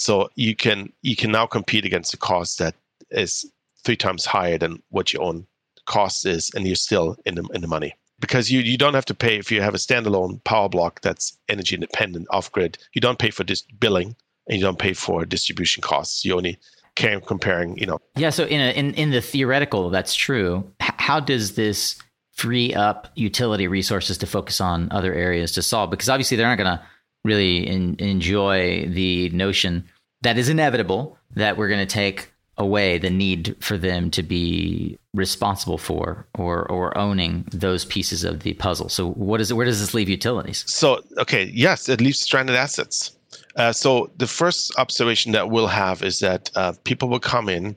So 0.00 0.30
you 0.34 0.56
can 0.56 0.92
you 1.02 1.14
can 1.14 1.30
now 1.30 1.46
compete 1.46 1.84
against 1.84 2.14
a 2.14 2.16
cost 2.16 2.58
that 2.58 2.74
is 3.10 3.44
three 3.84 3.96
times 3.96 4.24
higher 4.24 4.56
than 4.56 4.82
what 4.88 5.12
your 5.12 5.22
own 5.22 5.46
cost 5.84 6.24
is, 6.24 6.50
and 6.54 6.66
you're 6.66 6.74
still 6.74 7.16
in 7.26 7.34
the 7.34 7.44
in 7.52 7.60
the 7.60 7.68
money 7.68 7.94
because 8.18 8.50
you, 8.50 8.60
you 8.60 8.78
don't 8.78 8.94
have 8.94 9.04
to 9.06 9.14
pay 9.14 9.36
if 9.36 9.50
you 9.50 9.60
have 9.60 9.74
a 9.74 9.78
standalone 9.78 10.42
power 10.44 10.68
block 10.68 11.00
that's 11.02 11.36
energy 11.48 11.74
independent 11.74 12.26
off 12.30 12.50
grid. 12.52 12.78
You 12.94 13.00
don't 13.00 13.18
pay 13.18 13.30
for 13.30 13.44
this 13.44 13.62
billing 13.62 14.16
and 14.46 14.58
you 14.58 14.64
don't 14.64 14.78
pay 14.78 14.94
for 14.94 15.26
distribution 15.26 15.82
costs. 15.82 16.24
You 16.24 16.34
only 16.34 16.58
care 16.94 17.20
comparing, 17.20 17.76
you 17.76 17.86
know. 17.86 17.98
Yeah. 18.16 18.30
So 18.30 18.44
in 18.44 18.60
a, 18.60 18.72
in 18.72 18.94
in 18.94 19.10
the 19.10 19.20
theoretical, 19.20 19.90
that's 19.90 20.14
true. 20.14 20.64
H- 20.82 20.92
how 20.96 21.20
does 21.20 21.56
this 21.56 21.96
free 22.32 22.72
up 22.72 23.08
utility 23.16 23.68
resources 23.68 24.16
to 24.16 24.26
focus 24.26 24.62
on 24.62 24.88
other 24.92 25.12
areas 25.12 25.52
to 25.52 25.62
solve? 25.62 25.90
Because 25.90 26.08
obviously 26.08 26.38
they're 26.38 26.48
not 26.48 26.56
going 26.56 26.78
to 26.78 26.82
really 27.24 27.66
in, 27.66 27.96
enjoy 27.98 28.86
the 28.86 29.28
notion 29.30 29.84
that 30.22 30.38
is 30.38 30.48
inevitable 30.48 31.18
that 31.34 31.56
we're 31.56 31.68
going 31.68 31.86
to 31.86 31.94
take 31.94 32.30
away 32.60 32.98
the 32.98 33.10
need 33.10 33.56
for 33.60 33.78
them 33.78 34.10
to 34.10 34.22
be 34.22 34.98
responsible 35.14 35.78
for 35.78 36.26
or 36.34 36.70
or 36.70 36.96
owning 36.96 37.44
those 37.52 37.84
pieces 37.86 38.22
of 38.22 38.40
the 38.40 38.52
puzzle. 38.54 38.88
So 38.88 39.10
what 39.12 39.40
is 39.40 39.50
it? 39.50 39.54
Where 39.54 39.66
does 39.66 39.80
this 39.80 39.94
leave 39.94 40.08
utilities? 40.08 40.64
So 40.66 41.02
okay, 41.16 41.50
yes, 41.54 41.88
it 41.88 42.00
leaves 42.00 42.20
stranded 42.20 42.56
assets. 42.56 43.16
Uh, 43.56 43.72
so 43.72 44.10
the 44.18 44.26
first 44.26 44.72
observation 44.78 45.32
that 45.32 45.50
we'll 45.50 45.66
have 45.66 46.02
is 46.02 46.20
that 46.20 46.50
uh, 46.54 46.72
people 46.84 47.08
will 47.08 47.20
come 47.20 47.48
in 47.48 47.74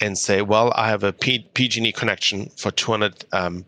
and 0.00 0.16
say, 0.16 0.42
"Well, 0.42 0.72
I 0.76 0.88
have 0.88 1.02
a 1.02 1.12
P- 1.12 1.48
PG&E 1.54 1.92
connection 1.92 2.50
for 2.56 2.70
200 2.70 3.24
um, 3.32 3.64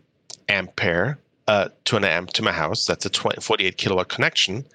ampere, 0.47 1.19
uh, 1.47 1.69
200 1.83 2.07
amp 2.07 2.29
to 2.33 2.43
my 2.43 2.53
house. 2.53 2.85
That's 2.85 3.05
a 3.05 3.09
20, 3.09 3.41
48 3.41 3.77
kilowatt 3.77 4.09
connection." 4.09 4.65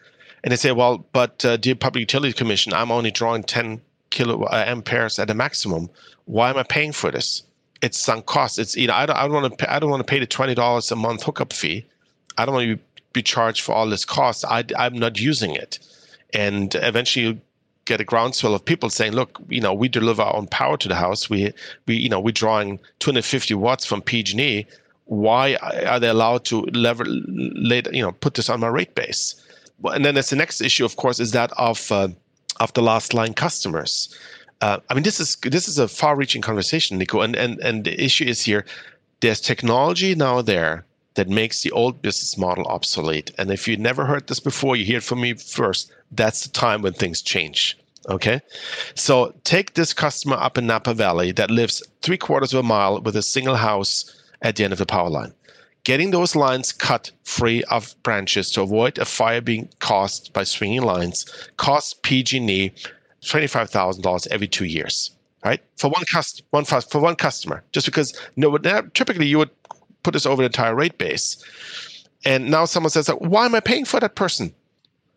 And 0.46 0.52
they 0.52 0.56
say, 0.56 0.70
"Well, 0.70 1.04
but 1.12 1.44
uh, 1.44 1.56
dear 1.56 1.74
Public 1.74 2.00
Utility 2.00 2.32
Commission, 2.32 2.72
I'm 2.72 2.92
only 2.92 3.10
drawing 3.10 3.42
10 3.42 3.80
kilo 4.10 4.44
uh, 4.44 4.64
amperes 4.66 5.18
at 5.18 5.28
a 5.28 5.34
maximum. 5.34 5.90
Why 6.26 6.50
am 6.50 6.56
I 6.56 6.62
paying 6.62 6.92
for 6.92 7.10
this? 7.10 7.42
It's 7.82 7.98
sunk 7.98 8.26
cost. 8.26 8.58
It's 8.58 8.76
you 8.76 8.86
know 8.86 8.94
I 8.94 9.06
don't, 9.06 9.32
want 9.32 9.58
to 9.58 9.72
I 9.74 9.80
don't 9.80 9.90
want 9.90 10.00
to 10.06 10.10
pay 10.10 10.20
the 10.20 10.26
twenty 10.26 10.54
dollars 10.54 10.90
a 10.92 10.96
month 10.96 11.24
hookup 11.24 11.52
fee. 11.52 11.84
I 12.38 12.44
don't 12.44 12.54
want 12.54 12.68
to 12.68 12.78
be 13.12 13.22
charged 13.22 13.62
for 13.62 13.74
all 13.74 13.88
this 13.88 14.04
cost. 14.04 14.44
I 14.46 14.64
I'm 14.78 14.94
not 14.94 15.20
using 15.20 15.54
it, 15.54 15.80
and 16.32 16.74
eventually 16.76 17.26
you 17.26 17.40
get 17.84 18.00
a 18.00 18.04
groundswell 18.04 18.54
of 18.54 18.64
people 18.64 18.88
saying, 18.88 19.12
look, 19.12 19.40
you 19.48 19.60
know 19.60 19.74
we 19.74 19.88
deliver 19.88 20.22
our 20.22 20.36
own 20.36 20.46
power 20.46 20.76
to 20.78 20.88
the 20.88 20.94
house. 20.94 21.28
We 21.28 21.52
we 21.86 21.96
you 21.96 22.08
know 22.08 22.20
we're 22.20 22.32
drawing 22.32 22.78
250 23.00 23.54
watts 23.54 23.84
from 23.84 24.00
PG&E. 24.00 24.66
Why 25.04 25.56
are 25.56 26.00
they 26.00 26.08
allowed 26.08 26.44
to 26.46 26.62
lever 26.72 27.04
you 27.06 28.02
know 28.02 28.12
put 28.12 28.34
this 28.34 28.48
on 28.48 28.60
my 28.60 28.68
rate 28.68 28.94
base? 28.94 29.34
And 29.84 30.04
then 30.04 30.14
there's 30.14 30.30
the 30.30 30.36
next 30.36 30.60
issue, 30.60 30.84
of 30.84 30.96
course, 30.96 31.20
is 31.20 31.32
that 31.32 31.52
of 31.56 31.90
uh, 31.92 32.08
of 32.60 32.72
the 32.72 32.82
last 32.82 33.14
line 33.14 33.34
customers. 33.34 34.14
Uh, 34.60 34.78
I 34.88 34.94
mean, 34.94 35.02
this 35.02 35.20
is 35.20 35.36
this 35.36 35.68
is 35.68 35.78
a 35.78 35.88
far-reaching 35.88 36.42
conversation, 36.42 36.98
Nico, 36.98 37.20
and 37.20 37.36
and 37.36 37.60
and 37.60 37.84
the 37.84 38.02
issue 38.02 38.24
is 38.24 38.42
here. 38.42 38.64
There's 39.20 39.40
technology 39.40 40.14
now 40.14 40.42
there 40.42 40.84
that 41.14 41.28
makes 41.28 41.62
the 41.62 41.72
old 41.72 42.00
business 42.02 42.38
model 42.38 42.66
obsolete. 42.66 43.30
And 43.38 43.50
if 43.50 43.66
you 43.66 43.76
never 43.76 44.04
heard 44.04 44.26
this 44.26 44.40
before, 44.40 44.76
you 44.76 44.84
hear 44.84 44.98
it 44.98 45.02
from 45.02 45.20
me 45.22 45.34
first. 45.34 45.90
That's 46.12 46.42
the 46.42 46.50
time 46.50 46.82
when 46.82 46.92
things 46.92 47.22
change. 47.22 47.76
Okay. 48.08 48.40
So 48.94 49.34
take 49.44 49.74
this 49.74 49.92
customer 49.92 50.36
up 50.36 50.56
in 50.56 50.66
Napa 50.66 50.94
Valley 50.94 51.32
that 51.32 51.50
lives 51.50 51.82
three 52.02 52.18
quarters 52.18 52.54
of 52.54 52.60
a 52.60 52.62
mile 52.62 53.00
with 53.00 53.16
a 53.16 53.22
single 53.22 53.56
house 53.56 54.14
at 54.42 54.56
the 54.56 54.64
end 54.64 54.72
of 54.72 54.78
the 54.78 54.86
power 54.86 55.10
line. 55.10 55.32
Getting 55.86 56.10
those 56.10 56.34
lines 56.34 56.72
cut 56.72 57.12
free 57.22 57.62
of 57.70 57.94
branches 58.02 58.50
to 58.50 58.62
avoid 58.62 58.98
a 58.98 59.04
fire 59.04 59.40
being 59.40 59.68
caused 59.78 60.32
by 60.32 60.42
swinging 60.42 60.82
lines 60.82 61.24
costs 61.58 61.94
PG&E 62.02 62.72
$25,000 63.22 64.26
every 64.32 64.48
two 64.48 64.64
years, 64.64 65.12
right? 65.44 65.62
For 65.76 65.88
one, 65.88 66.02
cust- 66.12 66.42
one 66.50 66.64
for 66.64 67.00
one 67.00 67.14
customer, 67.14 67.62
just 67.70 67.86
because 67.86 68.20
no, 68.34 68.58
typically 68.94 69.26
you 69.26 69.38
would 69.38 69.50
put 70.02 70.14
this 70.14 70.26
over 70.26 70.42
the 70.42 70.46
entire 70.46 70.74
rate 70.74 70.98
base. 70.98 71.36
And 72.24 72.50
now 72.50 72.64
someone 72.64 72.90
says, 72.90 73.06
why 73.20 73.44
am 73.44 73.54
I 73.54 73.60
paying 73.60 73.84
for 73.84 74.00
that 74.00 74.16
person? 74.16 74.52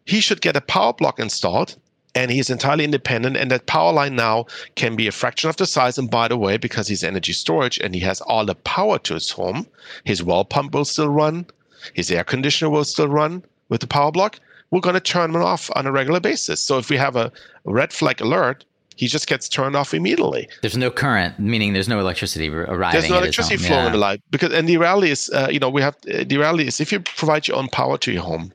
He 0.05 0.21
should 0.21 0.41
get 0.41 0.55
a 0.55 0.61
PowerBlock 0.61 1.17
installed 1.17 1.77
and 2.15 2.31
he's 2.31 2.49
entirely 2.49 2.83
independent 2.83 3.37
and 3.37 3.51
that 3.51 3.65
power 3.65 3.91
line 3.93 4.15
now 4.15 4.45
can 4.75 4.95
be 4.95 5.07
a 5.07 5.11
fraction 5.11 5.49
of 5.49 5.57
the 5.57 5.65
size 5.65 5.97
and 5.97 6.09
by 6.09 6.27
the 6.27 6.37
way 6.37 6.57
because 6.57 6.87
he's 6.87 7.03
energy 7.03 7.33
storage 7.33 7.77
and 7.79 7.93
he 7.93 8.01
has 8.01 8.21
all 8.21 8.45
the 8.45 8.55
power 8.55 8.97
to 8.99 9.13
his 9.13 9.29
home 9.29 9.65
his 10.03 10.23
well 10.23 10.43
pump 10.43 10.73
will 10.73 10.85
still 10.85 11.09
run 11.09 11.45
his 11.93 12.11
air 12.11 12.23
conditioner 12.23 12.69
will 12.69 12.83
still 12.83 13.07
run 13.07 13.43
with 13.69 13.81
the 13.81 13.87
PowerBlock 13.87 14.35
we're 14.71 14.79
going 14.79 14.93
to 14.93 14.99
turn 14.99 15.31
them 15.31 15.43
off 15.43 15.69
on 15.75 15.87
a 15.87 15.91
regular 15.91 16.19
basis 16.19 16.61
so 16.61 16.77
if 16.77 16.89
we 16.89 16.97
have 16.97 17.15
a 17.15 17.31
red 17.65 17.93
flag 17.93 18.21
alert 18.21 18.65
he 18.99 19.07
just 19.07 19.27
gets 19.27 19.47
turned 19.47 19.77
off 19.77 19.93
immediately. 19.93 20.49
There's 20.59 20.75
no 20.75 20.91
current, 20.91 21.39
meaning 21.39 21.71
there's 21.71 21.87
no 21.87 22.01
electricity 22.01 22.49
arriving. 22.49 22.99
There's 22.99 23.09
no 23.09 23.19
electricity 23.19 23.55
flowing 23.55 23.83
yeah. 23.83 23.85
in 23.85 23.91
the 23.93 23.97
light 23.97 24.21
because, 24.29 24.51
and 24.51 24.67
the 24.67 24.75
reality 24.75 25.09
is, 25.09 25.29
uh, 25.33 25.47
you 25.49 25.57
know, 25.57 25.69
we 25.69 25.81
have 25.81 25.95
the 26.01 26.35
reality 26.35 26.67
is 26.67 26.81
if 26.81 26.91
you 26.91 26.99
provide 26.99 27.47
your 27.47 27.55
own 27.55 27.69
power 27.69 27.97
to 27.97 28.11
your 28.11 28.23
home, 28.23 28.51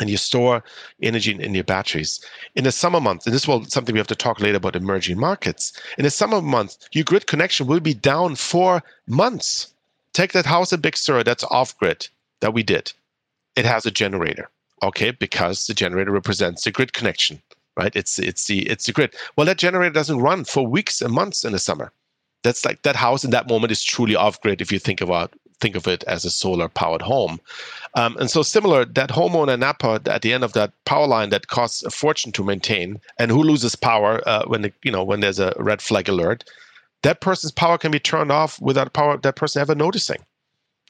and 0.00 0.08
you 0.08 0.16
store 0.16 0.64
energy 1.02 1.30
in, 1.30 1.40
in, 1.40 1.54
your 1.54 1.64
batteries. 1.64 2.20
In 2.56 2.64
the 2.64 2.72
summer 2.72 3.00
months, 3.00 3.26
and 3.26 3.34
this 3.34 3.46
will 3.46 3.64
something 3.66 3.92
we 3.92 4.00
have 4.00 4.06
to 4.08 4.16
talk 4.16 4.40
later 4.40 4.56
about 4.56 4.74
emerging 4.74 5.18
markets. 5.18 5.72
In 5.98 6.04
the 6.04 6.10
summer 6.10 6.40
months, 6.40 6.78
your 6.92 7.04
grid 7.04 7.26
connection 7.26 7.66
will 7.66 7.80
be 7.80 7.94
down 7.94 8.34
for 8.34 8.82
months. 9.06 9.72
Take 10.14 10.32
that 10.32 10.46
house 10.46 10.72
in 10.72 10.80
Big 10.80 10.96
Sur 10.96 11.22
that's 11.22 11.44
off 11.44 11.76
grid 11.78 12.08
that 12.40 12.54
we 12.54 12.62
did. 12.62 12.92
It 13.54 13.66
has 13.66 13.84
a 13.84 13.90
generator, 13.90 14.48
okay, 14.82 15.10
because 15.10 15.66
the 15.66 15.74
generator 15.74 16.10
represents 16.10 16.64
the 16.64 16.70
grid 16.70 16.94
connection, 16.94 17.40
right? 17.76 17.94
It's 17.94 18.18
it's 18.18 18.46
the 18.46 18.66
it's 18.68 18.86
the 18.86 18.92
grid. 18.92 19.14
Well, 19.36 19.46
that 19.46 19.58
generator 19.58 19.92
doesn't 19.92 20.18
run 20.18 20.44
for 20.44 20.66
weeks 20.66 21.02
and 21.02 21.12
months 21.12 21.44
in 21.44 21.52
the 21.52 21.58
summer. 21.58 21.92
That's 22.42 22.64
like 22.64 22.82
that 22.82 22.96
house 22.96 23.22
in 23.22 23.30
that 23.32 23.48
moment 23.48 23.70
is 23.70 23.84
truly 23.84 24.16
off 24.16 24.40
grid 24.40 24.62
if 24.62 24.72
you 24.72 24.78
think 24.78 25.02
about 25.02 25.34
think 25.60 25.76
of 25.76 25.86
it 25.86 26.04
as 26.04 26.24
a 26.24 26.30
solar 26.30 26.68
powered 26.68 27.02
home. 27.02 27.40
Um, 27.94 28.16
and 28.18 28.30
so 28.30 28.42
similar, 28.42 28.84
that 28.84 29.10
homeowner 29.10 29.54
in 29.54 29.60
Napa 29.60 30.00
at 30.06 30.22
the 30.22 30.32
end 30.32 30.44
of 30.44 30.52
that 30.54 30.72
power 30.84 31.06
line 31.06 31.30
that 31.30 31.48
costs 31.48 31.82
a 31.82 31.90
fortune 31.90 32.32
to 32.32 32.44
maintain, 32.44 33.00
and 33.18 33.30
who 33.30 33.42
loses 33.42 33.76
power 33.76 34.20
uh, 34.26 34.44
when 34.46 34.62
the, 34.62 34.72
you 34.82 34.92
know 34.92 35.04
when 35.04 35.20
there's 35.20 35.38
a 35.38 35.54
red 35.58 35.82
flag 35.82 36.08
alert, 36.08 36.44
that 37.02 37.20
person's 37.20 37.52
power 37.52 37.78
can 37.78 37.90
be 37.90 38.00
turned 38.00 38.32
off 38.32 38.60
without 38.60 38.92
power 38.92 39.16
that 39.16 39.36
person 39.36 39.60
ever 39.62 39.74
noticing 39.74 40.18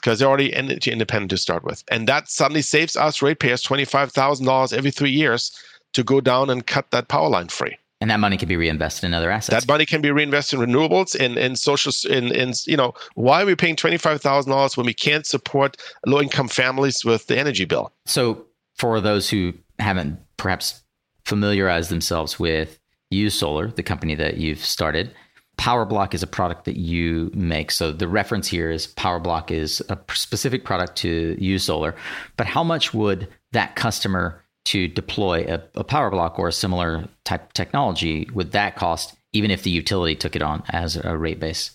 because 0.01 0.19
they're 0.19 0.29
already 0.29 0.55
energy 0.55 0.91
independent 0.91 1.31
to 1.31 1.37
start 1.37 1.63
with. 1.63 1.85
And 1.89 2.09
that 2.09 2.31
suddenly 2.31 2.63
saves 2.63 2.97
us 2.97 3.21
ratepayers 3.21 3.63
$25,000 3.63 4.73
every 4.73 4.91
three 4.91 5.11
years 5.11 5.53
to 5.93 6.03
go 6.03 6.21
down 6.21 6.49
and 6.49 6.67
cut 6.67 6.91
that 6.91 7.09
power 7.09 7.29
line 7.29 7.49
free. 7.49 7.77
And 8.01 8.11
that 8.11 8.19
money 8.19 8.39
can 8.39 8.49
be 8.49 8.57
reinvested 8.57 9.05
in 9.05 9.13
other 9.13 9.31
assets. 9.31 9.65
That 9.65 9.71
money 9.71 9.85
can 9.85 10.01
be 10.01 10.11
reinvested 10.11 10.59
in 10.59 10.71
renewables, 10.71 11.15
in 11.15 11.37
in 11.37 11.55
social, 11.55 11.93
in 12.11 12.33
in 12.33 12.53
you 12.67 12.77
know, 12.77 12.95
why 13.15 13.43
are 13.43 13.47
we 13.47 13.55
paying 13.55 13.77
twenty 13.77 13.99
five 13.99 14.23
thousand 14.23 14.53
dollars 14.53 14.77
when 14.77 14.87
we 14.87 14.95
can't 14.95 15.27
support 15.27 15.77
low 16.07 16.21
income 16.21 16.49
families 16.49 17.05
with 17.05 17.27
the 17.27 17.39
energy 17.39 17.67
bill? 17.67 17.93
So, 18.07 18.47
for 18.77 19.01
those 19.01 19.29
who 19.29 19.53
haven't 19.79 20.19
perhaps 20.39 20.83
familiarized 21.27 21.91
themselves 21.91 22.41
with 22.41 22.79
YouSolar, 23.13 23.75
the 23.75 23.83
company 23.83 24.15
that 24.15 24.39
you've 24.39 24.65
started, 24.65 25.15
PowerBlock 25.59 26.15
is 26.15 26.23
a 26.23 26.27
product 26.27 26.65
that 26.65 26.79
you 26.79 27.31
make. 27.35 27.71
So 27.71 27.93
the 27.93 28.09
reference 28.09 28.49
here 28.49 28.71
is 28.71 28.87
PowerBlock 28.87 29.51
is 29.51 29.83
a 29.91 29.99
specific 30.15 30.65
product 30.65 30.97
to 30.99 31.37
YouSolar. 31.39 31.95
But 32.39 32.47
how 32.47 32.65
much 32.65 32.95
would 32.95 33.29
that 33.53 33.77
customer 33.77 34.43
to 34.67 34.89
deploy 34.89 35.45
a, 35.49 35.63
a 35.79 35.85
PowerBlock 35.85 36.39
or 36.39 36.49
a 36.49 36.53
similar 36.53 37.09
type 37.25 37.53
technology 37.53 38.29
with 38.33 38.53
that 38.53 38.77
cost 38.77 39.17
even 39.33 39.51
if 39.51 39.63
the 39.63 39.71
utility 39.71 40.15
took 40.15 40.35
it 40.35 40.43
on 40.43 40.63
as 40.71 40.97
a 40.97 41.17
rate 41.17 41.41
base? 41.41 41.73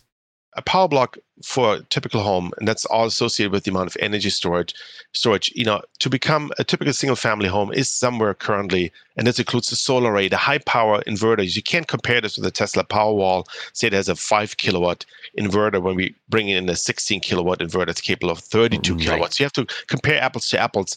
A 0.57 0.61
power 0.61 0.87
block 0.87 1.17
for 1.43 1.75
a 1.75 1.83
typical 1.83 2.21
home 2.21 2.51
and 2.57 2.67
that's 2.67 2.85
all 2.85 3.05
associated 3.05 3.51
with 3.51 3.65
the 3.65 3.71
amount 3.71 3.87
of 3.87 3.97
energy 3.99 4.29
storage 4.29 4.73
storage 5.11 5.51
you 5.53 5.65
know 5.65 5.81
to 5.99 6.09
become 6.09 6.49
a 6.59 6.63
typical 6.63 6.93
single 6.93 7.15
family 7.17 7.49
home 7.49 7.73
is 7.73 7.91
somewhere 7.91 8.33
currently 8.33 8.89
and 9.17 9.27
this 9.27 9.37
includes 9.37 9.69
the 9.69 9.75
solar 9.75 10.13
array 10.13 10.29
the 10.29 10.37
high 10.37 10.59
power 10.59 11.01
inverters. 11.03 11.57
You 11.57 11.61
can't 11.61 11.89
compare 11.89 12.21
this 12.21 12.37
with 12.37 12.45
a 12.45 12.51
tesla 12.51 12.85
powerwall 12.85 13.45
say 13.73 13.87
it 13.87 13.93
has 13.93 14.07
a 14.07 14.15
5 14.15 14.55
kilowatt 14.55 15.05
inverter 15.37 15.81
when 15.81 15.95
we 15.95 16.15
bring 16.29 16.47
in 16.47 16.69
a 16.69 16.75
16 16.75 17.19
kilowatt 17.19 17.59
inverter 17.59 17.87
that's 17.87 18.01
capable 18.01 18.31
of 18.31 18.39
32 18.39 18.93
right. 18.93 19.03
kilowatts. 19.03 19.37
You 19.37 19.43
have 19.43 19.53
to 19.53 19.67
compare 19.87 20.21
apples 20.21 20.47
to 20.49 20.59
apples 20.59 20.95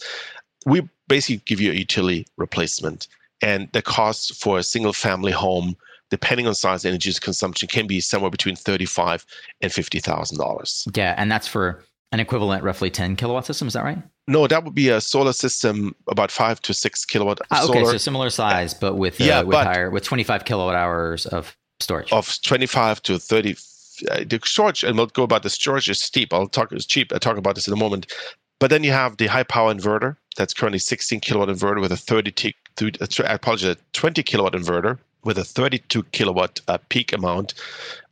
we 0.69 0.89
basically 1.09 1.43
give 1.47 1.61
you 1.61 1.73
a 1.73 1.75
utility 1.75 2.27
replacement. 2.37 3.09
And 3.41 3.69
the 3.73 3.83
cost 3.83 4.35
for 4.41 4.59
a 4.59 4.63
single 4.63 4.93
family 4.93 5.33
home, 5.33 5.77
depending 6.11 6.47
on 6.47 6.55
size 6.55 6.85
and 6.85 6.93
energy 6.93 7.13
consumption, 7.21 7.69
can 7.69 7.87
be 7.87 8.01
somewhere 8.01 8.31
between 8.31 8.57
thirty-five 8.57 9.25
and 9.61 9.73
fifty 9.73 10.01
thousand 10.01 10.39
dollars. 10.39 10.87
Yeah, 10.95 11.15
and 11.17 11.31
that's 11.31 11.47
for 11.47 11.85
an 12.11 12.21
equivalent 12.21 12.65
roughly 12.65 12.89
10 12.89 13.17
kilowatt 13.17 13.45
system. 13.45 13.69
Is 13.69 13.75
that 13.75 13.85
right? 13.85 13.99
No, 14.27 14.47
that 14.47 14.65
would 14.65 14.75
be 14.75 14.89
a 14.89 15.01
solar 15.01 15.35
system 15.35 15.95
about 16.09 16.31
five 16.31 16.61
to 16.63 16.73
six 16.75 17.05
kilowatt. 17.05 17.41
Ah, 17.51 17.65
okay, 17.65 17.81
solar. 17.81 17.93
so 17.93 17.99
similar 17.99 18.31
size, 18.31 18.75
but 18.75 18.95
with 18.95 19.21
uh, 19.21 19.25
yeah, 19.25 19.43
with 19.43 19.57
higher 19.57 19.91
with 19.91 20.05
25 20.05 20.45
kilowatt 20.45 20.75
hours 20.75 21.27
of 21.27 21.57
storage. 21.81 22.13
Of 22.13 22.39
25 22.43 23.03
to 23.03 23.19
30. 23.19 23.57
Uh, 24.11 24.25
the 24.25 24.41
storage, 24.45 24.85
and 24.85 24.97
we'll 24.97 25.07
go 25.07 25.23
about 25.23 25.43
the 25.43 25.51
storage 25.51 25.91
is 25.91 26.01
steep. 26.01 26.33
I'll 26.33 26.47
talk. 26.47 26.73
It's 26.73 26.87
cheap. 26.87 27.13
I'll 27.13 27.19
talk 27.19 27.37
about 27.37 27.55
this 27.55 27.67
in 27.67 27.73
a 27.73 27.77
moment. 27.77 28.13
But 28.61 28.71
then 28.71 28.85
you 28.85 28.91
have 28.91 29.17
the 29.17 29.27
high 29.27 29.45
power 29.45 29.73
inverter 29.73 30.17
that's 30.39 30.55
currently 30.55 30.79
16 30.79 31.19
kilowatt 31.21 31.49
inverter 31.49 31.81
with 31.81 31.91
a 31.91 31.97
30 31.97 32.31
t- 32.31 32.55
I 32.81 33.33
apologize, 33.33 33.75
20 33.93 34.23
kilowatt 34.23 34.53
inverter 34.53 34.97
with 35.25 35.37
a 35.37 35.45
32 35.45 36.05
kilowatt 36.05 36.61
uh, 36.69 36.79
peak 36.91 37.13
amount. 37.13 37.55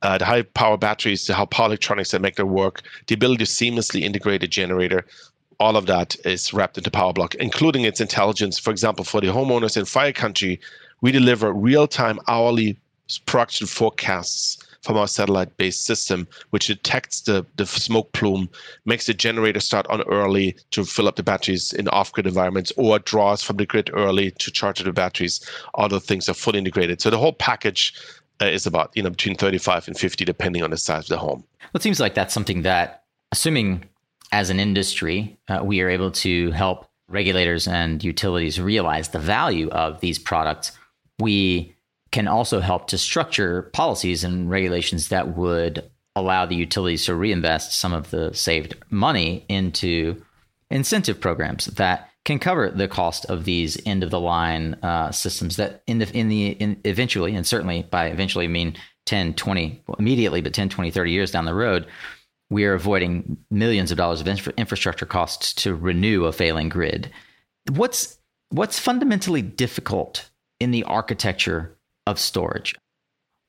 Uh, 0.03 0.19
the 0.19 0.25
high 0.25 0.43
power 0.43 0.77
batteries, 0.77 1.25
the 1.27 1.35
high 1.35 1.45
power 1.45 1.67
electronics 1.67 2.11
that 2.11 2.21
make 2.21 2.35
them 2.35 2.51
work, 2.51 2.83
the 3.07 3.15
ability 3.15 3.45
to 3.45 3.51
seamlessly 3.51 4.01
integrate 4.03 4.43
a 4.43 4.49
generator. 4.49 5.07
All 5.61 5.77
of 5.77 5.87
that 5.87 6.17
is 6.27 6.53
wrapped 6.53 6.77
into 6.77 6.91
PowerBlock, 6.91 7.37
including 7.37 7.85
its 7.85 8.01
intelligence. 8.01 8.59
For 8.59 8.73
example, 8.73 9.05
for 9.05 9.21
the 9.21 9.29
homeowners 9.29 9.77
in 9.77 9.85
Fire 9.85 10.13
Country, 10.13 10.61
we 11.03 11.13
deliver 11.13 11.53
real 11.53 11.87
time 11.87 12.19
hourly 12.27 12.77
production 13.25 13.69
forecasts 13.69 14.66
from 14.87 14.97
our 14.97 15.09
satellite 15.09 15.57
based 15.57 15.85
system, 15.85 16.29
which 16.51 16.69
detects 16.69 17.23
the, 17.23 17.45
the 17.57 17.67
smoke 17.67 18.13
plume, 18.13 18.49
makes 18.85 19.07
the 19.07 19.15
generator 19.15 19.59
start 19.59 19.85
on 19.89 20.03
early 20.03 20.57
to 20.71 20.85
fill 20.85 21.09
up 21.09 21.17
the 21.17 21.25
batteries 21.25 21.73
in 21.73 21.89
off 21.89 22.13
grid 22.13 22.27
environments, 22.27 22.73
or 22.77 23.01
draws 23.01 23.43
from 23.43 23.57
the 23.57 23.67
grid 23.67 23.91
early 23.93 24.31
to 24.31 24.51
charge 24.53 24.79
the 24.79 24.93
batteries. 24.93 25.45
All 25.75 25.89
those 25.89 26.05
things 26.05 26.29
are 26.29 26.35
fully 26.35 26.61
integrated. 26.61 27.01
So 27.01 27.11
the 27.11 27.19
whole 27.19 27.33
package 27.33 27.93
uh, 28.41 28.47
is 28.47 28.65
about 28.65 28.93
you 28.95 29.03
know 29.03 29.11
between 29.11 29.35
35 29.35 29.89
and 29.89 29.99
50 29.99 30.25
depending 30.25 30.63
on 30.63 30.71
the 30.71 30.77
size 30.77 31.05
of 31.05 31.09
the 31.09 31.19
home. 31.19 31.43
Well, 31.61 31.71
it 31.75 31.83
seems 31.83 31.99
like 31.99 32.15
that's 32.15 32.33
something 32.33 32.63
that, 32.63 33.03
assuming 33.33 33.85
as 34.31 34.51
an 34.51 34.61
industry, 34.61 35.37
uh, 35.49 35.61
we 35.65 35.81
are 35.81 35.89
able 35.89 36.13
to 36.13 36.53
help 36.53 36.89
regulators 37.09 37.67
and 37.67 38.05
utilities 38.05 38.61
realize 38.61 39.09
the 39.09 39.19
value 39.19 39.69
of 39.71 40.01
these 40.01 40.19
products. 40.19 40.73
We 41.19 41.76
can 42.13 42.29
also 42.29 42.61
help 42.61 42.89
to 42.89 42.99
structure 42.99 43.63
policies 43.73 44.25
and 44.25 44.51
regulations 44.51 45.09
that 45.09 45.37
would 45.37 45.89
allow 46.15 46.47
the 46.47 46.57
utilities 46.57 47.05
to 47.05 47.15
reinvest 47.15 47.79
some 47.79 47.93
of 47.93 48.11
the 48.11 48.33
saved 48.35 48.75
money 48.91 49.45
into 49.49 50.23
incentive 50.71 51.21
programs 51.21 51.67
that 51.67 52.11
can 52.25 52.39
cover 52.39 52.71
the 52.71 52.89
cost 52.89 53.25
of 53.27 53.45
these 53.45 53.81
end 53.87 54.03
of 54.03 54.11
the 54.11 54.19
line 54.19 54.75
uh, 54.83 55.13
systems 55.13 55.57
that 55.57 55.83
in 55.87 55.99
the 55.99 56.09
in 56.17 56.29
the 56.29 56.49
in 56.49 56.81
eventually 56.85 57.35
and 57.35 57.47
certainly 57.47 57.83
by 57.91 58.07
eventually 58.07 58.47
I 58.47 58.49
mean 58.49 58.77
10 59.05 59.35
20 59.35 59.85
well, 59.87 59.97
immediately 59.99 60.41
but 60.41 60.55
10 60.55 60.69
20 60.69 60.91
30 60.91 61.11
years 61.11 61.31
down 61.31 61.45
the 61.45 61.55
road 61.55 61.87
we 62.51 62.65
are 62.65 62.75
avoiding 62.75 63.37
millions 63.51 63.91
of 63.91 63.99
dollars 63.99 64.21
of 64.21 64.29
infra- 64.29 64.53
infrastructure 64.57 65.07
costs 65.07 65.53
to 65.55 65.75
renew 65.75 66.25
a 66.25 66.33
failing 66.33 66.69
grid. 66.69 67.11
What's 67.73 68.19
what's 68.51 68.79
fundamentally 68.79 69.43
difficult 69.43 70.31
in 70.61 70.71
the 70.71 70.85
architecture 70.85 71.76
of 72.07 72.19
storage. 72.19 72.75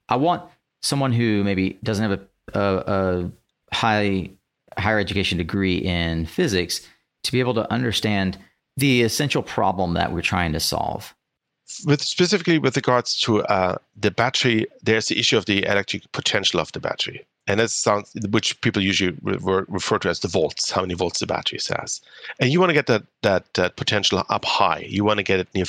I 0.09 0.15
want 0.15 0.43
someone 0.81 1.11
who 1.11 1.43
maybe 1.43 1.77
doesn't 1.83 2.09
have 2.09 2.19
a, 2.53 2.59
a, 2.59 2.77
a 2.87 3.31
high 3.73 4.29
higher 4.77 4.99
education 4.99 5.37
degree 5.37 5.77
in 5.77 6.25
physics 6.25 6.87
to 7.23 7.31
be 7.31 7.39
able 7.39 7.53
to 7.55 7.71
understand 7.71 8.37
the 8.77 9.01
essential 9.01 9.41
problem 9.41 9.95
that 9.95 10.13
we're 10.13 10.21
trying 10.21 10.53
to 10.53 10.59
solve. 10.59 11.13
With 11.85 12.01
specifically 12.01 12.59
with 12.59 12.75
regards 12.75 13.19
to 13.21 13.43
uh, 13.45 13.77
the 13.97 14.11
battery, 14.11 14.67
there's 14.83 15.07
the 15.07 15.19
issue 15.19 15.37
of 15.37 15.45
the 15.45 15.65
electric 15.65 16.09
potential 16.13 16.61
of 16.61 16.71
the 16.71 16.79
battery, 16.79 17.25
and 17.45 17.59
that 17.59 17.71
sounds 17.71 18.13
which 18.29 18.59
people 18.61 18.81
usually 18.81 19.17
re- 19.21 19.65
refer 19.67 19.97
to 19.99 20.09
as 20.09 20.21
the 20.21 20.29
volts, 20.29 20.71
how 20.71 20.81
many 20.81 20.93
volts 20.93 21.19
the 21.19 21.27
battery 21.27 21.59
has. 21.75 21.99
And 22.39 22.51
you 22.51 22.61
want 22.61 22.69
to 22.69 22.73
get 22.73 22.87
that 22.87 23.03
that, 23.23 23.53
that 23.55 23.75
potential 23.75 24.23
up 24.29 24.45
high. 24.45 24.85
You 24.87 25.03
want 25.03 25.17
to 25.17 25.23
get 25.23 25.41
it 25.41 25.49
near 25.53 25.65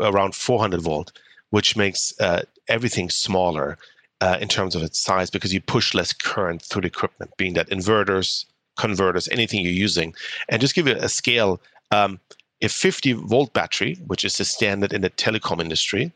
around 0.00 0.34
400 0.34 0.80
volt 0.80 1.12
which 1.56 1.74
makes 1.74 2.12
uh, 2.20 2.42
everything 2.68 3.08
smaller 3.08 3.78
uh, 4.20 4.36
in 4.42 4.46
terms 4.46 4.74
of 4.76 4.82
its 4.82 4.98
size 4.98 5.30
because 5.30 5.54
you 5.54 5.60
push 5.62 5.94
less 5.94 6.12
current 6.12 6.60
through 6.60 6.82
the 6.82 6.86
equipment, 6.88 7.30
being 7.38 7.54
that 7.54 7.70
inverters, 7.70 8.44
converters, 8.76 9.26
anything 9.28 9.62
you're 9.62 9.72
using. 9.88 10.14
And 10.50 10.60
just 10.60 10.74
give 10.74 10.86
you 10.86 10.96
a 10.96 11.08
scale, 11.08 11.58
um, 11.92 12.20
a 12.60 12.68
50 12.68 13.14
volt 13.32 13.54
battery, 13.54 13.94
which 14.06 14.22
is 14.22 14.36
the 14.36 14.44
standard 14.44 14.92
in 14.92 15.00
the 15.00 15.08
telecom 15.08 15.58
industry, 15.58 16.12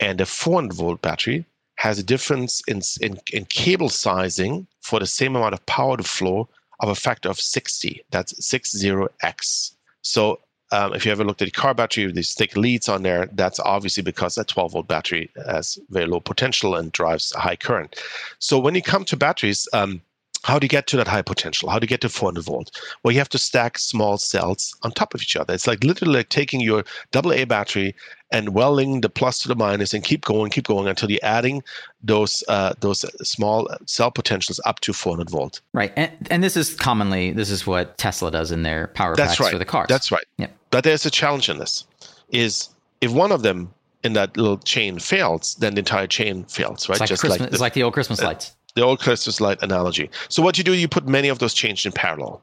and 0.00 0.20
a 0.20 0.26
400 0.26 0.74
volt 0.74 1.00
battery 1.00 1.46
has 1.76 1.98
a 1.98 2.02
difference 2.02 2.60
in, 2.68 2.82
in, 3.00 3.18
in 3.32 3.46
cable 3.46 3.88
sizing 3.88 4.66
for 4.82 5.00
the 5.00 5.06
same 5.06 5.34
amount 5.34 5.54
of 5.54 5.64
power 5.64 5.96
to 5.96 6.02
flow 6.02 6.46
of 6.80 6.90
a 6.90 6.94
factor 6.94 7.30
of 7.30 7.40
60. 7.40 8.04
That's 8.10 8.34
60x. 8.34 9.72
So 10.02 10.40
um, 10.74 10.92
if 10.92 11.06
you 11.06 11.12
ever 11.12 11.24
looked 11.24 11.40
at 11.40 11.48
a 11.48 11.52
car 11.52 11.72
battery 11.72 12.06
with 12.06 12.16
these 12.16 12.34
thick 12.34 12.56
leads 12.56 12.88
on 12.88 13.04
there, 13.04 13.28
that's 13.32 13.60
obviously 13.60 14.02
because 14.02 14.34
that 14.34 14.48
12 14.48 14.72
volt 14.72 14.88
battery 14.88 15.30
has 15.46 15.78
very 15.90 16.06
low 16.06 16.18
potential 16.18 16.74
and 16.74 16.90
drives 16.90 17.32
a 17.36 17.38
high 17.38 17.54
current. 17.54 17.96
So 18.40 18.58
when 18.58 18.74
you 18.74 18.82
come 18.82 19.04
to 19.04 19.16
batteries, 19.16 19.68
um, 19.72 20.02
how 20.44 20.58
do 20.58 20.66
you 20.66 20.68
get 20.68 20.86
to 20.88 20.96
that 20.98 21.08
high 21.08 21.22
potential? 21.22 21.70
How 21.70 21.78
do 21.78 21.84
you 21.84 21.88
get 21.88 22.02
to 22.02 22.10
400 22.10 22.44
volt? 22.44 22.70
Well, 23.02 23.12
you 23.12 23.18
have 23.18 23.30
to 23.30 23.38
stack 23.38 23.78
small 23.78 24.18
cells 24.18 24.76
on 24.82 24.92
top 24.92 25.14
of 25.14 25.22
each 25.22 25.36
other. 25.36 25.54
It's 25.54 25.66
like 25.66 25.82
literally 25.82 26.18
like 26.18 26.28
taking 26.28 26.60
your 26.60 26.84
AA 27.14 27.46
battery 27.46 27.94
and 28.30 28.50
welding 28.50 29.00
the 29.00 29.08
plus 29.08 29.38
to 29.38 29.48
the 29.48 29.54
minus 29.54 29.94
and 29.94 30.04
keep 30.04 30.22
going, 30.26 30.50
keep 30.50 30.66
going 30.66 30.86
until 30.86 31.10
you're 31.10 31.18
adding 31.22 31.62
those 32.02 32.44
uh, 32.48 32.74
those 32.80 33.06
small 33.26 33.66
cell 33.86 34.10
potentials 34.10 34.60
up 34.66 34.80
to 34.80 34.92
400 34.92 35.30
volt. 35.30 35.62
Right, 35.72 35.94
and, 35.96 36.12
and 36.30 36.44
this 36.44 36.58
is 36.58 36.74
commonly 36.74 37.32
this 37.32 37.48
is 37.48 37.66
what 37.66 37.96
Tesla 37.96 38.30
does 38.30 38.52
in 38.52 38.64
their 38.64 38.88
power 38.88 39.16
That's 39.16 39.30
packs 39.30 39.40
right. 39.40 39.52
for 39.52 39.58
the 39.58 39.64
cars. 39.64 39.86
That's 39.88 40.12
right. 40.12 40.26
Yep. 40.36 40.54
But 40.70 40.84
there's 40.84 41.06
a 41.06 41.10
challenge 41.10 41.48
in 41.48 41.56
this: 41.56 41.86
is 42.28 42.68
if 43.00 43.12
one 43.12 43.32
of 43.32 43.40
them 43.40 43.72
in 44.02 44.12
that 44.12 44.36
little 44.36 44.58
chain 44.58 44.98
fails, 44.98 45.54
then 45.54 45.74
the 45.74 45.78
entire 45.78 46.06
chain 46.06 46.44
fails, 46.44 46.86
right? 46.86 46.96
It's 46.96 47.00
like, 47.00 47.08
Just 47.08 47.22
Christmas, 47.22 47.40
like 47.40 47.50
it's 47.50 47.60
like 47.60 47.72
the 47.72 47.82
old 47.82 47.94
Christmas 47.94 48.20
lights. 48.20 48.54
The 48.74 48.82
old 48.82 49.00
Christmas 49.00 49.40
light 49.40 49.62
analogy. 49.62 50.10
So 50.28 50.42
what 50.42 50.58
you 50.58 50.64
do, 50.64 50.74
you 50.74 50.88
put 50.88 51.06
many 51.06 51.28
of 51.28 51.38
those 51.38 51.54
chains 51.54 51.86
in 51.86 51.92
parallel. 51.92 52.42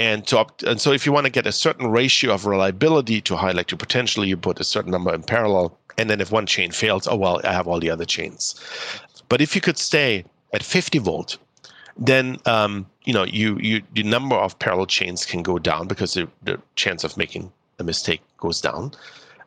And 0.00 0.26
to 0.28 0.38
opt- 0.38 0.62
and 0.62 0.80
so 0.80 0.92
if 0.92 1.06
you 1.06 1.12
want 1.12 1.26
to 1.26 1.30
get 1.30 1.46
a 1.46 1.52
certain 1.52 1.88
ratio 1.88 2.32
of 2.32 2.46
reliability 2.46 3.20
to 3.22 3.36
high 3.36 3.50
electric 3.50 3.80
potential, 3.80 4.24
you 4.24 4.36
put 4.36 4.60
a 4.60 4.64
certain 4.64 4.92
number 4.92 5.12
in 5.14 5.22
parallel. 5.22 5.76
And 5.96 6.08
then 6.08 6.20
if 6.20 6.30
one 6.30 6.46
chain 6.46 6.70
fails, 6.70 7.08
oh 7.08 7.16
well, 7.16 7.40
I 7.44 7.52
have 7.52 7.66
all 7.66 7.80
the 7.80 7.90
other 7.90 8.04
chains. 8.04 8.54
But 9.28 9.40
if 9.40 9.54
you 9.54 9.60
could 9.60 9.78
stay 9.78 10.24
at 10.52 10.62
50 10.62 10.98
volt, 10.98 11.36
then 11.96 12.38
um, 12.46 12.86
you 13.04 13.12
know 13.12 13.24
you 13.24 13.58
you 13.58 13.82
the 13.92 14.04
number 14.04 14.36
of 14.36 14.56
parallel 14.60 14.86
chains 14.86 15.26
can 15.26 15.42
go 15.42 15.58
down 15.58 15.88
because 15.88 16.14
the, 16.14 16.28
the 16.44 16.60
chance 16.76 17.02
of 17.02 17.16
making 17.16 17.52
a 17.80 17.84
mistake 17.84 18.22
goes 18.36 18.60
down, 18.60 18.92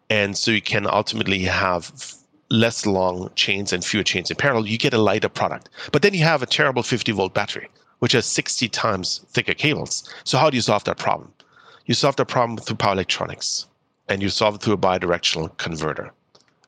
and 0.09 0.37
so 0.37 0.51
you 0.51 0.61
can 0.61 0.85
ultimately 0.85 1.39
have 1.43 2.13
less 2.51 2.85
long 2.85 3.31
chains 3.35 3.73
and 3.73 3.83
fewer 3.83 4.03
chains 4.03 4.29
in 4.29 4.35
parallel. 4.35 4.67
You 4.67 4.77
get 4.77 4.93
a 4.93 4.99
lighter 4.99 5.29
product, 5.29 5.69
but 5.91 6.03
then 6.03 6.13
you 6.13 6.23
have 6.23 6.43
a 6.43 6.45
terrible 6.45 6.83
50 6.83 7.11
volt 7.13 7.33
battery, 7.33 7.69
which 7.99 8.11
has 8.11 8.25
60 8.25 8.67
times 8.69 9.25
thicker 9.29 9.55
cables. 9.55 10.07
So 10.23 10.37
how 10.37 10.49
do 10.49 10.57
you 10.57 10.61
solve 10.61 10.83
that 10.83 10.97
problem? 10.97 11.33
You 11.85 11.95
solve 11.95 12.17
that 12.17 12.27
problem 12.27 12.57
through 12.57 12.75
power 12.75 12.93
electronics, 12.93 13.65
and 14.07 14.21
you 14.21 14.29
solve 14.29 14.55
it 14.55 14.61
through 14.61 14.73
a 14.73 14.77
bidirectional 14.77 15.57
converter 15.57 16.11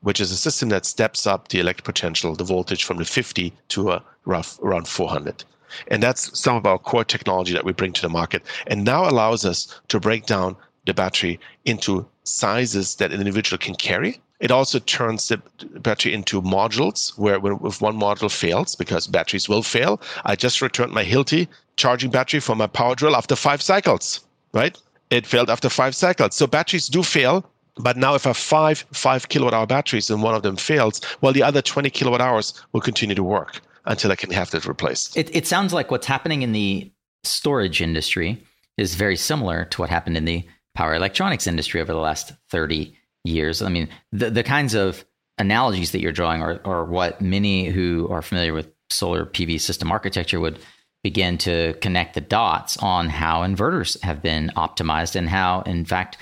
which 0.04 0.20
is 0.20 0.32
a 0.32 0.38
system 0.38 0.70
that 0.70 0.86
steps 0.86 1.26
up 1.26 1.48
the 1.48 1.60
electric 1.60 1.86
potential, 1.86 2.36
the 2.36 2.44
voltage 2.44 2.84
from 2.84 2.98
the 2.98 3.06
50 3.06 3.54
to 3.70 3.92
a 3.92 4.04
rough 4.26 4.60
around 4.62 4.88
400. 4.88 5.46
And 5.88 6.04
that's 6.04 6.38
some 6.38 6.58
of 6.58 6.66
our 6.66 6.78
core 6.78 7.06
technology 7.06 7.54
that 7.54 7.64
we 7.64 7.72
bring 7.72 7.94
to 7.94 8.02
the 8.02 8.10
market 8.10 8.44
and 8.68 8.84
now 8.84 9.10
allows 9.10 9.46
us 9.46 9.80
to 9.88 10.00
break 10.00 10.26
down 10.26 10.56
the 10.86 10.94
battery 10.94 11.40
into 11.64 12.06
sizes 12.26 12.96
that 12.96 13.14
an 13.14 13.20
individual 13.20 13.58
can 13.58 13.76
carry. 13.76 14.22
It 14.44 14.52
also 14.52 14.80
turns 14.80 15.30
the 15.30 15.42
battery 15.80 16.14
into 16.14 16.42
modules 16.42 17.18
where 17.18 17.40
when, 17.40 17.58
if 17.64 17.80
one 17.82 17.98
module 17.98 18.30
fails, 18.30 18.76
because 18.76 19.08
batteries 19.08 19.48
will 19.48 19.64
fail, 19.64 20.02
I 20.26 20.36
just 20.36 20.62
returned 20.62 20.92
my 20.92 21.06
Hilti 21.06 21.48
charging 21.78 22.12
battery 22.12 22.42
from 22.42 22.58
my 22.58 22.68
power 22.68 22.94
drill 22.94 23.16
after 23.16 23.38
five 23.38 23.62
cycles, 23.62 24.20
right? 24.52 24.78
It 25.12 25.26
failed 25.26 25.50
after 25.50 25.70
five 25.70 25.96
cycles. 25.96 26.36
So 26.36 26.46
batteries 26.46 26.90
do 26.90 27.04
fail, 27.04 27.50
but 27.78 27.96
now, 27.96 28.16
if 28.16 28.26
I 28.26 28.32
have 28.32 28.38
five 28.38 28.86
five 28.92 29.30
kilowatt 29.30 29.54
hour 29.54 29.66
batteries 29.66 30.10
and 30.10 30.22
one 30.22 30.36
of 30.36 30.44
them 30.44 30.58
fails, 30.58 31.00
well, 31.22 31.32
the 31.32 31.42
other 31.42 31.62
20 31.62 31.90
kilowatt 31.90 32.20
hours 32.20 32.54
will 32.74 32.82
continue 32.82 33.16
to 33.16 33.24
work 33.24 33.62
until 33.86 34.12
I 34.12 34.18
can 34.18 34.30
have 34.32 34.52
that 34.52 34.66
replaced. 34.66 35.16
It, 35.16 35.34
it 35.34 35.48
sounds 35.48 35.72
like 35.72 35.90
what's 35.90 36.08
happening 36.08 36.42
in 36.42 36.52
the 36.52 36.92
storage 37.24 37.82
industry 37.82 38.44
is 38.78 38.96
very 38.96 39.16
similar 39.16 39.64
to 39.66 39.80
what 39.80 39.90
happened 39.90 40.18
in 40.18 40.26
the 40.26 40.46
power 40.76 40.96
electronics 40.96 41.48
industry 41.48 41.80
over 41.80 41.94
the 41.94 42.00
last 42.00 42.34
30 42.50 42.94
years. 43.24 43.62
I 43.62 43.70
mean, 43.70 43.90
the, 44.12 44.30
the 44.30 44.44
kinds 44.44 44.74
of 44.74 45.06
analogies 45.38 45.92
that 45.92 46.02
you're 46.02 46.12
drawing 46.12 46.42
are, 46.42 46.62
are 46.66 46.86
what 46.86 47.22
many 47.22 47.66
who 47.66 48.08
are 48.10 48.22
familiar 48.22 48.54
with 48.54 48.72
solar 48.90 49.26
PV 49.26 49.60
system 49.60 49.92
architecture 49.92 50.40
would 50.40 50.60
begin 51.04 51.38
to 51.38 51.74
connect 51.82 52.14
the 52.14 52.22
dots 52.22 52.78
on 52.78 53.10
how 53.10 53.42
inverters 53.42 54.00
have 54.02 54.22
been 54.22 54.52
optimized 54.56 55.16
and 55.16 55.30
how, 55.30 55.62
in 55.62 55.84
fact, 55.84 56.18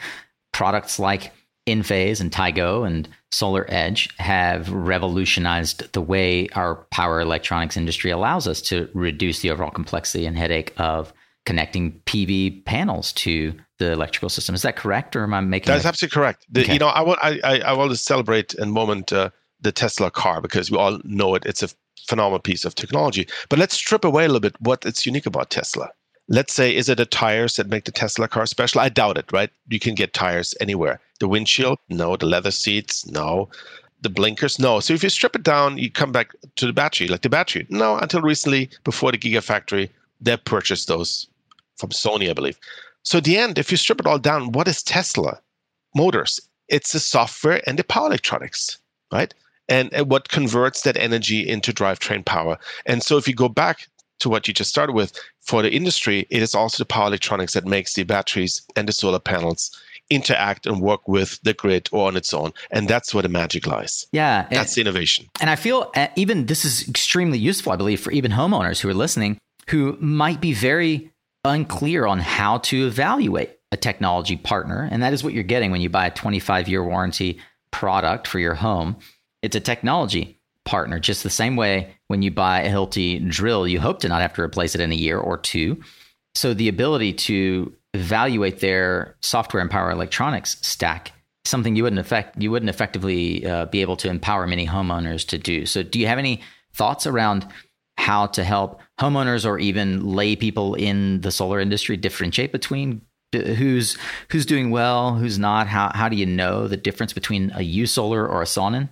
products 0.54 0.98
like 0.98 1.32
Enphase 1.68 2.20
and 2.20 2.32
Tigo 2.32 2.86
and 2.86 3.08
SolarEdge 3.32 4.12
have 4.20 4.72
revolutionized 4.72 5.92
the 5.94 6.02
way 6.02 6.50
our 6.50 6.76
power 6.90 7.22
electronics 7.22 7.78
industry 7.78 8.10
allows 8.10 8.48
us 8.48 8.62
to 8.62 8.90
reduce 8.94 9.42
the 9.42 9.52
overall 9.52 9.70
complexity 9.70 10.26
and 10.26 10.38
headache 10.38 10.74
of 10.78 11.14
connecting 11.46 11.94
PV 12.06 12.66
panels 12.66 13.12
to 13.14 13.54
the 13.80 13.92
electrical 13.92 14.30
system. 14.30 14.54
Is 14.56 14.62
that 14.62 14.76
correct, 14.76 15.16
or 15.16 15.24
am 15.24 15.34
I 15.34 15.42
making? 15.42 15.72
That's 15.74 15.86
a- 15.86 15.88
absolutely 15.88 16.16
correct. 16.16 16.46
The, 16.50 16.62
Okay. 16.62 16.74
You 16.74 16.80
know, 16.80 16.88
I 16.88 17.02
want 17.02 17.20
I, 17.22 17.40
I, 17.44 17.60
I 17.60 17.74
want 17.74 17.92
to 17.92 17.98
celebrate 17.98 18.54
in 18.56 18.64
a 18.64 18.72
moment 18.72 19.12
uh, 19.12 19.30
the 19.62 19.72
Tesla 19.72 20.12
car 20.12 20.42
because 20.42 20.70
we 20.72 20.78
all 20.78 21.00
know 21.04 21.36
it. 21.36 21.46
It's 21.46 21.64
a 21.64 21.70
phenomenal 22.08 22.40
piece 22.40 22.66
of 22.66 22.76
technology. 22.76 23.28
But 23.50 23.60
let's 23.60 23.76
strip 23.76 24.06
away 24.06 24.26
a 24.26 24.28
little 24.28 24.40
bit 24.40 24.56
what 24.62 24.86
it's 24.86 25.06
unique 25.06 25.26
about 25.26 25.50
Tesla. 25.50 25.90
Let's 26.28 26.54
say, 26.54 26.74
is 26.76 26.88
it 26.88 26.98
the 26.98 27.06
tires 27.06 27.56
that 27.58 27.68
make 27.68 27.86
the 27.86 27.92
Tesla 27.92 28.28
car 28.28 28.46
special? 28.46 28.80
I 28.80 28.90
doubt 28.90 29.18
it, 29.18 29.32
right? 29.34 29.50
You 29.68 29.80
can 29.80 29.96
get 29.96 30.14
tires 30.14 30.54
anywhere. 30.62 31.00
The 31.20 31.28
windshield, 31.28 31.78
no. 31.90 32.16
The 32.16 32.26
leather 32.26 32.52
seats, 32.52 33.06
no. 33.08 33.50
The 34.02 34.10
blinkers, 34.10 34.58
no. 34.58 34.80
So 34.80 34.94
if 34.94 35.04
you 35.04 35.10
strip 35.10 35.36
it 35.36 35.44
down, 35.44 35.78
you 35.78 35.92
come 35.92 36.12
back 36.12 36.32
to 36.56 36.66
the 36.66 36.74
battery. 36.74 37.08
Like 37.08 37.22
the 37.22 37.30
battery, 37.30 37.66
no. 37.70 37.98
Until 37.98 38.22
recently, 38.22 38.70
before 38.84 39.12
the 39.12 39.18
Gigafactory, 39.18 39.90
they 40.22 40.38
purchased 40.38 40.88
those 40.88 41.28
from 41.82 41.90
Sony, 41.90 42.30
I 42.30 42.34
believe. 42.34 42.58
So 43.04 43.18
at 43.18 43.26
the 43.26 43.38
end, 43.38 43.58
if 43.58 43.72
you 43.72 43.78
strip 43.78 44.00
it 44.00 44.06
all 44.08 44.20
down, 44.20 44.52
what 44.54 44.68
is 44.68 44.82
Tesla 44.84 45.40
Motors? 45.96 46.40
It's 46.70 46.94
the 46.94 47.00
software 47.00 47.62
and 47.68 47.78
the 47.78 47.84
power 47.84 48.08
electronics, 48.08 48.78
right? 49.12 49.34
And, 49.68 49.94
and 49.94 50.10
what 50.10 50.30
converts 50.30 50.82
that 50.84 50.96
energy 50.98 51.48
into 51.48 51.74
drivetrain 51.74 52.24
power. 52.26 52.58
And 52.86 53.04
so 53.04 53.18
if 53.18 53.28
you 53.28 53.34
go 53.34 53.50
back 53.50 53.88
to 54.20 54.30
what 54.30 54.48
you 54.48 54.54
just 54.54 54.70
started 54.70 54.94
with, 54.94 55.12
for 55.42 55.62
the 55.64 55.72
industry, 55.74 56.28
it 56.30 56.42
is 56.42 56.54
also 56.54 56.78
the 56.82 56.86
power 56.86 57.08
electronics 57.08 57.54
that 57.54 57.66
makes 57.66 57.96
the 57.96 58.04
batteries 58.04 58.62
and 58.76 58.88
the 58.88 58.94
solar 58.94 59.20
panels 59.20 59.76
interact 60.12 60.66
and 60.68 60.82
work 60.82 61.08
with 61.08 61.40
the 61.44 61.54
grid 61.54 61.90
or 61.92 62.08
on 62.08 62.16
its 62.16 62.34
own. 62.34 62.52
And 62.70 62.88
that's 62.88 63.14
where 63.14 63.24
the 63.24 63.30
magic 63.30 63.66
lies. 63.66 64.06
yeah, 64.12 64.46
and- 64.50 64.58
That's 64.60 64.76
the 64.76 64.82
innovation. 64.82 65.26
And 65.40 65.50
I 65.50 65.56
feel 65.56 65.90
uh, 65.96 66.08
even 66.16 66.46
this 66.46 66.64
is 66.66 66.88
extremely 66.88 67.40
useful, 67.40 67.72
I 67.72 67.78
believe, 67.78 68.00
for 68.00 68.12
even 68.12 68.32
homeowners 68.32 68.80
who 68.82 68.90
are 68.90 68.94
listening 68.94 69.38
who 69.70 69.96
might 70.02 70.42
be 70.42 70.54
very 70.54 71.10
unclear 71.44 72.06
on 72.06 72.20
how 72.20 72.60
to 72.60 72.88
evaluate 72.88 73.58
a 73.72 73.78
technology 73.78 74.36
partner. 74.36 74.88
And 74.92 75.02
that 75.02 75.14
is 75.14 75.24
what 75.24 75.34
you're 75.34 75.44
getting 75.44 75.72
when 75.72 75.82
you 75.82 75.90
buy 75.90 76.08
a 76.08 76.12
25 76.12 76.68
year 76.68 76.84
warranty 76.84 77.40
product 77.72 78.28
for 78.28 78.40
your 78.40 78.54
home. 78.54 78.98
It's 79.42 79.56
a 79.56 79.62
technology 79.62 80.40
partner, 80.66 81.00
just 81.00 81.24
the 81.24 81.30
same 81.30 81.56
way 81.56 81.96
when 82.08 82.22
you 82.22 82.30
buy 82.30 82.62
a 82.62 82.70
Hilti 82.70 83.28
drill, 83.30 83.68
you 83.68 83.80
hope 83.80 84.00
to 84.00 84.10
not 84.10 84.22
have 84.22 84.34
to 84.34 84.42
replace 84.42 84.76
it 84.76 84.82
in 84.82 84.92
a 84.92 84.96
year 84.96 85.18
or 85.18 85.38
two. 85.38 85.82
So 86.36 86.54
the 86.54 86.68
ability 86.68 87.14
to 87.14 87.74
evaluate 87.94 88.60
their 88.60 89.16
software 89.22 89.62
and 89.62 89.72
power 89.72 89.92
electronics 89.92 90.58
stack 90.62 91.14
something 91.44 91.76
you 91.76 91.84
wouldn't 91.84 92.00
effect 92.00 92.40
you 92.40 92.52
wouldn't 92.52 92.70
effectively 92.70 93.46
uh, 93.46 93.66
be 93.66 93.82
able 93.82 93.98
to 93.98 94.10
empower 94.10 94.46
many 94.46 94.68
homeowners 94.68 95.28
to 95.28 95.38
do. 95.38 95.66
So 95.66 95.84
do 95.84 96.00
you 96.00 96.08
have 96.08 96.20
any 96.20 96.42
thoughts 96.74 97.08
around 97.08 97.48
how 97.98 98.28
to 98.28 98.44
help 98.44 98.80
homeowners 99.02 99.46
or 99.46 99.60
even 99.60 100.06
lay 100.06 100.36
people 100.36 100.76
in 100.76 101.22
the 101.22 101.32
solar 101.32 101.60
industry 101.60 101.98
differentiate 101.98 102.52
between 102.52 103.02
who's 103.34 103.98
who's 104.30 104.46
doing 104.46 104.72
well, 104.72 105.16
who's 105.16 105.40
not? 105.40 105.68
How 105.68 105.92
how 105.94 106.10
do 106.10 106.16
you 106.16 106.26
know 106.26 106.68
the 106.68 106.78
difference 106.78 107.14
between 107.14 107.52
a 107.52 107.60
YouSolar 107.60 108.30
or 108.30 108.42
a 108.42 108.46
Sonnen? 108.46 108.90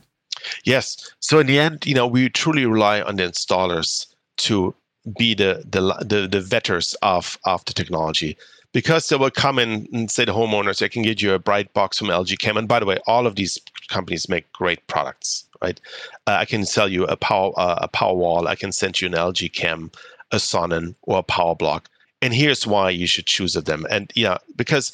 Yes. 0.63 1.11
So 1.19 1.39
in 1.39 1.47
the 1.47 1.59
end, 1.59 1.85
you 1.85 1.93
know, 1.93 2.07
we 2.07 2.29
truly 2.29 2.65
rely 2.65 3.01
on 3.01 3.17
the 3.17 3.23
installers 3.23 4.07
to 4.37 4.73
be 5.17 5.33
the 5.33 5.63
the 5.69 5.81
the, 6.05 6.27
the 6.27 6.41
vetters 6.41 6.95
of 7.01 7.37
of 7.45 7.63
the 7.65 7.73
technology. 7.73 8.37
Because 8.71 9.09
they 9.09 9.15
will 9.15 9.31
come 9.31 9.57
in 9.57 9.87
and 9.91 10.11
say 10.11 10.25
the 10.25 10.31
homeowners, 10.31 10.83
I 10.83 10.89
can 10.89 11.01
get 11.01 11.23
you 11.23 11.33
a 11.33 11.39
bright 11.39 11.73
box 11.73 11.97
from 11.97 12.09
LG 12.09 12.37
Chem. 12.37 12.55
And 12.55 12.67
by 12.67 12.79
the 12.79 12.85
way, 12.85 12.99
all 13.07 13.25
of 13.25 13.35
these 13.35 13.57
companies 13.87 14.29
make 14.29 14.51
great 14.53 14.85
products, 14.85 15.48
right? 15.61 15.79
Uh, 16.27 16.37
I 16.39 16.45
can 16.45 16.65
sell 16.65 16.87
you 16.87 17.05
a 17.05 17.17
power 17.17 17.51
uh, 17.57 17.79
a 17.81 17.87
power 17.87 18.15
wall. 18.15 18.47
I 18.47 18.55
can 18.55 18.71
send 18.71 19.01
you 19.01 19.07
an 19.07 19.13
LG 19.13 19.53
Chem, 19.53 19.91
a 20.31 20.37
Sonnen, 20.37 20.95
or 21.03 21.19
a 21.19 21.23
PowerBlock. 21.23 21.85
And 22.21 22.33
here's 22.33 22.67
why 22.67 22.89
you 22.89 23.07
should 23.07 23.25
choose 23.25 23.55
of 23.55 23.65
them. 23.65 23.85
And 23.89 24.11
yeah, 24.15 24.37
because 24.55 24.91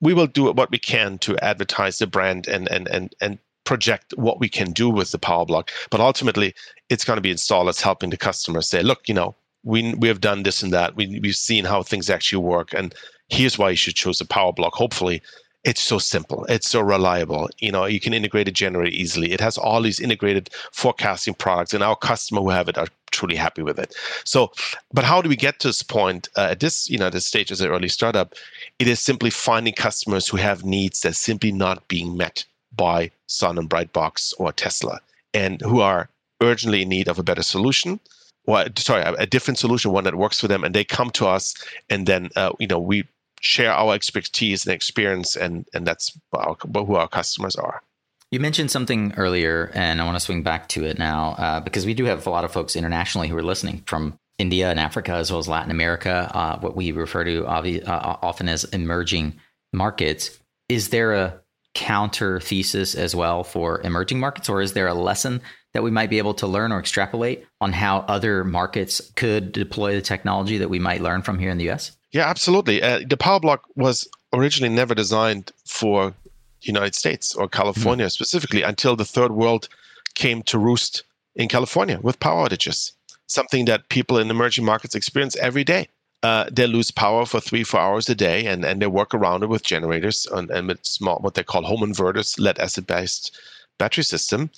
we 0.00 0.12
will 0.12 0.26
do 0.26 0.52
what 0.52 0.70
we 0.70 0.78
can 0.78 1.18
to 1.18 1.42
advertise 1.42 1.98
the 1.98 2.06
brand 2.06 2.46
and 2.48 2.68
and 2.70 2.88
and 2.88 3.14
and 3.20 3.38
project 3.64 4.14
what 4.16 4.38
we 4.38 4.48
can 4.48 4.70
do 4.70 4.88
with 4.88 5.10
the 5.10 5.18
PowerBlock 5.18 5.70
but 5.90 6.00
ultimately 6.00 6.54
it's 6.88 7.04
going 7.04 7.16
to 7.16 7.20
be 7.20 7.32
installed 7.32 7.68
as 7.68 7.80
helping 7.80 8.10
the 8.10 8.16
customer 8.16 8.62
say 8.62 8.80
look 8.80 9.08
you 9.08 9.14
know 9.14 9.34
we 9.64 9.92
we 9.94 10.06
have 10.06 10.20
done 10.20 10.44
this 10.44 10.62
and 10.62 10.72
that 10.72 10.94
we, 10.94 11.18
we've 11.20 11.34
seen 11.34 11.64
how 11.64 11.82
things 11.82 12.08
actually 12.08 12.38
work 12.38 12.72
and 12.72 12.94
here's 13.28 13.58
why 13.58 13.70
you 13.70 13.76
should 13.76 13.96
choose 13.96 14.20
a 14.20 14.24
PowerBlock 14.24 14.72
hopefully 14.72 15.20
it's 15.66 15.82
so 15.82 15.98
simple. 15.98 16.46
It's 16.48 16.68
so 16.68 16.80
reliable. 16.80 17.50
You 17.58 17.72
know 17.72 17.84
you 17.84 18.00
can 18.00 18.14
integrate 18.14 18.48
a 18.48 18.52
generator 18.52 18.96
easily. 18.96 19.32
It 19.32 19.40
has 19.40 19.58
all 19.58 19.82
these 19.82 20.00
integrated 20.00 20.48
forecasting 20.72 21.34
products 21.34 21.74
and 21.74 21.82
our 21.82 21.96
customer 21.96 22.40
who 22.40 22.50
have 22.50 22.68
it 22.68 22.78
are 22.78 22.86
truly 23.10 23.34
happy 23.34 23.62
with 23.62 23.78
it. 23.78 23.94
So 24.24 24.52
but 24.92 25.04
how 25.04 25.20
do 25.20 25.28
we 25.28 25.36
get 25.36 25.58
to 25.60 25.68
this 25.68 25.82
point 25.82 26.28
uh, 26.36 26.48
at 26.52 26.60
this 26.60 26.88
you 26.88 26.98
know 26.98 27.10
this 27.10 27.26
stage 27.26 27.50
as 27.50 27.60
an 27.60 27.70
early 27.70 27.88
startup? 27.88 28.34
It 28.78 28.86
is 28.86 29.00
simply 29.00 29.30
finding 29.30 29.74
customers 29.74 30.28
who 30.28 30.36
have 30.36 30.64
needs 30.64 31.00
that 31.00 31.16
simply 31.16 31.50
not 31.50 31.86
being 31.88 32.16
met 32.16 32.44
by 32.76 33.10
Sonnen 33.28 33.68
brightbox 33.68 34.34
or 34.38 34.52
tesla 34.52 35.00
and 35.34 35.60
who 35.62 35.80
are 35.80 36.08
urgently 36.42 36.82
in 36.82 36.88
need 36.88 37.08
of 37.08 37.18
a 37.18 37.24
better 37.24 37.42
solution 37.42 37.98
well, 38.46 38.68
sorry, 38.76 39.02
a 39.02 39.26
different 39.26 39.58
solution, 39.58 39.90
one 39.90 40.04
that 40.04 40.14
works 40.14 40.38
for 40.38 40.46
them, 40.46 40.62
and 40.62 40.72
they 40.72 40.84
come 40.84 41.10
to 41.10 41.26
us, 41.26 41.52
and 41.90 42.06
then 42.06 42.30
uh, 42.36 42.52
you 42.60 42.68
know 42.68 42.78
we 42.78 43.04
share 43.46 43.72
our 43.72 43.94
expertise 43.94 44.66
and 44.66 44.74
experience, 44.74 45.36
and 45.36 45.66
and 45.72 45.86
that's 45.86 46.18
our, 46.32 46.56
who 46.56 46.96
our 46.96 47.08
customers 47.08 47.56
are. 47.56 47.82
You 48.30 48.40
mentioned 48.40 48.70
something 48.70 49.14
earlier, 49.16 49.70
and 49.74 50.00
I 50.00 50.04
want 50.04 50.16
to 50.16 50.20
swing 50.20 50.42
back 50.42 50.68
to 50.70 50.84
it 50.84 50.98
now 50.98 51.30
uh, 51.38 51.60
because 51.60 51.86
we 51.86 51.94
do 51.94 52.04
have 52.06 52.26
a 52.26 52.30
lot 52.30 52.44
of 52.44 52.52
folks 52.52 52.74
internationally 52.74 53.28
who 53.28 53.36
are 53.36 53.42
listening 53.42 53.82
from 53.86 54.18
India 54.38 54.68
and 54.68 54.80
Africa 54.80 55.12
as 55.12 55.30
well 55.30 55.38
as 55.38 55.48
Latin 55.48 55.70
America, 55.70 56.30
uh, 56.34 56.58
what 56.58 56.76
we 56.76 56.92
refer 56.92 57.24
to 57.24 57.44
obvi- 57.44 57.86
uh, 57.86 58.16
often 58.20 58.48
as 58.48 58.64
emerging 58.64 59.38
markets. 59.72 60.38
Is 60.68 60.88
there 60.88 61.12
a 61.12 61.40
counter 61.74 62.40
thesis 62.40 62.94
as 62.94 63.14
well 63.14 63.44
for 63.44 63.80
emerging 63.82 64.18
markets, 64.18 64.48
or 64.48 64.60
is 64.60 64.72
there 64.72 64.88
a 64.88 64.94
lesson 64.94 65.40
that 65.72 65.82
we 65.82 65.90
might 65.90 66.10
be 66.10 66.18
able 66.18 66.34
to 66.34 66.46
learn 66.46 66.72
or 66.72 66.80
extrapolate 66.80 67.46
on 67.60 67.72
how 67.72 67.98
other 68.08 68.44
markets 68.44 69.12
could 69.14 69.52
deploy 69.52 69.94
the 69.94 70.00
technology 70.00 70.58
that 70.58 70.70
we 70.70 70.78
might 70.78 71.02
learn 71.02 71.22
from 71.22 71.38
here 71.38 71.50
in 71.50 71.58
the 71.58 71.70
US? 71.70 71.96
Yeah, 72.16 72.30
absolutely. 72.30 72.82
Uh, 72.82 73.00
the 73.00 73.18
PowerBlock 73.18 73.58
was 73.74 74.08
originally 74.32 74.74
never 74.74 74.94
designed 74.94 75.52
for 75.66 76.14
United 76.62 76.94
States 76.94 77.34
or 77.34 77.46
California 77.46 78.06
mm-hmm. 78.06 78.10
specifically 78.10 78.62
until 78.62 78.96
the 78.96 79.04
third 79.04 79.32
world 79.32 79.68
came 80.14 80.42
to 80.44 80.58
roost 80.58 81.02
in 81.34 81.46
California 81.46 82.00
with 82.00 82.18
power 82.18 82.48
outages, 82.48 82.92
something 83.26 83.66
that 83.66 83.90
people 83.90 84.16
in 84.16 84.30
emerging 84.30 84.64
markets 84.64 84.94
experience 84.94 85.36
every 85.36 85.62
day. 85.62 85.88
Uh, 86.22 86.46
they 86.50 86.66
lose 86.66 86.90
power 86.90 87.26
for 87.26 87.38
three, 87.38 87.62
four 87.62 87.80
hours 87.80 88.08
a 88.08 88.14
day, 88.14 88.46
and, 88.46 88.64
and 88.64 88.80
they 88.80 88.86
work 88.86 89.12
around 89.12 89.42
it 89.42 89.50
with 89.50 89.62
generators 89.62 90.26
and, 90.32 90.50
and 90.50 90.68
with 90.68 90.82
small, 90.86 91.18
what 91.18 91.34
they 91.34 91.44
call 91.44 91.64
home 91.64 91.80
inverters, 91.80 92.40
lead 92.40 92.58
acid 92.58 92.86
based 92.86 93.38
battery 93.76 94.04
system 94.04 94.50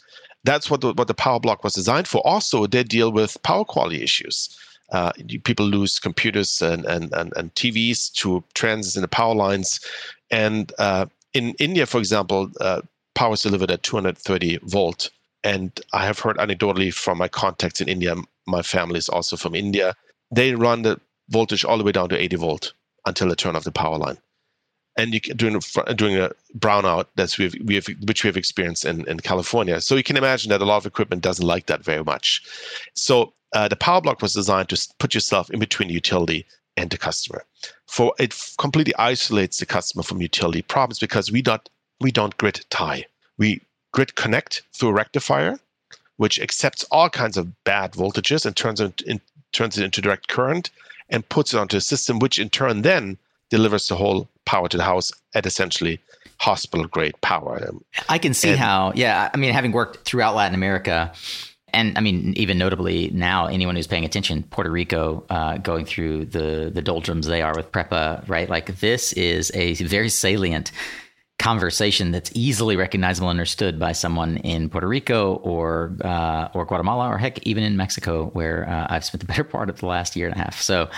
that's 0.45 0.71
what 0.71 0.81
the, 0.81 0.93
what 0.95 1.09
the 1.09 1.15
PowerBlock 1.15 1.65
was 1.65 1.75
designed 1.75 2.09
for. 2.09 2.27
Also, 2.27 2.67
they 2.67 2.83
deal 2.85 3.11
with 3.11 3.43
power 3.43 3.65
quality 3.65 4.03
issues. 4.03 4.49
Uh, 4.91 5.13
people 5.45 5.67
lose 5.67 5.99
computers 5.99 6.63
and, 6.63 6.85
and, 6.87 7.13
and, 7.13 7.33
and, 7.37 7.55
TVs 7.55 8.11
to 8.15 8.43
transits 8.55 8.97
in 8.97 9.03
the 9.03 9.09
power 9.09 9.35
lines. 9.35 9.81
And 10.31 10.73
uh, 10.79 11.07
in 11.35 11.55
India, 11.59 11.85
for 11.85 11.99
example, 11.99 12.51
uh, 12.61 12.81
power 13.15 13.35
is 13.35 13.43
delivered 13.43 13.71
at 13.71 13.83
230 13.83 14.59
volt. 14.63 15.11
And 15.45 15.79
I 15.93 16.07
have 16.07 16.19
heard 16.19 16.39
anecdotally 16.39 16.93
from 16.93 17.19
my 17.19 17.29
contacts 17.29 17.83
in 17.83 17.89
India, 17.89 18.17
my 18.47 18.63
family 18.63 18.99
is 18.99 19.11
also 19.11 19.37
from 19.37 19.55
India, 19.55 19.95
they 20.31 20.55
run 20.55 20.83
the 20.83 20.99
voltage 21.29 21.65
all 21.65 21.77
the 21.77 21.85
way 21.85 21.93
down 21.93 22.09
to 22.09 22.19
80 22.19 22.37
volt 22.37 22.73
until 23.05 23.29
the 23.29 23.37
turn 23.37 23.57
off 23.57 23.65
the 23.65 23.73
power 23.73 23.99
line 23.99 24.19
and 24.99 25.15
you 25.15 25.21
can, 25.21 25.37
during 25.37 25.55
a, 25.57 25.95
during 25.95 26.17
a 26.17 26.31
brownout 26.59 27.07
that's 27.15 27.39
we've, 27.39 27.55
we 27.65 27.77
have, 27.77 27.87
which 28.07 28.25
we 28.25 28.29
have 28.29 28.37
experienced 28.37 28.85
in, 28.85 29.09
in 29.09 29.21
California. 29.21 29.81
So 29.81 29.95
you 29.95 30.03
can 30.03 30.17
imagine 30.17 30.51
that 30.51 30.61
a 30.61 30.65
lot 30.65 30.79
of 30.79 30.87
equipment 30.87 31.23
doesn't 31.23 31.47
like 31.47 31.67
that 31.67 31.85
very 31.85 32.03
much. 32.03 32.43
So 32.95 33.33
uh, 33.53 33.69
the 33.69 33.77
PowerBlock 33.77 34.23
was 34.23 34.35
designed 34.35 34.69
to 34.71 34.89
put 34.99 35.15
yourself 35.15 35.51
in 35.51 35.59
between 35.59 35.89
the 35.89 35.95
utility 35.95 36.47
and 36.77 36.91
the 36.91 36.99
customer. 36.99 37.45
For 37.87 38.15
it 38.19 38.35
completely 38.59 38.95
isolates 38.99 39.59
the 39.59 39.67
customer 39.67 40.03
from 40.03 40.21
utility 40.21 40.63
problems 40.63 40.99
because 40.99 41.33
we 41.33 41.43
don't 41.43 41.69
we 42.01 42.13
don't 42.13 42.37
grid 42.37 42.65
tie. 42.71 43.05
We 43.39 43.61
grid 43.93 44.15
connect 44.15 44.63
through 44.73 44.91
a 44.91 44.93
rectifier, 44.93 45.59
which 46.17 46.39
accepts 46.41 46.85
all 46.91 47.11
kinds 47.11 47.37
of 47.37 47.65
bad 47.65 47.93
voltages 47.93 48.47
and 48.47 48.55
turns 48.55 48.81
it 48.81 49.01
in, 49.03 49.21
turns 49.53 49.79
it 49.79 49.85
into 49.85 50.01
direct 50.01 50.29
current 50.29 50.71
and 51.09 51.29
puts 51.29 51.55
it 51.55 51.59
onto 51.59 51.77
a 51.77 51.81
system, 51.81 52.19
which 52.19 52.39
in 52.39 52.51
turn 52.51 52.83
then 52.83 53.19
delivers 53.51 53.89
the 53.89 53.97
whole 53.97 54.29
power 54.45 54.69
to 54.69 54.77
the 54.77 54.85
house 54.85 55.11
at 55.35 55.47
essentially 55.47 55.99
hospital 56.39 56.87
grade 56.87 57.21
power. 57.21 57.71
I 58.09 58.19
can 58.19 58.35
see 58.35 58.51
and, 58.51 58.59
how, 58.59 58.93
yeah. 58.95 59.31
I 59.33 59.37
mean, 59.37 59.53
having 59.53 59.73
worked 59.73 60.05
throughout 60.05 60.35
Latin 60.37 60.55
America, 60.55 61.13
and 61.73 61.97
I 61.97 62.01
mean, 62.01 62.35
even 62.37 62.59
notably 62.59 63.11
now, 63.13 63.47
anyone 63.47 63.77
who's 63.77 63.87
paying 63.87 64.05
attention, 64.05 64.43
Puerto 64.45 64.71
Rico, 64.71 65.25
uh, 65.31 65.59
going 65.59 65.85
through 65.85 66.27
the 66.27 66.71
the 66.73 66.83
doldrums 66.83 67.27
they 67.27 67.43
are 67.43 67.55
with 67.55 67.73
PREPA, 67.73 68.29
right? 68.29 68.49
Like 68.49 68.79
this 68.81 69.13
is 69.13 69.51
a 69.55 69.75
very 69.75 70.09
salient 70.09 70.73
conversation 71.39 72.11
that's 72.11 72.31
easily 72.35 72.77
recognizable, 72.77 73.31
and 73.31 73.39
understood 73.39 73.79
by 73.79 73.93
someone 73.93 74.39
in 74.39 74.69
Puerto 74.69 74.89
Rico 74.89 75.35
or 75.37 75.97
uh, 76.03 76.49
or 76.55 76.65
Guatemala, 76.65 77.09
or 77.09 77.19
heck, 77.19 77.47
even 77.47 77.65
in 77.65 77.77
Mexico, 77.77 78.27
where 78.27 78.69
uh, 78.69 78.87
I've 78.91 79.05
spent 79.05 79.21
the 79.21 79.27
better 79.33 79.45
part 79.45 79.71
of 79.71 79.81
the 79.81 79.87
last 79.87 80.17
year 80.17 80.27
and 80.27 80.37
a 80.37 80.39
half. 80.39 80.61
So. 80.61 80.89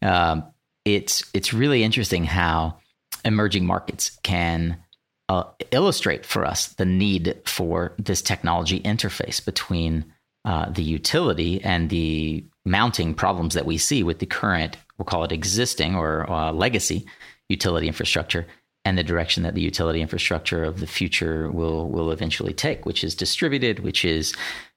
Um, 0.00 0.44
it's 0.84 1.30
it's 1.32 1.52
really 1.52 1.84
interesting 1.84 2.24
how 2.24 2.78
emerging 3.24 3.66
markets 3.66 4.18
can 4.22 4.82
uh, 5.28 5.44
illustrate 5.70 6.26
for 6.26 6.44
us 6.44 6.68
the 6.68 6.84
need 6.84 7.40
for 7.44 7.94
this 7.98 8.22
technology 8.22 8.80
interface 8.80 9.44
between 9.44 10.04
uh, 10.44 10.68
the 10.70 10.82
utility 10.82 11.62
and 11.62 11.88
the 11.90 12.44
mounting 12.64 13.14
problems 13.14 13.54
that 13.54 13.66
we 13.66 13.78
see 13.78 14.02
with 14.02 14.18
the 14.18 14.26
current, 14.26 14.76
we'll 14.98 15.06
call 15.06 15.24
it 15.24 15.32
existing 15.32 15.94
or 15.94 16.28
uh, 16.30 16.52
legacy 16.52 17.06
utility 17.48 17.86
infrastructure, 17.86 18.46
and 18.84 18.98
the 18.98 19.04
direction 19.04 19.42
that 19.44 19.54
the 19.54 19.60
utility 19.60 20.00
infrastructure 20.00 20.64
of 20.64 20.80
the 20.80 20.86
future 20.86 21.50
will 21.50 21.88
will 21.88 22.10
eventually 22.10 22.52
take, 22.52 22.84
which 22.84 23.04
is 23.04 23.14
distributed, 23.14 23.80
which 23.80 24.04
is 24.04 24.34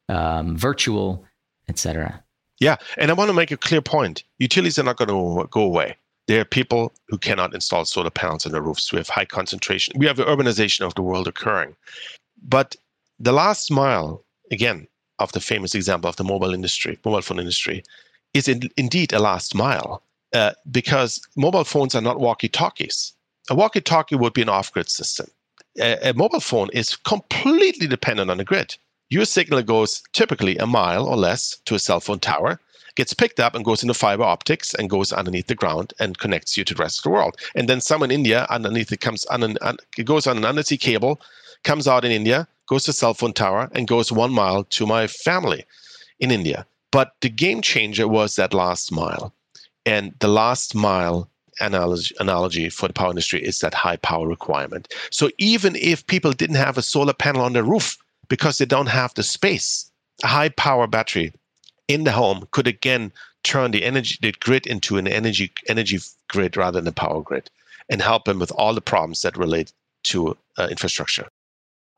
um, 0.10 0.56
virtual, 0.56 1.26
etc. 1.68 2.24
Yeah, 2.60 2.78
and 2.98 3.10
I 3.10 3.14
want 3.16 3.30
to 3.30 3.34
make 3.34 3.52
a 3.52 3.58
clear 3.58 3.82
point. 3.82 4.24
Utilities 4.40 4.78
are 4.78 4.84
not 4.84 4.98
going 4.98 5.10
to 5.10 5.48
go 5.50 5.62
away. 5.62 5.98
There 6.28 6.42
are 6.42 6.46
people 6.46 6.94
who 7.08 7.18
cannot 7.18 7.54
install 7.54 7.86
solar 7.86 8.10
panels 8.10 8.46
on 8.46 8.52
their 8.52 8.62
roofs. 8.62 8.92
We 8.92 8.98
have 8.98 9.10
high 9.10 9.26
concentration. 9.26 9.94
We 9.98 10.08
have 10.08 10.18
the 10.18 10.26
urbanization 10.26 10.82
of 10.82 10.96
the 10.96 11.04
world 11.04 11.28
occurring. 11.28 11.76
But 12.42 12.76
the 13.20 13.32
last 13.32 13.72
mile, 13.72 14.24
again, 14.52 14.88
of 15.20 15.32
the 15.32 15.40
famous 15.40 15.76
example 15.76 16.10
of 16.10 16.16
the 16.16 16.24
mobile 16.24 16.54
industry, 16.54 16.98
mobile 17.06 17.22
phone 17.22 17.40
industry, 17.40 17.84
is 18.34 18.48
in, 18.48 18.70
indeed 18.76 19.14
a 19.14 19.20
last 19.20 19.56
mile 19.56 20.04
uh, 20.34 20.52
because 20.72 21.22
mobile 21.38 21.64
phones 21.64 21.96
are 21.96 22.02
not 22.02 22.20
walkie-talkies. 22.20 23.14
A 23.50 23.56
walkie-talkie 23.56 24.16
would 24.16 24.34
be 24.34 24.42
an 24.42 24.50
off-grid 24.50 24.90
system. 24.90 25.28
A, 25.80 26.10
a 26.10 26.14
mobile 26.14 26.40
phone 26.40 26.70
is 26.74 26.96
completely 26.96 27.88
dependent 27.88 28.30
on 28.32 28.38
the 28.38 28.44
grid. 28.44 28.76
Your 29.10 29.26
signal 29.26 29.62
goes 29.62 30.02
typically 30.14 30.58
a 30.58 30.66
mile 30.66 31.06
or 31.08 31.16
less 31.16 31.58
to 31.66 31.76
a 31.76 31.80
cell 31.80 32.00
phone 32.00 32.20
tower 32.20 32.60
gets 32.96 33.14
picked 33.14 33.40
up 33.40 33.56
and 33.56 33.66
goes 33.66 33.82
into 33.82 33.94
fiber 33.94 34.24
optics 34.24 34.74
and 34.74 34.90
goes 34.90 35.12
underneath 35.12 35.48
the 35.48 35.56
ground 35.56 35.94
and 36.00 36.18
connects 36.18 36.58
you 36.58 36.64
to 36.64 36.74
the 36.74 36.82
rest 36.82 37.00
of 37.00 37.04
the 37.04 37.10
world. 37.10 37.38
And 37.56 37.70
then 37.70 37.82
some 37.82 38.04
in 38.04 38.12
India 38.12 38.46
underneath 38.50 38.92
it 38.92 39.02
comes 39.02 39.26
on 39.26 39.44
an, 39.44 39.58
it 39.98 40.06
goes 40.06 40.28
on 40.28 40.38
an 40.38 40.46
undersea 40.46 40.78
cable, 40.78 41.22
comes 41.64 41.88
out 41.88 42.06
in 42.06 42.12
India, 42.12 42.48
goes 42.68 42.84
to 42.86 42.94
cell 42.94 43.14
phone 43.14 43.34
tower, 43.34 43.70
and 43.74 43.88
goes 43.88 44.12
one 44.12 44.32
mile 44.32 44.64
to 44.66 44.86
my 44.86 45.08
family 45.08 45.66
in 46.20 46.32
India. 46.32 46.66
But 46.92 47.14
the 47.22 47.30
game 47.30 47.62
changer 47.62 48.08
was 48.08 48.36
that 48.36 48.54
last 48.54 48.92
mile. 48.92 49.34
And 49.86 50.14
the 50.20 50.28
last 50.28 50.74
mile 50.74 51.30
analogy, 51.60 52.16
analogy 52.20 52.70
for 52.70 52.88
the 52.88 52.94
power 52.94 53.10
industry 53.10 53.44
is 53.44 53.60
that 53.60 53.74
high 53.74 53.98
power 53.98 54.28
requirement. 54.28 54.94
So 55.12 55.30
even 55.38 55.76
if 55.76 56.08
people 56.08 56.32
didn't 56.32 56.56
have 56.56 56.78
a 56.78 56.82
solar 56.82 57.14
panel 57.14 57.42
on 57.42 57.54
their 57.54 57.64
roof 57.64 57.98
because 58.30 58.58
they 58.58 58.66
don't 58.66 58.88
have 58.88 59.14
the 59.14 59.24
space, 59.24 59.90
a 60.24 60.28
high 60.28 60.50
power 60.50 60.88
battery 60.88 61.34
in 61.88 62.04
the 62.04 62.12
home 62.12 62.48
could 62.52 62.68
again 62.68 63.12
turn 63.44 63.72
the 63.72 63.84
energy 63.84 64.18
the 64.22 64.32
grid 64.40 64.66
into 64.66 64.98
an 64.98 65.08
energy 65.08 65.52
energy 65.68 66.00
grid 66.28 66.58
rather 66.58 66.82
than 66.82 66.88
a 66.88 66.92
power 66.92 67.22
grid 67.22 67.50
and 67.90 68.02
help 68.02 68.26
them 68.26 68.40
with 68.40 68.52
all 68.52 68.74
the 68.74 68.82
problems 68.82 69.22
that 69.22 69.38
relate 69.38 69.72
to 70.04 70.36
uh, 70.58 70.68
infrastructure. 70.70 71.28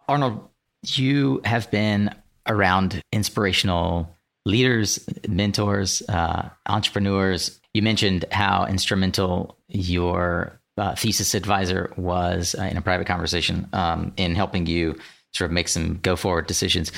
Arnold, 0.08 0.48
you 0.84 1.42
have 1.46 1.70
been 1.72 2.14
around 2.48 3.02
inspirational 3.12 4.16
leaders, 4.46 5.06
mentors, 5.28 6.02
uh, 6.10 6.50
entrepreneurs. 6.68 7.60
You 7.74 7.82
mentioned 7.82 8.26
how 8.32 8.66
instrumental 8.66 9.58
your 9.68 10.60
uh, 10.78 10.96
thesis 10.96 11.34
advisor 11.34 11.92
was 11.98 12.56
uh, 12.58 12.64
in 12.64 12.78
a 12.78 12.82
private 12.82 13.08
conversation 13.08 13.68
um, 13.74 14.14
in 14.16 14.36
helping 14.36 14.66
you 14.66 14.98
sort 15.34 15.50
of 15.50 15.54
make 15.54 15.68
some 15.68 16.00
go 16.02 16.16
forward 16.16 16.48
decisions. 16.48 16.92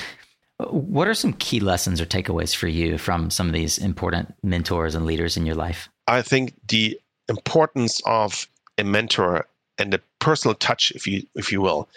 What 0.68 1.08
are 1.08 1.14
some 1.14 1.32
key 1.34 1.60
lessons 1.60 2.00
or 2.00 2.06
takeaways 2.06 2.54
for 2.54 2.68
you 2.68 2.98
from 2.98 3.30
some 3.30 3.46
of 3.46 3.52
these 3.52 3.78
important 3.78 4.34
mentors 4.42 4.94
and 4.94 5.06
leaders 5.06 5.36
in 5.36 5.46
your 5.46 5.54
life? 5.54 5.88
I 6.06 6.22
think 6.22 6.54
the 6.68 7.00
importance 7.28 8.00
of 8.04 8.46
a 8.76 8.84
mentor 8.84 9.46
and 9.78 9.92
the 9.92 10.00
personal 10.18 10.54
touch, 10.54 10.90
if 10.92 11.06
you 11.06 11.26
if 11.34 11.52
you 11.52 11.60
will, 11.60 11.88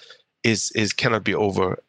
is 0.43 0.72
is 0.72 0.93
cannot 0.93 1.24
be 1.24 1.34
over 1.36 1.82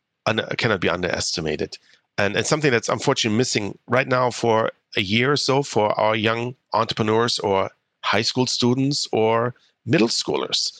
cannot 0.57 0.81
be 0.81 0.89
underestimated 0.89 1.77
and 2.19 2.37
and 2.37 2.47
something 2.47 2.71
that's 2.71 2.89
unfortunately 2.89 3.37
missing 3.37 3.79
right 3.89 4.09
now 4.09 4.31
for 4.31 4.71
a 4.97 5.01
year 5.01 5.33
or 5.33 5.37
so 5.37 5.63
for 5.63 5.99
our 5.99 6.15
young 6.15 6.55
entrepreneurs 6.73 7.39
or 7.41 7.71
high 8.03 8.23
school 8.23 8.47
students 8.47 9.09
or 9.13 9.55
middle 9.87 10.09
schoolers 10.09 10.73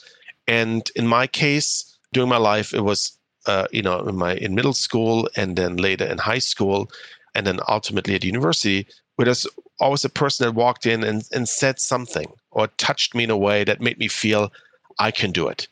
and 0.47 0.91
in 0.95 1.07
my 1.07 1.27
case 1.27 1.97
during 2.13 2.29
my 2.29 2.37
life 2.37 2.73
it 2.73 2.81
was 2.81 3.17
uh, 3.47 3.67
you 3.71 3.81
know 3.81 3.99
in 4.01 4.15
my 4.15 4.35
in 4.35 4.55
middle 4.55 4.73
school 4.73 5.29
and 5.35 5.55
then 5.55 5.77
later 5.77 6.05
in 6.05 6.17
high 6.17 6.39
school 6.39 6.89
and 7.35 7.45
then 7.45 7.59
ultimately 7.67 8.15
at 8.15 8.23
university 8.23 8.87
where 9.15 9.25
there's 9.25 9.47
always 9.79 10.05
a 10.05 10.09
person 10.09 10.45
that 10.45 10.53
walked 10.53 10.85
in 10.85 11.03
and, 11.03 11.27
and 11.33 11.49
said 11.49 11.79
something 11.79 12.31
or 12.51 12.67
touched 12.77 13.13
me 13.15 13.23
in 13.25 13.29
a 13.29 13.37
way 13.37 13.63
that 13.63 13.81
made 13.81 13.97
me 13.99 14.07
feel 14.07 14.51
i 14.99 15.11
can 15.11 15.31
do 15.31 15.47
it 15.47 15.67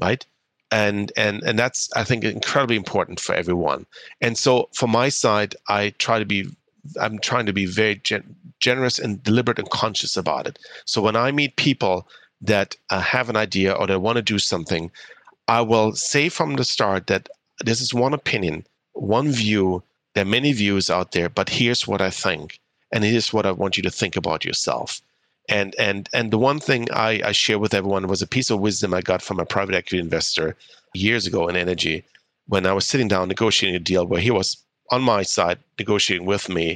right? 0.00 0.24
And 0.72 1.12
and 1.16 1.42
and 1.42 1.58
that's 1.58 1.90
i 1.96 2.04
think 2.04 2.24
incredibly 2.24 2.76
important 2.76 3.20
for 3.20 3.34
everyone. 3.34 3.86
And 4.20 4.38
so 4.38 4.68
from 4.72 4.90
my 4.90 5.08
side 5.08 5.54
i 5.68 5.90
try 5.98 6.18
to 6.18 6.24
be 6.24 6.46
i'm 7.00 7.18
trying 7.18 7.46
to 7.46 7.52
be 7.52 7.66
very 7.66 7.96
gen- 7.96 8.34
generous 8.60 8.98
and 8.98 9.22
deliberate 9.22 9.58
and 9.58 9.70
conscious 9.70 10.16
about 10.16 10.46
it. 10.46 10.58
So 10.86 11.02
when 11.02 11.16
i 11.16 11.32
meet 11.32 11.56
people 11.56 12.08
that 12.40 12.76
uh, 12.90 13.00
have 13.00 13.28
an 13.28 13.36
idea 13.36 13.72
or 13.72 13.86
they 13.86 13.96
want 13.96 14.16
to 14.16 14.22
do 14.22 14.38
something 14.38 14.90
i 15.58 15.60
will 15.60 15.90
say 16.10 16.28
from 16.28 16.56
the 16.56 16.64
start 16.64 17.06
that 17.08 17.28
this 17.68 17.80
is 17.80 17.92
one 17.92 18.14
opinion 18.14 18.64
one 18.92 19.30
view. 19.30 19.82
There 20.14 20.22
are 20.22 20.36
many 20.38 20.52
views 20.52 20.90
out 20.90 21.12
there 21.12 21.28
but 21.28 21.48
here's 21.48 21.86
what 21.90 22.02
i 22.08 22.10
think 22.10 22.58
and 22.92 23.04
here's 23.04 23.32
what 23.32 23.46
i 23.46 23.52
want 23.52 23.76
you 23.76 23.82
to 23.84 23.90
think 24.00 24.16
about 24.16 24.44
yourself. 24.44 25.00
And 25.48 25.74
and 25.78 26.08
and 26.12 26.30
the 26.30 26.38
one 26.38 26.60
thing 26.60 26.82
I, 26.92 27.10
I 27.30 27.32
share 27.32 27.58
with 27.58 27.74
everyone 27.74 28.06
was 28.08 28.22
a 28.22 28.26
piece 28.36 28.50
of 28.50 28.60
wisdom 28.60 28.94
I 28.94 29.00
got 29.00 29.22
from 29.22 29.40
a 29.40 29.46
private 29.54 29.74
equity 29.74 29.98
investor 29.98 30.56
years 30.94 31.26
ago 31.26 31.48
in 31.48 31.56
energy 31.56 32.04
when 32.46 32.66
I 32.66 32.72
was 32.72 32.86
sitting 32.86 33.08
down 33.08 33.28
negotiating 33.28 33.76
a 33.76 33.80
deal 33.90 34.06
where 34.06 34.20
he 34.20 34.30
was 34.30 34.56
on 34.90 35.02
my 35.02 35.22
side 35.22 35.58
negotiating 35.78 36.26
with 36.26 36.48
me, 36.48 36.66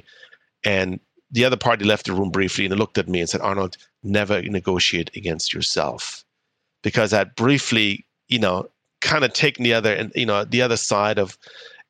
and 0.64 0.98
the 1.30 1.44
other 1.44 1.56
party 1.56 1.84
left 1.84 2.06
the 2.06 2.12
room 2.12 2.30
briefly 2.30 2.66
and 2.66 2.76
looked 2.78 2.98
at 2.98 3.08
me 3.08 3.20
and 3.20 3.28
said, 3.28 3.40
"Arnold, 3.40 3.76
never 4.02 4.42
negotiate 4.42 5.10
against 5.16 5.52
yourself," 5.54 6.24
because 6.82 7.12
I 7.12 7.24
briefly, 7.24 8.04
you 8.28 8.38
know, 8.38 8.68
kind 9.00 9.24
of 9.24 9.32
taking 9.32 9.64
the 9.64 9.74
other 9.74 9.92
and 9.92 10.12
you 10.14 10.26
know 10.26 10.44
the 10.44 10.62
other 10.62 10.76
side 10.76 11.18
of, 11.18 11.38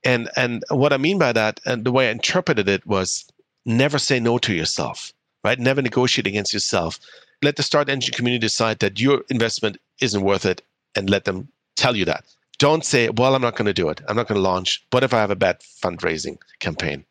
and 0.05 0.28
and 0.37 0.62
what 0.70 0.93
I 0.93 0.97
mean 0.97 1.18
by 1.18 1.32
that 1.32 1.61
and 1.64 1.85
the 1.85 1.93
way 1.93 2.09
I 2.09 2.12
interpreted 2.12 2.68
it 2.68 2.87
was 2.87 3.24
never 3.66 3.99
say 3.99 4.20
no 4.20 4.39
to 4.39 4.55
yourself 4.55 5.12
right? 5.45 5.61
Never 5.61 5.82
negotiate 5.82 6.26
against 6.26 6.53
yourself. 6.53 6.99
Let 7.43 7.57
the 7.57 7.62
StartEngine 7.62 8.12
community 8.12 8.41
decide 8.41 8.80
that 8.80 8.99
your 8.99 9.22
investment 9.28 9.76
isn't 10.01 10.22
worth 10.22 10.47
it 10.47 10.62
and 10.97 11.11
let 11.11 11.26
them 11.26 11.49
tell 11.76 11.95
you 11.95 12.07
that. 12.07 12.24
Don't 12.59 12.85
say, 12.85 13.11
well, 13.11 13.35
I'm 13.35 13.43
not 13.43 13.57
going 13.57 13.66
to 13.66 13.72
do 13.72 13.89
it. 13.91 14.01
I'm 14.09 14.16
not 14.16 14.26
going 14.26 14.37
to 14.37 14.49
launch. 14.49 14.82
What 14.91 15.05
if 15.05 15.12
I 15.12 15.18
have 15.18 15.30
a 15.30 15.37
bad 15.37 15.61
fundraising 15.61 16.39
campaign? 16.61 17.05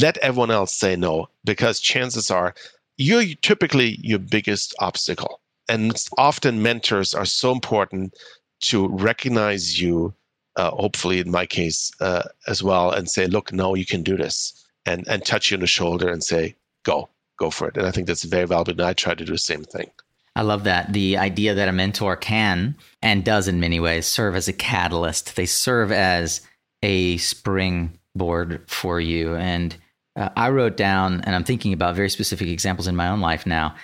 Let 0.00 0.18
everyone 0.18 0.50
else 0.50 0.74
say 0.74 0.96
no 0.96 1.28
because 1.44 1.78
chances 1.78 2.30
are 2.30 2.54
you're 2.96 3.24
typically 3.42 3.98
your 4.02 4.18
biggest 4.18 4.74
obstacle. 4.80 5.40
And 5.68 5.96
often 6.18 6.62
mentors 6.62 7.14
are 7.14 7.24
so 7.24 7.52
important 7.52 8.14
to 8.60 8.88
recognize 8.88 9.80
you, 9.80 10.14
uh, 10.56 10.70
hopefully 10.70 11.20
in 11.20 11.30
my 11.30 11.46
case 11.46 11.90
uh, 12.00 12.22
as 12.46 12.62
well, 12.62 12.90
and 12.90 13.08
say, 13.08 13.26
look, 13.26 13.52
no, 13.52 13.74
you 13.74 13.86
can 13.86 14.02
do 14.02 14.16
this. 14.16 14.66
And, 14.86 15.06
and 15.08 15.24
touch 15.24 15.50
you 15.50 15.56
on 15.56 15.60
the 15.60 15.66
shoulder 15.66 16.10
and 16.10 16.22
say, 16.22 16.54
go 16.82 17.08
go 17.36 17.50
for 17.50 17.68
it. 17.68 17.76
And 17.76 17.86
I 17.86 17.90
think 17.90 18.06
that's 18.06 18.24
very 18.24 18.46
valuable. 18.46 18.72
And 18.72 18.82
I 18.82 18.92
try 18.92 19.14
to 19.14 19.24
do 19.24 19.32
the 19.32 19.38
same 19.38 19.64
thing. 19.64 19.90
I 20.36 20.42
love 20.42 20.64
that. 20.64 20.92
The 20.92 21.16
idea 21.16 21.54
that 21.54 21.68
a 21.68 21.72
mentor 21.72 22.16
can 22.16 22.76
and 23.02 23.24
does 23.24 23.46
in 23.46 23.60
many 23.60 23.78
ways 23.78 24.06
serve 24.06 24.34
as 24.34 24.48
a 24.48 24.52
catalyst. 24.52 25.36
They 25.36 25.46
serve 25.46 25.92
as 25.92 26.40
a 26.82 27.18
springboard 27.18 28.62
for 28.68 29.00
you. 29.00 29.36
And 29.36 29.76
uh, 30.16 30.30
I 30.36 30.50
wrote 30.50 30.76
down, 30.76 31.20
and 31.22 31.34
I'm 31.34 31.44
thinking 31.44 31.72
about 31.72 31.94
very 31.94 32.10
specific 32.10 32.48
examples 32.48 32.88
in 32.88 32.96
my 32.96 33.08
own 33.08 33.20
life 33.20 33.46
now. 33.46 33.74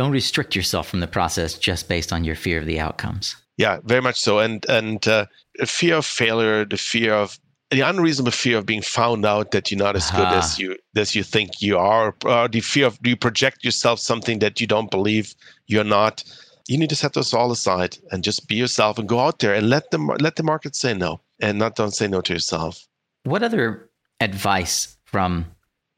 Don't 0.00 0.12
restrict 0.12 0.56
yourself 0.56 0.88
from 0.88 1.00
the 1.00 1.06
process 1.06 1.58
just 1.58 1.86
based 1.86 2.10
on 2.10 2.24
your 2.24 2.34
fear 2.34 2.58
of 2.58 2.64
the 2.64 2.80
outcomes. 2.80 3.36
Yeah, 3.58 3.80
very 3.84 4.00
much 4.00 4.18
so. 4.18 4.38
And 4.38 4.64
and 4.70 5.06
uh, 5.06 5.26
fear 5.66 5.96
of 5.96 6.06
failure, 6.06 6.64
the 6.64 6.78
fear 6.78 7.12
of 7.12 7.38
the 7.70 7.82
unreasonable 7.82 8.32
fear 8.32 8.56
of 8.56 8.64
being 8.64 8.80
found 8.80 9.26
out 9.26 9.50
that 9.50 9.70
you're 9.70 9.76
not 9.76 9.96
as 9.96 10.10
good 10.10 10.20
uh-huh. 10.20 10.38
as 10.38 10.58
you 10.58 10.74
as 10.96 11.14
you 11.14 11.22
think 11.22 11.60
you 11.60 11.76
are, 11.76 12.14
or 12.24 12.48
the 12.48 12.60
fear 12.60 12.86
of 12.86 12.98
you 13.04 13.14
project 13.14 13.62
yourself 13.62 13.98
something 13.98 14.38
that 14.38 14.58
you 14.58 14.66
don't 14.66 14.90
believe 14.90 15.34
you're 15.66 15.84
not. 15.84 16.24
You 16.66 16.78
need 16.78 16.88
to 16.88 16.96
set 16.96 17.12
those 17.12 17.34
all 17.34 17.52
aside 17.52 17.98
and 18.10 18.24
just 18.24 18.48
be 18.48 18.54
yourself 18.54 18.98
and 18.98 19.06
go 19.06 19.20
out 19.20 19.40
there 19.40 19.52
and 19.52 19.68
let 19.68 19.90
them 19.90 20.06
let 20.18 20.36
the 20.36 20.42
market 20.42 20.74
say 20.74 20.94
no 20.94 21.20
and 21.42 21.58
not 21.58 21.76
don't 21.76 21.94
say 21.94 22.08
no 22.08 22.22
to 22.22 22.32
yourself. 22.32 22.88
What 23.24 23.42
other 23.42 23.90
advice 24.18 24.96
from 25.04 25.44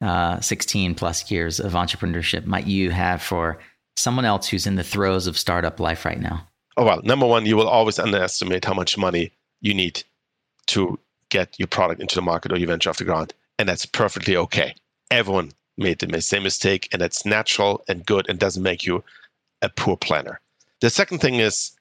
uh, 0.01 0.41
16 0.41 0.97
plus 0.97 1.31
years 1.31 1.61
of 1.61 1.75
entrepreneurship 1.75 2.47
might 2.47 2.67
you 2.67 2.91
have 2.91 3.23
for 3.23 3.61
someone 3.97 4.25
else 4.25 4.49
who's 4.49 4.67
in 4.67 4.77
the 4.77 4.83
throes 4.83 5.27
of 5.27 5.39
startup 5.39 5.81
life 5.81 6.05
right 6.05 6.21
now? 6.21 6.49
Oh 6.77 6.85
well, 6.85 7.03
number 7.03 7.27
one, 7.27 7.47
you 7.47 7.57
will 7.57 7.69
always 7.69 7.99
underestimate 7.99 8.65
how 8.65 8.75
much 8.75 8.97
money 8.97 9.33
you 9.61 9.75
need 9.75 10.03
to 10.67 10.99
get 11.29 11.59
your 11.59 11.69
product 11.69 12.01
into 12.01 12.15
the 12.15 12.23
market 12.23 12.53
or 12.53 12.59
your 12.59 12.69
venture 12.69 12.91
off 12.91 12.99
the 12.99 13.05
ground. 13.05 13.35
And 13.59 13.69
that's 13.69 13.87
perfectly 13.87 14.37
okay. 14.37 14.75
Everyone 15.11 15.53
made 15.77 15.99
the 15.99 16.21
same 16.21 16.43
mistake, 16.43 16.89
and 16.93 17.01
that's 17.01 17.27
natural 17.27 17.83
and 17.89 18.05
good 18.05 18.29
and 18.29 18.39
doesn't 18.39 18.63
make 18.63 18.85
you 18.85 19.05
a 19.61 19.69
poor 19.69 19.97
planner. 19.97 20.41
The 20.81 20.91
second 20.91 21.19
thing 21.19 21.37
is 21.37 21.73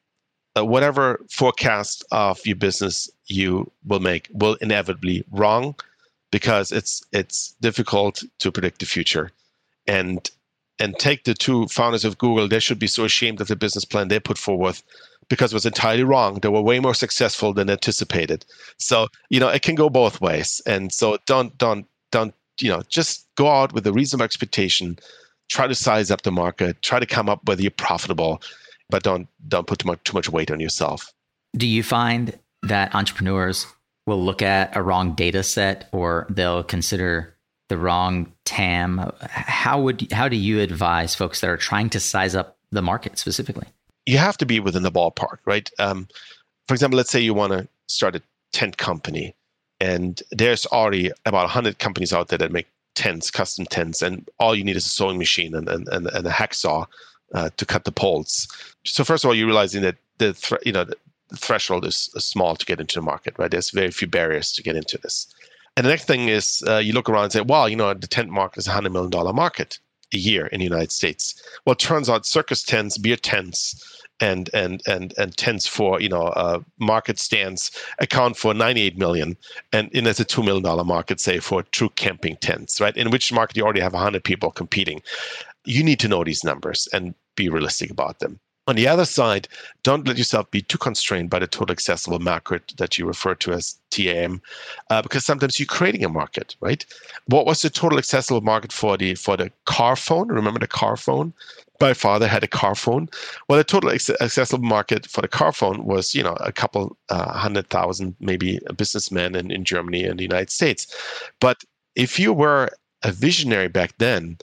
uh, 0.57 0.66
whatever 0.66 1.26
forecast 1.30 2.05
of 2.12 2.45
your 2.45 2.55
business 2.55 3.09
you 3.28 3.72
will 3.86 3.99
make 3.99 4.30
will 4.32 4.55
inevitably 4.55 5.24
wrong 5.32 5.76
because 6.32 6.72
it's 6.72 7.03
it's 7.12 7.55
difficult 7.62 8.24
to 8.39 8.51
predict 8.51 8.80
the 8.80 8.86
future. 8.86 9.32
And 9.88 10.30
and 10.80 10.97
take 10.97 11.24
the 11.24 11.34
two 11.34 11.67
founders 11.67 12.05
of 12.05 12.17
Google, 12.17 12.47
they 12.47 12.59
should 12.59 12.80
be 12.80 12.88
so 12.88 13.05
ashamed 13.05 13.41
of 13.41 13.47
the 13.47 13.55
business 13.55 13.86
plan 13.86 14.07
they 14.07 14.19
put 14.19 14.38
forward 14.38 14.82
because 15.30 15.53
it 15.53 15.55
was 15.55 15.65
entirely 15.65 16.03
wrong. 16.03 16.39
They 16.39 16.49
were 16.49 16.61
way 16.61 16.80
more 16.80 16.93
successful 16.93 17.53
than 17.53 17.69
anticipated. 17.69 18.45
So, 18.78 19.07
you 19.30 19.39
know, 19.39 19.47
it 19.47 19.61
can 19.61 19.76
go 19.76 19.89
both 19.89 20.19
ways. 20.19 20.61
And 20.65 20.91
so 20.91 21.17
don't, 21.26 21.57
don't, 21.57 21.86
don't, 22.11 22.34
you 22.59 22.69
know, 22.69 22.82
just 22.89 23.28
go 23.36 23.47
out 23.47 23.74
with 23.74 23.88
a 23.88 23.93
reasonable 23.93 24.26
expectation, 24.26 24.99
try 25.49 25.67
to 25.67 25.76
size 25.76 26.11
up 26.11 26.24
the 26.24 26.32
market, 26.32 26.82
try 26.82 26.99
to 26.99 27.05
come 27.05 27.30
up 27.30 27.41
whether 27.45 27.61
you're 27.61 27.72
profitable, 27.72 28.41
but 28.89 29.03
don't, 29.03 29.28
don't 29.47 29.67
put 29.67 29.80
too 29.80 29.88
much, 29.88 30.03
too 30.03 30.13
much 30.13 30.30
weight 30.30 30.51
on 30.51 30.59
yourself. 30.59 31.13
Do 31.55 31.67
you 31.67 31.84
find 31.84 32.38
that 32.63 32.93
entrepreneurs 32.93 33.67
will 34.07 34.22
look 34.22 34.41
at 34.41 34.76
a 34.76 34.82
wrong 34.82 35.13
data 35.13 35.43
set 35.43 35.89
or 35.91 36.28
they'll 36.30 36.63
consider 36.63 37.36
the 37.69 37.78
wrong 37.78 38.34
TAM? 38.51 39.11
How 39.21 39.81
would, 39.81 40.11
how 40.11 40.27
do 40.27 40.35
you 40.35 40.59
advise 40.59 41.15
folks 41.15 41.41
that 41.41 41.49
are 41.49 41.57
trying 41.57 41.89
to 41.91 41.99
size 41.99 42.35
up 42.35 42.57
the 42.71 42.81
market 42.81 43.17
specifically? 43.17 43.67
you 44.05 44.17
have 44.17 44.37
to 44.37 44.45
be 44.45 44.59
within 44.59 44.83
the 44.83 44.91
ballpark, 44.91 45.37
right? 45.45 45.69
Um, 45.79 46.07
for 46.67 46.73
example, 46.73 46.97
let's 46.97 47.11
say 47.11 47.19
you 47.19 47.33
want 47.33 47.53
to 47.53 47.67
start 47.87 48.15
a 48.15 48.21
tent 48.51 48.77
company, 48.77 49.35
and 49.79 50.21
there's 50.31 50.65
already 50.67 51.11
about 51.25 51.43
100 51.43 51.79
companies 51.79 52.13
out 52.13 52.29
there 52.29 52.37
that 52.39 52.51
make 52.51 52.67
tents, 52.95 53.31
custom 53.31 53.65
tents, 53.65 54.01
and 54.01 54.27
all 54.39 54.55
you 54.55 54.63
need 54.63 54.75
is 54.75 54.85
a 54.85 54.89
sewing 54.89 55.17
machine 55.17 55.55
and, 55.55 55.69
and, 55.69 55.87
and, 55.89 56.07
and 56.07 56.27
a 56.27 56.31
hacksaw 56.31 56.85
uh, 57.33 57.49
to 57.57 57.65
cut 57.65 57.85
the 57.85 57.91
poles. 57.91 58.47
So 58.85 59.03
first 59.03 59.23
of 59.23 59.29
all, 59.29 59.35
you're 59.35 59.47
realizing 59.47 59.81
that 59.83 59.95
the 60.17 60.33
th- 60.33 60.61
you 60.65 60.71
know 60.71 60.83
the 60.83 60.97
threshold 61.37 61.85
is 61.85 62.09
small 62.17 62.55
to 62.55 62.65
get 62.65 62.81
into 62.81 62.95
the 62.95 63.05
market, 63.05 63.35
right? 63.37 63.49
There's 63.49 63.71
very 63.71 63.91
few 63.91 64.07
barriers 64.07 64.51
to 64.53 64.63
get 64.63 64.75
into 64.75 64.97
this. 64.97 65.27
And 65.82 65.88
the 65.88 65.93
next 65.93 66.05
thing 66.05 66.29
is 66.29 66.63
uh, 66.67 66.77
you 66.77 66.93
look 66.93 67.09
around 67.09 67.23
and 67.23 67.34
say, 67.34 67.41
well, 67.41 67.67
you 67.67 67.75
know, 67.75 67.91
the 67.91 68.05
tent 68.05 68.29
market 68.29 68.59
is 68.59 68.67
a 68.67 68.69
$100 68.69 68.91
million 68.91 69.36
market 69.36 69.79
a 70.13 70.17
year 70.17 70.45
in 70.45 70.59
the 70.59 70.63
United 70.63 70.91
States. 70.91 71.41
Well, 71.65 71.73
it 71.73 71.79
turns 71.79 72.07
out 72.07 72.23
circus 72.23 72.61
tents, 72.61 72.99
beer 72.99 73.15
tents, 73.15 73.99
and 74.19 74.47
and 74.53 74.84
and 74.86 75.11
and 75.17 75.36
tents 75.36 75.65
for 75.65 75.99
you 75.99 76.07
know 76.07 76.27
uh, 76.27 76.59
market 76.77 77.17
stands 77.17 77.71
account 77.97 78.38
for 78.38 78.53
98 78.53 78.95
million, 78.95 79.36
and, 79.73 79.89
and 79.95 80.05
it's 80.05 80.19
a 80.19 80.23
two 80.23 80.43
million 80.43 80.61
dollar 80.61 80.84
market, 80.84 81.19
say 81.19 81.39
for 81.39 81.63
true 81.63 81.89
camping 81.95 82.36
tents, 82.41 82.79
right? 82.79 82.95
In 82.95 83.09
which 83.09 83.34
market 83.34 83.57
you 83.57 83.63
already 83.63 83.82
have 83.82 83.93
100 83.93 84.23
people 84.23 84.51
competing. 84.51 85.01
You 85.65 85.84
need 85.84 85.99
to 86.01 86.07
know 86.07 86.23
these 86.23 86.43
numbers 86.43 86.88
and 86.93 87.15
be 87.36 87.49
realistic 87.49 87.89
about 87.89 88.19
them. 88.19 88.39
On 88.68 88.76
the 88.76 88.88
other 88.88 89.05
side, 89.05 89.47
don't 89.82 90.07
let 90.07 90.18
yourself 90.18 90.49
be 90.51 90.62
too 90.62 90.78
constrained 90.78 91.32
by 91.32 91.39
the 91.39 91.47
total 91.47 91.74
accessible 91.74 92.20
market 92.20 92.74
that 92.78 92.97
you 92.97 93.07
refer 93.07 93.34
to 93.36 93.53
as 93.53 93.80
TAM, 93.89 94.39
uh, 94.91 95.01
because 95.01 95.26
sometimes 95.26 95.59
you're 95.59 95.66
creating 95.66 96.05
a 96.05 96.09
market, 96.09 96.55
right? 96.62 96.86
What 97.26 97.47
was 97.47 97.64
the 97.64 97.72
total 97.72 97.97
accessible 97.97 98.41
market 98.41 98.72
for 98.72 98.97
the 98.97 99.16
for 99.16 99.36
the 99.36 99.51
car 99.66 99.95
phone? 99.95 100.28
Remember 100.28 100.59
the 100.59 100.68
car 100.68 100.95
phone? 100.95 101.34
My 101.80 101.95
father 101.95 102.28
had 102.28 102.43
a 102.43 102.47
car 102.47 102.76
phone. 102.76 103.09
Well, 103.47 103.57
the 103.57 103.64
total 103.64 103.89
accessible 103.89 104.64
market 104.64 105.07
for 105.07 105.22
the 105.22 105.28
car 105.28 105.51
phone 105.51 105.84
was, 105.84 106.14
you 106.14 106.22
know, 106.22 106.38
a 106.39 106.51
couple 106.51 106.95
uh, 107.09 107.34
hundred 107.34 107.72
thousand, 107.72 108.16
maybe 108.20 108.59
businessmen 108.78 109.36
in, 109.36 109.49
in 109.49 109.66
Germany 109.66 110.03
and 110.03 110.20
the 110.20 110.24
United 110.24 110.51
States. 110.51 110.86
But 111.39 111.64
if 111.95 112.20
you 112.20 112.32
were 112.34 112.70
a 113.01 113.12
visionary 113.12 113.68
back 113.68 113.97
then, 113.97 114.38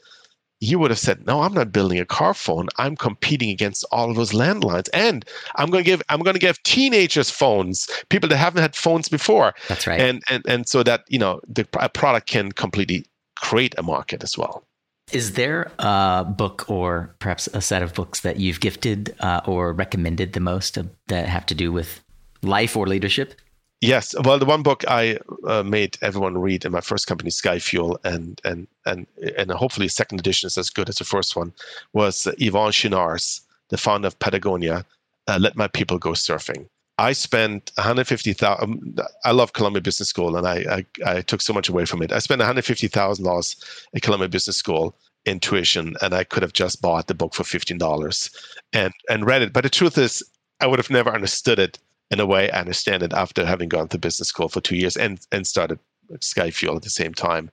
you 0.60 0.78
would 0.78 0.90
have 0.90 0.98
said, 0.98 1.26
"No, 1.26 1.42
I'm 1.42 1.54
not 1.54 1.72
building 1.72 1.98
a 1.98 2.04
car 2.04 2.34
phone. 2.34 2.68
I'm 2.78 2.96
competing 2.96 3.50
against 3.50 3.84
all 3.92 4.10
of 4.10 4.16
those 4.16 4.32
landlines, 4.32 4.88
and 4.92 5.24
I'm 5.56 5.70
going 5.70 5.84
to 5.84 5.90
give 5.90 6.02
I'm 6.08 6.22
going 6.22 6.34
to 6.34 6.40
give 6.40 6.62
teenagers 6.62 7.30
phones, 7.30 7.88
people 8.08 8.28
that 8.28 8.36
haven't 8.36 8.62
had 8.62 8.74
phones 8.74 9.08
before." 9.08 9.54
That's 9.68 9.86
right. 9.86 10.00
And 10.00 10.22
and 10.28 10.44
and 10.46 10.68
so 10.68 10.82
that 10.82 11.04
you 11.08 11.18
know 11.18 11.40
the 11.48 11.66
a 11.80 11.88
product 11.88 12.28
can 12.28 12.52
completely 12.52 13.06
create 13.36 13.74
a 13.78 13.82
market 13.82 14.22
as 14.22 14.36
well. 14.36 14.64
Is 15.12 15.32
there 15.32 15.70
a 15.78 16.24
book 16.24 16.68
or 16.68 17.14
perhaps 17.18 17.48
a 17.54 17.62
set 17.62 17.82
of 17.82 17.94
books 17.94 18.20
that 18.20 18.38
you've 18.40 18.60
gifted 18.60 19.14
uh, 19.20 19.40
or 19.46 19.72
recommended 19.72 20.34
the 20.34 20.40
most 20.40 20.76
that 21.06 21.28
have 21.28 21.46
to 21.46 21.54
do 21.54 21.72
with 21.72 22.02
life 22.42 22.76
or 22.76 22.86
leadership? 22.86 23.34
Yes, 23.80 24.12
well, 24.24 24.40
the 24.40 24.44
one 24.44 24.64
book 24.64 24.84
I 24.88 25.18
uh, 25.46 25.62
made 25.62 25.98
everyone 26.02 26.36
read 26.36 26.64
in 26.64 26.72
my 26.72 26.80
first 26.80 27.06
company, 27.06 27.30
SkyFuel, 27.30 27.96
and 28.04 28.40
and 28.44 28.66
and 28.86 29.06
and 29.36 29.52
hopefully 29.52 29.86
the 29.86 29.92
second 29.92 30.18
edition 30.18 30.48
is 30.48 30.58
as 30.58 30.68
good 30.68 30.88
as 30.88 30.96
the 30.96 31.04
first 31.04 31.36
one, 31.36 31.52
was 31.92 32.26
Yvon 32.40 32.72
Chouinard's, 32.72 33.40
the 33.68 33.78
founder 33.78 34.08
of 34.08 34.18
Patagonia, 34.18 34.84
uh, 35.28 35.38
"Let 35.40 35.54
My 35.54 35.68
People 35.68 35.98
Go 35.98 36.10
Surfing." 36.10 36.66
I 36.98 37.12
spent 37.12 37.70
150,000. 37.76 38.64
Um, 38.64 38.96
I 39.24 39.30
love 39.30 39.52
Columbia 39.52 39.80
Business 39.80 40.08
School, 40.08 40.36
and 40.36 40.48
I, 40.48 40.84
I, 41.06 41.12
I 41.18 41.20
took 41.22 41.40
so 41.40 41.52
much 41.52 41.68
away 41.68 41.84
from 41.84 42.02
it. 42.02 42.10
I 42.10 42.18
spent 42.18 42.40
150,000 42.40 43.24
dollars 43.24 43.54
at 43.94 44.02
Columbia 44.02 44.28
Business 44.28 44.56
School 44.56 44.96
in 45.24 45.38
tuition, 45.38 45.94
and 46.02 46.14
I 46.14 46.24
could 46.24 46.42
have 46.42 46.52
just 46.52 46.82
bought 46.82 47.06
the 47.06 47.14
book 47.14 47.32
for 47.32 47.44
fifteen 47.44 47.78
dollars 47.78 48.28
and 48.72 48.92
and 49.08 49.24
read 49.24 49.42
it. 49.42 49.52
But 49.52 49.62
the 49.62 49.70
truth 49.70 49.98
is, 49.98 50.24
I 50.60 50.66
would 50.66 50.80
have 50.80 50.90
never 50.90 51.14
understood 51.14 51.60
it 51.60 51.78
in 52.10 52.20
a 52.20 52.26
way 52.26 52.50
I 52.50 52.60
understand 52.60 53.02
it 53.02 53.12
after 53.12 53.44
having 53.44 53.68
gone 53.68 53.88
to 53.88 53.98
business 53.98 54.28
school 54.28 54.48
for 54.48 54.60
two 54.60 54.76
years 54.76 54.96
and 54.96 55.20
and 55.32 55.46
started 55.46 55.78
SkyFuel 56.14 56.76
at 56.76 56.82
the 56.82 56.90
same 56.90 57.14
time. 57.14 57.50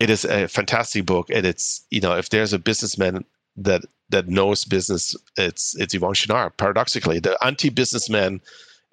It 0.00 0.10
is 0.10 0.24
a 0.24 0.48
fantastic 0.48 1.06
book, 1.06 1.30
and 1.30 1.46
it's 1.46 1.84
you 1.90 2.00
know 2.00 2.16
if 2.16 2.30
there's 2.30 2.52
a 2.52 2.58
businessman 2.58 3.24
that 3.56 3.82
that 4.10 4.28
knows 4.28 4.64
business, 4.64 5.16
it's 5.36 5.74
it's 5.76 5.94
Yvon 5.94 6.14
Chouinard. 6.14 6.56
Paradoxically, 6.56 7.18
the 7.18 7.36
anti-businessman 7.44 8.40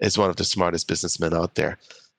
is 0.00 0.18
one 0.18 0.30
of 0.30 0.36
the 0.36 0.44
smartest 0.44 0.88
businessmen 0.88 1.34
out 1.34 1.54
there. 1.54 1.78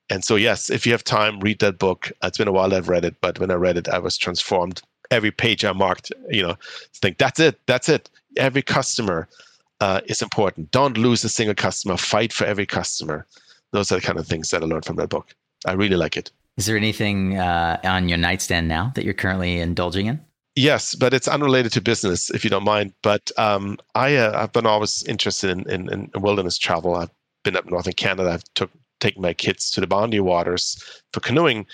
And 0.09 0.23
so, 0.23 0.35
yes, 0.35 0.69
if 0.69 0.85
you 0.85 0.91
have 0.91 1.03
time, 1.03 1.39
read 1.39 1.59
that 1.59 1.79
book. 1.79 2.11
It's 2.21 2.37
been 2.37 2.47
a 2.47 2.51
while 2.51 2.73
I've 2.73 2.89
read 2.89 3.05
it, 3.05 3.15
but 3.21 3.39
when 3.39 3.49
I 3.49 3.55
read 3.55 3.77
it, 3.77 3.87
I 3.87 3.97
was 3.97 4.17
transformed. 4.17 4.81
Every 5.09 5.31
page 5.31 5.65
I 5.65 5.71
marked, 5.71 6.11
you 6.29 6.43
know, 6.43 6.57
think 6.95 7.17
that's 7.17 7.39
it, 7.39 7.59
that's 7.65 7.89
it. 7.89 8.09
Every 8.37 8.61
customer 8.61 9.27
uh, 9.81 10.01
is 10.05 10.21
important. 10.21 10.71
Don't 10.71 10.97
lose 10.97 11.23
a 11.23 11.29
single 11.29 11.55
customer. 11.55 11.97
Fight 11.97 12.31
for 12.31 12.45
every 12.45 12.65
customer. 12.65 13.25
Those 13.71 13.91
are 13.91 13.95
the 13.95 14.01
kind 14.01 14.19
of 14.19 14.27
things 14.27 14.51
that 14.51 14.61
I 14.63 14.65
learned 14.65 14.85
from 14.85 14.95
that 14.97 15.09
book. 15.09 15.33
I 15.65 15.73
really 15.73 15.97
like 15.97 16.15
it. 16.15 16.31
Is 16.57 16.65
there 16.65 16.77
anything 16.77 17.37
uh, 17.37 17.79
on 17.83 18.07
your 18.07 18.17
nightstand 18.17 18.67
now 18.67 18.91
that 18.95 19.03
you're 19.03 19.13
currently 19.13 19.59
indulging 19.59 20.05
in? 20.05 20.19
Yes, 20.55 20.95
but 20.95 21.13
it's 21.13 21.27
unrelated 21.27 21.71
to 21.73 21.81
business, 21.81 22.29
if 22.29 22.43
you 22.43 22.49
don't 22.49 22.65
mind. 22.65 22.93
But 23.01 23.31
um, 23.37 23.77
I, 23.95 24.15
uh, 24.17 24.41
I've 24.41 24.51
been 24.51 24.65
always 24.65 25.03
interested 25.03 25.49
in, 25.49 25.69
in, 25.69 25.91
in, 25.91 26.21
wilderness 26.21 26.57
travel. 26.57 26.95
I've 26.95 27.09
been 27.43 27.55
up 27.55 27.69
north 27.69 27.87
in 27.87 27.93
Canada. 27.93 28.31
I've 28.31 28.43
took 28.53 28.69
taken 28.99 29.21
my 29.21 29.33
kids 29.33 29.71
to 29.71 29.81
the 29.81 29.87
Boundary 29.87 30.19
Waters 30.19 31.01
for 31.11 31.21
canoeing, 31.21 31.65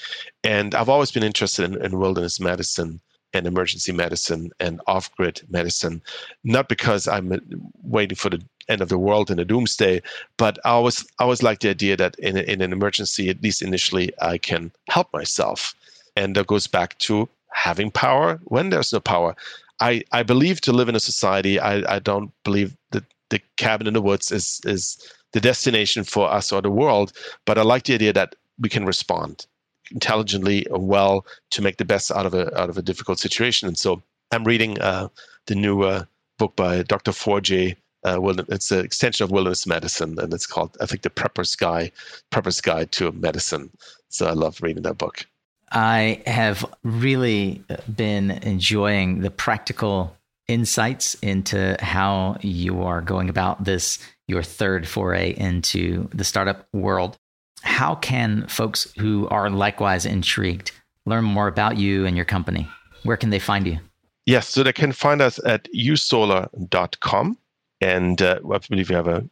and 0.43 0.73
I've 0.73 0.87
always 0.87 1.11
been 1.11 1.23
interested 1.23 1.65
in, 1.65 1.83
in 1.83 1.99
wilderness 1.99 2.39
medicine 2.39 3.01
and 3.33 3.45
emergency 3.45 3.91
medicine 3.91 4.51
and 4.59 4.81
off-grid 4.87 5.41
medicine, 5.49 6.01
not 6.43 6.69
because 6.69 7.07
I'm 7.07 7.31
uh, 7.31 7.37
waiting 7.83 8.15
for 8.15 8.29
the 8.29 8.41
end 8.69 8.81
of 8.81 8.89
the 8.89 8.97
world 8.97 9.29
and 9.31 9.39
a 9.39 9.45
doomsday, 9.45 10.01
but 10.37 10.59
I 10.65 10.69
always 10.69 11.05
I 11.19 11.23
always 11.23 11.43
like 11.43 11.59
the 11.59 11.69
idea 11.69 11.97
that 11.97 12.17
in, 12.19 12.37
in 12.37 12.61
an 12.61 12.73
emergency, 12.73 13.29
at 13.29 13.41
least 13.41 13.61
initially, 13.61 14.11
I 14.21 14.37
can 14.37 14.71
help 14.89 15.11
myself, 15.13 15.73
and 16.15 16.35
that 16.35 16.47
goes 16.47 16.67
back 16.67 16.97
to 16.99 17.29
having 17.51 17.91
power 17.91 18.39
when 18.45 18.69
there's 18.69 18.93
no 18.93 18.99
power. 18.99 19.35
I, 19.79 20.03
I 20.11 20.23
believe 20.23 20.61
to 20.61 20.73
live 20.73 20.89
in 20.89 20.95
a 20.95 20.99
society. 20.99 21.59
I, 21.59 21.95
I 21.95 21.99
don't 21.99 22.31
believe 22.43 22.75
that 22.91 23.03
the 23.29 23.39
cabin 23.57 23.87
in 23.87 23.93
the 23.93 24.01
woods 24.01 24.31
is 24.31 24.61
is 24.65 24.97
the 25.33 25.41
destination 25.41 26.03
for 26.03 26.31
us 26.31 26.51
or 26.51 26.61
the 26.61 26.71
world, 26.71 27.13
but 27.45 27.57
I 27.57 27.61
like 27.61 27.83
the 27.83 27.93
idea 27.93 28.13
that 28.13 28.35
we 28.59 28.69
can 28.69 28.85
respond 28.85 29.45
intelligently 29.91 30.65
well 30.69 31.25
to 31.51 31.61
make 31.61 31.77
the 31.77 31.85
best 31.85 32.11
out 32.11 32.25
of 32.25 32.33
a 32.33 32.55
out 32.59 32.69
of 32.69 32.77
a 32.77 32.81
difficult 32.81 33.19
situation. 33.19 33.67
And 33.67 33.77
so 33.77 34.01
I'm 34.31 34.43
reading 34.43 34.79
uh, 34.79 35.09
the 35.45 35.55
new 35.55 35.83
uh, 35.83 36.03
book 36.37 36.55
by 36.55 36.83
Dr. 36.83 37.11
Forgey. 37.11 37.75
Uh, 38.03 38.21
it's 38.49 38.71
an 38.71 38.85
extension 38.85 39.23
of 39.23 39.31
wilderness 39.31 39.65
medicine, 39.65 40.17
and 40.19 40.33
it's 40.33 40.45
called 40.45 40.77
I 40.79 40.85
think 40.85 41.01
the 41.01 41.09
Prepper's 41.09 41.55
Guide, 41.55 41.91
Prepper's 42.31 42.61
Guide 42.61 42.91
to 42.93 43.11
Medicine. 43.11 43.69
So 44.09 44.27
I 44.27 44.31
love 44.31 44.61
reading 44.61 44.83
that 44.83 44.97
book. 44.97 45.25
I 45.71 46.21
have 46.25 46.65
really 46.83 47.63
been 47.93 48.31
enjoying 48.31 49.19
the 49.19 49.31
practical 49.31 50.15
insights 50.47 51.15
into 51.15 51.75
how 51.81 52.37
you 52.41 52.83
are 52.83 53.01
going 53.01 53.29
about 53.29 53.65
this 53.65 53.99
your 54.27 54.43
third 54.43 54.87
foray 54.87 55.33
into 55.37 56.09
the 56.13 56.23
startup 56.23 56.67
world 56.73 57.17
how 57.61 57.95
can 57.95 58.45
folks 58.47 58.91
who 58.97 59.27
are 59.29 59.49
likewise 59.49 60.05
intrigued 60.05 60.71
learn 61.05 61.23
more 61.23 61.47
about 61.47 61.77
you 61.77 62.05
and 62.05 62.15
your 62.15 62.25
company? 62.25 62.67
Where 63.03 63.17
can 63.17 63.29
they 63.29 63.39
find 63.39 63.65
you? 63.65 63.79
Yes, 64.25 64.49
so 64.49 64.63
they 64.63 64.73
can 64.73 64.91
find 64.91 65.21
us 65.21 65.39
at 65.45 65.67
yousolar.com. 65.73 67.37
And 67.79 68.21
uh, 68.21 68.39
I 68.51 68.57
believe 68.69 68.89
we 68.89 68.95
have 68.95 69.07
a 69.07 69.27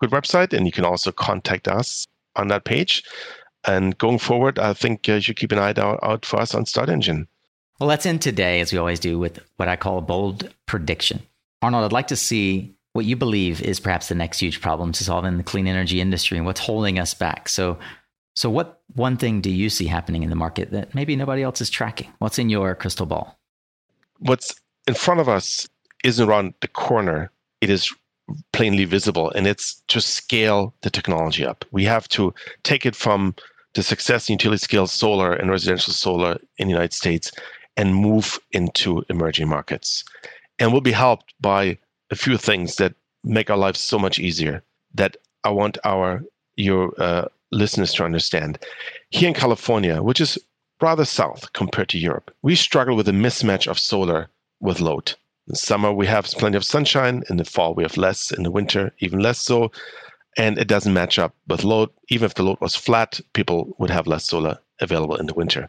good 0.00 0.10
website, 0.10 0.52
and 0.52 0.66
you 0.66 0.72
can 0.72 0.84
also 0.84 1.12
contact 1.12 1.68
us 1.68 2.06
on 2.36 2.48
that 2.48 2.64
page. 2.64 3.02
And 3.66 3.96
going 3.96 4.18
forward, 4.18 4.58
I 4.58 4.74
think 4.74 5.08
uh, 5.08 5.14
you 5.14 5.20
should 5.22 5.36
keep 5.36 5.52
an 5.52 5.58
eye 5.58 5.74
out, 5.76 6.00
out 6.02 6.26
for 6.26 6.40
us 6.40 6.54
on 6.54 6.64
StartEngine. 6.64 7.26
Well, 7.80 7.88
let's 7.88 8.06
end 8.06 8.20
today, 8.20 8.60
as 8.60 8.72
we 8.72 8.78
always 8.78 9.00
do, 9.00 9.18
with 9.18 9.40
what 9.56 9.68
I 9.68 9.76
call 9.76 9.98
a 9.98 10.02
bold 10.02 10.52
prediction. 10.66 11.22
Arnold, 11.62 11.84
I'd 11.84 11.92
like 11.92 12.08
to 12.08 12.16
see 12.16 12.73
what 12.94 13.04
you 13.04 13.16
believe 13.16 13.60
is 13.60 13.80
perhaps 13.80 14.08
the 14.08 14.14
next 14.14 14.38
huge 14.38 14.60
problem 14.60 14.92
to 14.92 15.04
solve 15.04 15.24
in 15.24 15.36
the 15.36 15.42
clean 15.42 15.66
energy 15.66 16.00
industry 16.00 16.38
and 16.38 16.46
what's 16.46 16.60
holding 16.60 16.98
us 16.98 17.12
back. 17.12 17.48
So, 17.48 17.76
so 18.36 18.48
what 18.48 18.80
one 18.94 19.16
thing 19.16 19.40
do 19.40 19.50
you 19.50 19.68
see 19.68 19.86
happening 19.86 20.22
in 20.22 20.30
the 20.30 20.36
market 20.36 20.70
that 20.70 20.94
maybe 20.94 21.16
nobody 21.16 21.42
else 21.42 21.60
is 21.60 21.70
tracking? 21.70 22.12
What's 22.20 22.38
in 22.38 22.48
your 22.48 22.74
crystal 22.76 23.04
ball? 23.04 23.36
What's 24.20 24.54
in 24.86 24.94
front 24.94 25.20
of 25.20 25.28
us 25.28 25.68
isn't 26.04 26.28
around 26.28 26.54
the 26.60 26.68
corner. 26.68 27.32
It 27.60 27.68
is 27.68 27.92
plainly 28.52 28.84
visible, 28.84 29.30
and 29.32 29.48
it's 29.48 29.82
to 29.88 30.00
scale 30.00 30.72
the 30.82 30.90
technology 30.90 31.44
up. 31.44 31.64
We 31.72 31.84
have 31.84 32.08
to 32.10 32.32
take 32.62 32.86
it 32.86 32.94
from 32.94 33.34
the 33.74 33.82
success 33.82 34.28
in 34.28 34.34
utility 34.34 34.62
scale 34.62 34.86
solar 34.86 35.32
and 35.32 35.50
residential 35.50 35.92
solar 35.92 36.38
in 36.58 36.68
the 36.68 36.74
United 36.74 36.92
States 36.92 37.32
and 37.76 37.92
move 37.92 38.38
into 38.52 39.02
emerging 39.08 39.48
markets. 39.48 40.04
And 40.60 40.70
we'll 40.70 40.80
be 40.80 40.92
helped 40.92 41.34
by 41.40 41.76
a 42.14 42.16
few 42.26 42.36
things 42.36 42.76
that 42.76 42.94
make 43.24 43.50
our 43.50 43.56
lives 43.66 43.80
so 43.80 43.98
much 43.98 44.20
easier 44.20 44.62
that 44.94 45.16
I 45.42 45.50
want 45.50 45.78
our 45.84 46.22
your 46.56 46.82
uh, 47.06 47.26
listeners 47.50 47.92
to 47.94 48.04
understand. 48.04 48.52
Here 49.10 49.28
in 49.28 49.34
California, 49.34 49.96
which 50.08 50.20
is 50.20 50.38
rather 50.80 51.04
south 51.04 51.52
compared 51.60 51.88
to 51.90 51.98
Europe, 51.98 52.28
we 52.42 52.54
struggle 52.54 52.94
with 52.96 53.08
a 53.08 53.18
mismatch 53.26 53.66
of 53.66 53.78
solar 53.78 54.28
with 54.60 54.78
load. 54.80 55.06
In 55.48 55.56
summer, 55.56 55.92
we 55.92 56.06
have 56.06 56.26
plenty 56.42 56.56
of 56.56 56.64
sunshine. 56.74 57.24
In 57.30 57.36
the 57.36 57.44
fall, 57.54 57.74
we 57.74 57.82
have 57.82 57.96
less. 57.96 58.30
In 58.30 58.44
the 58.44 58.56
winter, 58.58 58.92
even 59.00 59.18
less 59.18 59.40
so. 59.40 59.72
And 60.36 60.56
it 60.58 60.68
doesn't 60.68 60.98
match 61.00 61.18
up 61.18 61.32
with 61.48 61.64
load. 61.64 61.90
Even 62.14 62.26
if 62.26 62.34
the 62.34 62.44
load 62.44 62.60
was 62.60 62.76
flat, 62.76 63.20
people 63.32 63.74
would 63.78 63.90
have 63.90 64.06
less 64.06 64.24
solar 64.26 64.56
available 64.80 65.16
in 65.16 65.26
the 65.26 65.38
winter. 65.42 65.68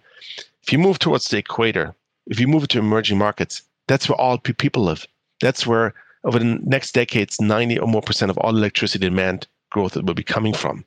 If 0.63 0.71
you 0.71 0.79
move 0.79 0.99
towards 0.99 1.25
the 1.27 1.39
equator, 1.39 1.95
if 2.27 2.39
you 2.39 2.47
move 2.47 2.67
to 2.67 2.79
emerging 2.79 3.17
markets, 3.17 3.63
that's 3.87 4.07
where 4.07 4.21
all 4.21 4.37
people 4.37 4.83
live. 4.83 5.05
That's 5.41 5.67
where 5.67 5.93
over 6.25 6.39
the 6.39 6.59
next 6.63 6.93
decades, 6.93 7.39
90 7.39 7.79
or 7.79 7.87
more 7.87 8.01
percent 8.01 8.29
of 8.29 8.37
all 8.39 8.55
electricity 8.55 9.07
demand 9.07 9.47
growth 9.71 9.95
will 9.95 10.13
be 10.13 10.23
coming 10.23 10.53
from. 10.53 10.83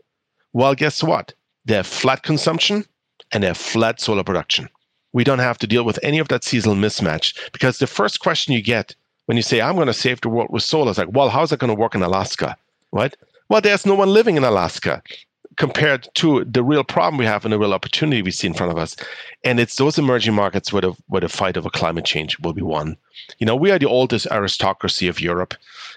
Well, 0.52 0.74
guess 0.74 1.02
what? 1.02 1.32
They 1.64 1.74
have 1.74 1.86
flat 1.86 2.22
consumption 2.22 2.84
and 3.32 3.42
they 3.42 3.48
have 3.48 3.56
flat 3.56 4.00
solar 4.00 4.24
production. 4.24 4.68
We 5.12 5.24
don't 5.24 5.38
have 5.38 5.58
to 5.58 5.66
deal 5.66 5.84
with 5.84 5.98
any 6.02 6.18
of 6.18 6.28
that 6.28 6.44
seasonal 6.44 6.76
mismatch 6.76 7.36
because 7.52 7.78
the 7.78 7.86
first 7.86 8.20
question 8.20 8.52
you 8.52 8.62
get 8.62 8.94
when 9.26 9.36
you 9.36 9.42
say, 9.42 9.60
I'm 9.60 9.74
going 9.74 9.86
to 9.86 9.94
save 9.94 10.20
the 10.20 10.28
world 10.28 10.48
with 10.50 10.62
solar 10.62 10.90
is 10.90 10.98
like, 10.98 11.12
well, 11.12 11.28
how's 11.28 11.50
that 11.50 11.60
going 11.60 11.74
to 11.74 11.80
work 11.80 11.94
in 11.94 12.02
Alaska? 12.02 12.56
Right? 12.92 13.14
Well, 13.48 13.60
there's 13.60 13.86
no 13.86 13.94
one 13.94 14.08
living 14.08 14.36
in 14.36 14.44
Alaska 14.44 15.02
compared 15.58 16.08
to 16.14 16.44
the 16.44 16.62
real 16.62 16.84
problem 16.84 17.18
we 17.18 17.24
have 17.24 17.44
and 17.44 17.52
the 17.52 17.58
real 17.58 17.74
opportunity 17.74 18.22
we 18.22 18.30
see 18.30 18.46
in 18.46 18.54
front 18.54 18.72
of 18.72 18.78
us. 18.78 18.96
And 19.44 19.60
it's 19.60 19.76
those 19.76 19.98
emerging 19.98 20.34
markets 20.34 20.72
where 20.72 20.82
the, 20.82 20.92
where 21.08 21.20
the 21.20 21.28
fight 21.28 21.56
over 21.56 21.68
climate 21.68 22.04
change 22.04 22.38
will 22.38 22.52
be 22.52 22.62
won. 22.62 22.96
You 23.38 23.46
know, 23.46 23.56
we 23.56 23.70
are 23.70 23.78
the 23.78 23.88
oldest 23.88 24.28
aristocracy 24.30 25.08
of 25.08 25.20
Europe. 25.20 25.54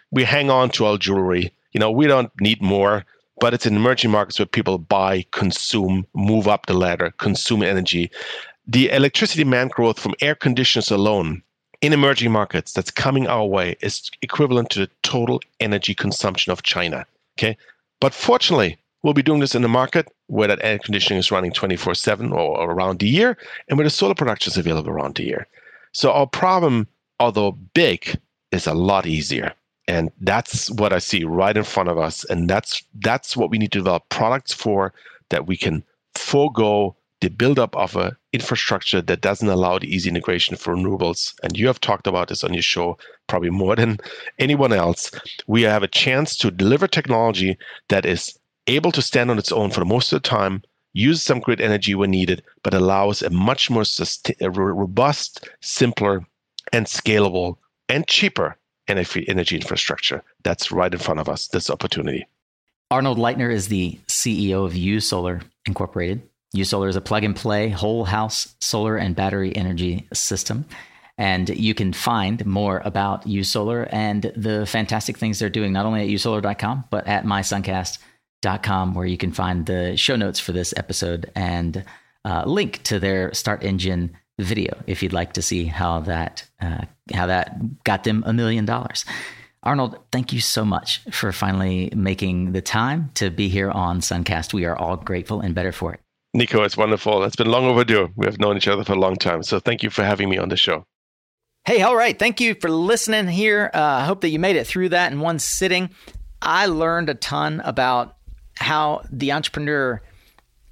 We 0.10 0.24
hang 0.24 0.50
on 0.50 0.72
to 0.72 0.86
our 0.86 0.98
jewelry. 0.98 1.54
You 1.74 1.80
know, 1.80 1.92
we 1.92 2.08
don't 2.08 2.32
need 2.42 2.62
more, 2.62 3.06
but 3.40 3.54
it's 3.54 3.66
in 3.66 3.76
emerging 3.76 4.12
markets 4.12 4.40
where 4.40 4.48
people 4.48 4.78
buy, 4.80 5.26
consume, 5.32 6.06
move 6.14 6.48
up 6.48 6.66
the 6.66 6.74
ladder, 6.74 7.14
consume 7.18 7.62
energy. 7.64 8.12
The 8.68 8.90
electricity 8.90 9.44
demand 9.44 9.72
growth 9.72 10.00
from 10.00 10.16
air 10.22 10.36
conditioners 10.36 10.92
alone 10.92 11.44
in 11.82 11.94
emerging 11.94 12.32
markets 12.32 12.74
that's 12.74 12.92
coming 12.92 13.28
our 13.28 13.46
way 13.46 13.76
is 13.82 14.10
equivalent 14.22 14.72
to 14.72 14.80
the 14.80 14.90
total 15.04 15.40
energy 15.60 15.94
consumption 15.94 16.52
of 16.52 16.64
China. 16.64 17.06
Okay. 17.38 17.58
But 18.00 18.14
fortunately, 18.14 18.78
we'll 19.04 19.14
be 19.14 19.24
doing 19.24 19.40
this 19.40 19.56
in 19.56 19.62
the 19.62 19.68
market 19.68 20.08
where 20.28 20.48
that 20.48 20.60
air 20.64 20.80
conditioning 20.80 21.20
is 21.20 21.32
running 21.32 21.52
24 21.52 21.96
7 21.96 22.32
or 22.32 22.70
around 22.70 23.00
the 23.00 23.10
year 23.10 23.38
and 23.68 23.78
where 23.78 23.86
the 23.86 23.90
solar 23.90 24.16
production 24.16 24.52
is 24.52 24.58
available 24.58 24.90
around 24.90 25.16
the 25.16 25.24
year. 25.24 25.48
So 25.94 26.12
our 26.12 26.28
problem 26.28 26.88
although 27.22 27.52
big, 27.52 28.20
is 28.52 28.68
a 28.68 28.74
lot 28.74 29.06
easier. 29.06 29.54
And 29.88 30.12
that's 30.22 30.70
what 30.72 30.92
I 30.92 31.00
see 31.00 31.24
right 31.24 31.56
in 31.56 31.64
front 31.64 31.90
of 31.90 31.98
us. 31.98 32.26
And 32.26 32.50
that's 32.50 32.84
that's 33.00 33.38
what 33.38 33.50
we 33.50 33.58
need 33.58 33.72
to 33.74 33.80
develop 33.80 34.10
products 34.10 34.54
for 34.54 34.94
that 35.30 35.48
we 35.48 35.56
can 35.56 35.84
forego 36.16 36.96
the 37.22 37.30
buildup 37.30 37.76
of 37.76 37.96
an 37.96 38.18
infrastructure 38.34 39.02
that 39.02 39.22
doesn't 39.22 39.48
allow 39.48 39.78
the 39.78 39.94
easy 39.96 40.10
integration 40.10 40.58
for 40.58 40.76
renewables. 40.76 41.36
And 41.44 41.56
you 41.56 41.68
have 41.68 41.80
talked 41.80 42.08
about 42.08 42.30
this 42.30 42.44
on 42.44 42.54
your 42.54 42.64
show 42.64 42.98
probably 43.28 43.52
more 43.52 43.76
than 43.76 44.00
anyone 44.40 44.74
else. 44.74 45.12
We 45.46 45.62
have 45.62 45.84
a 45.84 45.88
chance 45.88 46.36
to 46.38 46.50
deliver 46.50 46.88
technology 46.88 47.58
that 47.90 48.06
is 48.06 48.38
able 48.68 48.92
to 48.92 49.02
stand 49.02 49.32
on 49.32 49.40
its 49.40 49.52
own 49.52 49.72
for 49.72 49.86
most 49.86 50.12
of 50.12 50.22
the 50.22 50.28
time, 50.28 50.64
use 50.94 51.22
some 51.22 51.40
grid 51.40 51.62
energy 51.62 51.96
when 51.96 52.12
needed, 52.12 52.44
but 52.64 52.74
allows 52.74 53.22
a 53.22 53.30
much 53.30 53.70
more 53.70 53.86
sustain, 53.86 54.36
robust, 54.42 55.50
simpler, 55.62 56.26
and 56.74 56.86
scalable 56.86 57.58
and 57.90 58.08
cheaper 58.08 58.58
energy 58.88 59.56
infrastructure 59.56 60.24
that's 60.44 60.72
right 60.72 60.94
in 60.94 61.00
front 61.00 61.20
of 61.20 61.30
us, 61.30 61.48
this 61.48 61.70
opportunity. 61.70 62.28
Arnold 62.90 63.18
Leitner 63.18 63.52
is 63.52 63.70
the 63.70 63.98
CEO 64.08 64.66
of 64.66 64.74
YouSolar 64.74 65.42
Incorporated. 65.66 66.22
YouSolar 66.56 66.90
is 66.90 66.98
a 66.98 67.02
plug 67.02 67.24
and 67.24 67.36
play 67.36 67.70
whole 67.70 68.04
house 68.04 68.56
solar 68.60 68.98
and 68.98 69.16
battery 69.16 69.56
energy 69.56 70.08
system. 70.14 70.66
And 71.18 71.50
you 71.50 71.74
can 71.74 71.94
find 71.94 72.46
more 72.46 72.82
about 72.84 73.26
YouSolar 73.26 73.88
and 73.92 74.34
the 74.36 74.66
fantastic 74.66 75.18
things 75.18 75.40
they're 75.40 75.50
doing, 75.50 75.72
not 75.72 75.86
only 75.86 76.02
at 76.02 76.08
yousolar.com, 76.10 76.86
but 76.90 77.08
at 77.08 77.24
mysuncast.com, 77.24 78.11
where 78.44 79.06
you 79.06 79.18
can 79.18 79.32
find 79.32 79.66
the 79.66 79.96
show 79.98 80.16
notes 80.16 80.40
for 80.40 80.52
this 80.52 80.74
episode 80.78 81.32
and 81.36 81.84
uh, 82.26 82.44
link 82.46 82.84
to 82.84 83.00
their 83.00 83.30
StartEngine 83.32 84.12
video 84.40 84.82
if 84.88 85.04
you'd 85.04 85.14
like 85.14 85.34
to 85.34 85.42
see 85.42 85.66
how 85.66 86.00
that 86.02 86.48
uh, 86.62 86.86
how 87.14 87.28
that 87.28 87.84
got 87.84 88.04
them 88.04 88.24
a 88.26 88.34
million 88.34 88.66
dollars. 88.66 89.06
Arnold, 89.64 90.00
thank 90.12 90.34
you 90.34 90.40
so 90.40 90.66
much 90.66 91.02
for 91.12 91.32
finally 91.32 91.92
making 91.96 92.52
the 92.52 92.62
time 92.62 93.12
to 93.14 93.30
be 93.30 93.48
here 93.48 93.70
on 93.70 94.00
Suncast. 94.00 94.54
We 94.54 94.66
are 94.66 94.76
all 94.76 94.98
grateful 94.98 95.42
and 95.42 95.54
better 95.54 95.72
for 95.72 95.94
it. 95.94 96.00
Nico, 96.34 96.64
it's 96.64 96.78
wonderful. 96.78 97.24
It's 97.24 97.36
been 97.36 97.52
long 97.52 97.66
overdue. 97.66 98.10
We 98.16 98.26
have 98.26 98.40
known 98.40 98.58
each 98.58 98.68
other 98.68 98.84
for 98.84 98.94
a 98.94 99.00
long 99.00 99.18
time. 99.18 99.44
So 99.44 99.60
thank 99.60 99.84
you 99.84 99.92
for 99.92 100.04
having 100.04 100.30
me 100.30 100.38
on 100.38 100.50
the 100.50 100.58
show. 100.58 100.86
Hey, 101.66 101.84
all 101.84 101.96
right. 101.96 102.18
Thank 102.18 102.42
you 102.42 102.56
for 102.56 102.72
listening 102.72 103.28
here. 103.28 103.70
Uh, 103.72 103.80
I 103.80 104.06
hope 104.06 104.22
that 104.22 104.30
you 104.30 104.40
made 104.40 104.56
it 104.56 104.66
through 104.66 104.90
that 104.90 105.12
in 105.12 105.20
one 105.20 105.38
sitting. 105.38 105.92
I 106.42 106.66
learned 106.66 107.10
a 107.10 107.14
ton 107.14 107.60
about 107.60 108.18
how 108.62 109.04
the 109.12 109.32
entrepreneur 109.32 110.02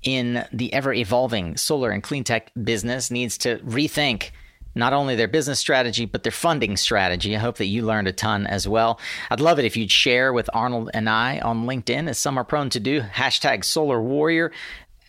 in 0.03 0.45
the 0.53 0.71
ever 0.73 0.93
evolving 0.93 1.57
solar 1.57 1.91
and 1.91 2.01
clean 2.01 2.23
tech 2.23 2.51
business 2.63 3.11
needs 3.11 3.37
to 3.39 3.57
rethink 3.57 4.31
not 4.75 4.93
only 4.93 5.15
their 5.15 5.27
business 5.27 5.59
strategy, 5.59 6.05
but 6.05 6.23
their 6.23 6.31
funding 6.31 6.77
strategy. 6.77 7.35
I 7.35 7.39
hope 7.39 7.57
that 7.57 7.65
you 7.65 7.81
learned 7.81 8.07
a 8.07 8.13
ton 8.13 8.47
as 8.47 8.67
well. 8.67 8.99
I'd 9.29 9.41
love 9.41 9.59
it 9.59 9.65
if 9.65 9.75
you'd 9.75 9.91
share 9.91 10.31
with 10.31 10.49
Arnold 10.53 10.91
and 10.93 11.09
I 11.09 11.39
on 11.39 11.65
LinkedIn, 11.65 12.07
as 12.07 12.17
some 12.17 12.37
are 12.37 12.45
prone 12.45 12.69
to 12.69 12.79
do. 12.79 13.01
Hashtag 13.01 13.65
Solar 13.65 14.01
Warrior 14.01 14.51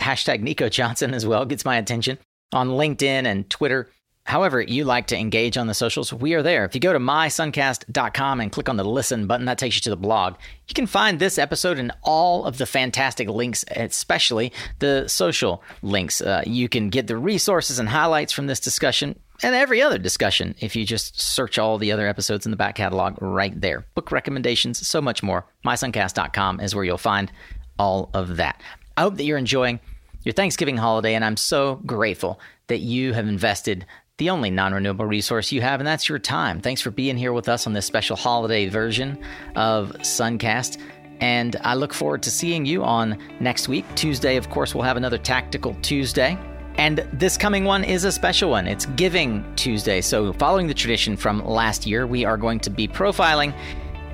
hashtag 0.00 0.40
Nico 0.40 0.68
Johnson 0.68 1.14
as 1.14 1.26
well 1.26 1.44
gets 1.44 1.64
my 1.64 1.76
attention 1.76 2.18
on 2.52 2.70
LinkedIn 2.70 3.26
and 3.26 3.48
Twitter. 3.48 3.88
However, 4.30 4.62
you 4.62 4.84
like 4.84 5.08
to 5.08 5.18
engage 5.18 5.58
on 5.58 5.66
the 5.66 5.74
socials, 5.74 6.12
we 6.12 6.34
are 6.34 6.42
there. 6.42 6.64
If 6.64 6.76
you 6.76 6.80
go 6.80 6.92
to 6.92 7.00
mysuncast.com 7.00 8.40
and 8.40 8.52
click 8.52 8.68
on 8.68 8.76
the 8.76 8.84
listen 8.84 9.26
button, 9.26 9.46
that 9.46 9.58
takes 9.58 9.74
you 9.74 9.80
to 9.80 9.90
the 9.90 9.96
blog. 9.96 10.36
You 10.68 10.74
can 10.74 10.86
find 10.86 11.18
this 11.18 11.36
episode 11.36 11.80
and 11.80 11.90
all 12.02 12.44
of 12.44 12.56
the 12.56 12.64
fantastic 12.64 13.28
links, 13.28 13.64
especially 13.74 14.52
the 14.78 15.08
social 15.08 15.64
links. 15.82 16.20
Uh, 16.20 16.44
you 16.46 16.68
can 16.68 16.90
get 16.90 17.08
the 17.08 17.16
resources 17.16 17.80
and 17.80 17.88
highlights 17.88 18.32
from 18.32 18.46
this 18.46 18.60
discussion 18.60 19.18
and 19.42 19.56
every 19.56 19.82
other 19.82 19.98
discussion 19.98 20.54
if 20.60 20.76
you 20.76 20.84
just 20.84 21.20
search 21.20 21.58
all 21.58 21.76
the 21.76 21.90
other 21.90 22.06
episodes 22.06 22.46
in 22.46 22.52
the 22.52 22.56
back 22.56 22.76
catalog 22.76 23.20
right 23.20 23.60
there. 23.60 23.84
Book 23.96 24.12
recommendations, 24.12 24.86
so 24.86 25.00
much 25.00 25.24
more. 25.24 25.44
MySuncast.com 25.66 26.60
is 26.60 26.72
where 26.72 26.84
you'll 26.84 26.98
find 26.98 27.32
all 27.80 28.10
of 28.14 28.36
that. 28.36 28.60
I 28.96 29.00
hope 29.00 29.16
that 29.16 29.24
you're 29.24 29.38
enjoying 29.38 29.80
your 30.22 30.34
Thanksgiving 30.34 30.76
holiday, 30.76 31.14
and 31.14 31.24
I'm 31.24 31.36
so 31.36 31.76
grateful 31.86 32.38
that 32.70 32.78
you 32.78 33.12
have 33.12 33.26
invested 33.26 33.84
the 34.20 34.30
only 34.30 34.50
non 34.50 34.74
renewable 34.74 35.06
resource 35.06 35.50
you 35.50 35.62
have, 35.62 35.80
and 35.80 35.86
that's 35.86 36.08
your 36.08 36.18
time. 36.18 36.60
Thanks 36.60 36.82
for 36.82 36.90
being 36.90 37.16
here 37.16 37.32
with 37.32 37.48
us 37.48 37.66
on 37.66 37.72
this 37.72 37.86
special 37.86 38.16
holiday 38.16 38.68
version 38.68 39.18
of 39.56 39.92
Suncast. 40.00 40.78
And 41.20 41.56
I 41.62 41.74
look 41.74 41.94
forward 41.94 42.22
to 42.24 42.30
seeing 42.30 42.66
you 42.66 42.84
on 42.84 43.18
next 43.40 43.66
week. 43.66 43.86
Tuesday, 43.94 44.36
of 44.36 44.50
course, 44.50 44.74
we'll 44.74 44.84
have 44.84 44.98
another 44.98 45.16
Tactical 45.16 45.74
Tuesday. 45.80 46.38
And 46.76 46.98
this 47.14 47.38
coming 47.38 47.64
one 47.64 47.82
is 47.82 48.04
a 48.04 48.12
special 48.12 48.50
one. 48.50 48.66
It's 48.66 48.84
Giving 48.84 49.42
Tuesday. 49.56 50.02
So, 50.02 50.34
following 50.34 50.66
the 50.66 50.74
tradition 50.74 51.16
from 51.16 51.42
last 51.44 51.86
year, 51.86 52.06
we 52.06 52.26
are 52.26 52.36
going 52.36 52.60
to 52.60 52.70
be 52.70 52.86
profiling 52.86 53.54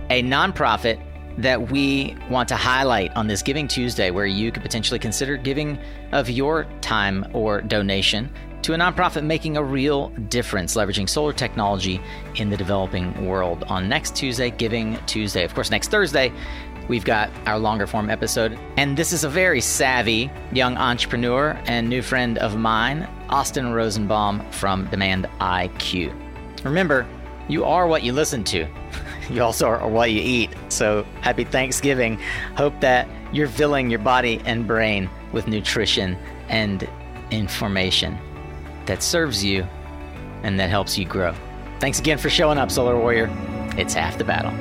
a 0.09 0.23
nonprofit 0.23 1.03
that 1.39 1.71
we 1.71 2.17
want 2.31 2.49
to 2.49 2.57
highlight 2.57 3.15
on 3.17 3.27
this 3.27 3.43
Giving 3.43 3.67
Tuesday, 3.67 4.13
where 4.13 4.25
you 4.27 4.53
could 4.53 4.63
potentially 4.63 5.01
consider 5.01 5.37
giving 5.37 5.79
of 6.13 6.31
your 6.31 6.65
time 6.81 7.27
or 7.33 7.61
donation 7.61 8.31
to 8.63 8.75
a 8.75 8.77
nonprofit 8.77 9.25
making 9.25 9.57
a 9.57 9.63
real 9.63 10.09
difference, 10.29 10.75
leveraging 10.75 11.09
solar 11.09 11.33
technology 11.33 12.01
in 12.37 12.51
the 12.51 12.57
developing 12.57 13.27
world. 13.27 13.65
On 13.69 13.89
next 13.89 14.17
Tuesday, 14.17 14.51
Giving 14.51 14.99
Tuesday. 15.07 15.45
Of 15.45 15.55
course, 15.55 15.71
next 15.71 15.89
Thursday, 15.89 16.33
we've 16.89 17.05
got 17.05 17.31
our 17.47 17.59
longer 17.59 17.87
form 17.87 18.11
episode. 18.11 18.59
And 18.77 18.97
this 18.97 19.13
is 19.13 19.25
a 19.25 19.29
very 19.29 19.61
savvy 19.61 20.31
young 20.53 20.77
entrepreneur 20.77 21.59
and 21.67 21.89
new 21.89 22.03
friend 22.03 22.39
of 22.39 22.57
mine, 22.57 23.09
Austin 23.29 23.73
Rosenbaum 23.73 24.49
from 24.51 24.87
Demand 24.89 25.29
IQ. 25.41 26.15
Remember, 26.65 27.07
you 27.49 27.65
are 27.65 27.87
what 27.87 28.03
you 28.03 28.13
listen 28.13 28.43
to. 28.45 28.67
you 29.31 29.43
also 29.43 29.69
are 29.69 29.89
what 29.89 30.11
you 30.11 30.21
eat. 30.21 30.51
So 30.69 31.05
happy 31.21 31.45
Thanksgiving. 31.45 32.19
Hope 32.57 32.79
that 32.81 33.09
you're 33.33 33.49
filling 33.49 33.91
your 33.91 34.01
body 34.01 34.41
and 34.45 34.67
brain 34.67 35.09
with 35.33 35.47
nutrition 35.47 36.17
and 36.49 36.89
information 37.31 38.19
that 38.87 39.03
serves 39.03 39.45
you 39.45 39.67
and 40.43 40.59
that 40.61 40.71
helps 40.71 40.97
you 40.97 41.05
grow. 41.05 41.35
Thanks 41.81 41.99
again 41.99 42.19
for 42.19 42.31
showing 42.31 42.59
up, 42.59 42.71
Solar 42.71 42.99
Warrior. 42.99 43.29
It's 43.77 43.95
half 43.95 44.17
the 44.19 44.25
battle. 44.25 44.53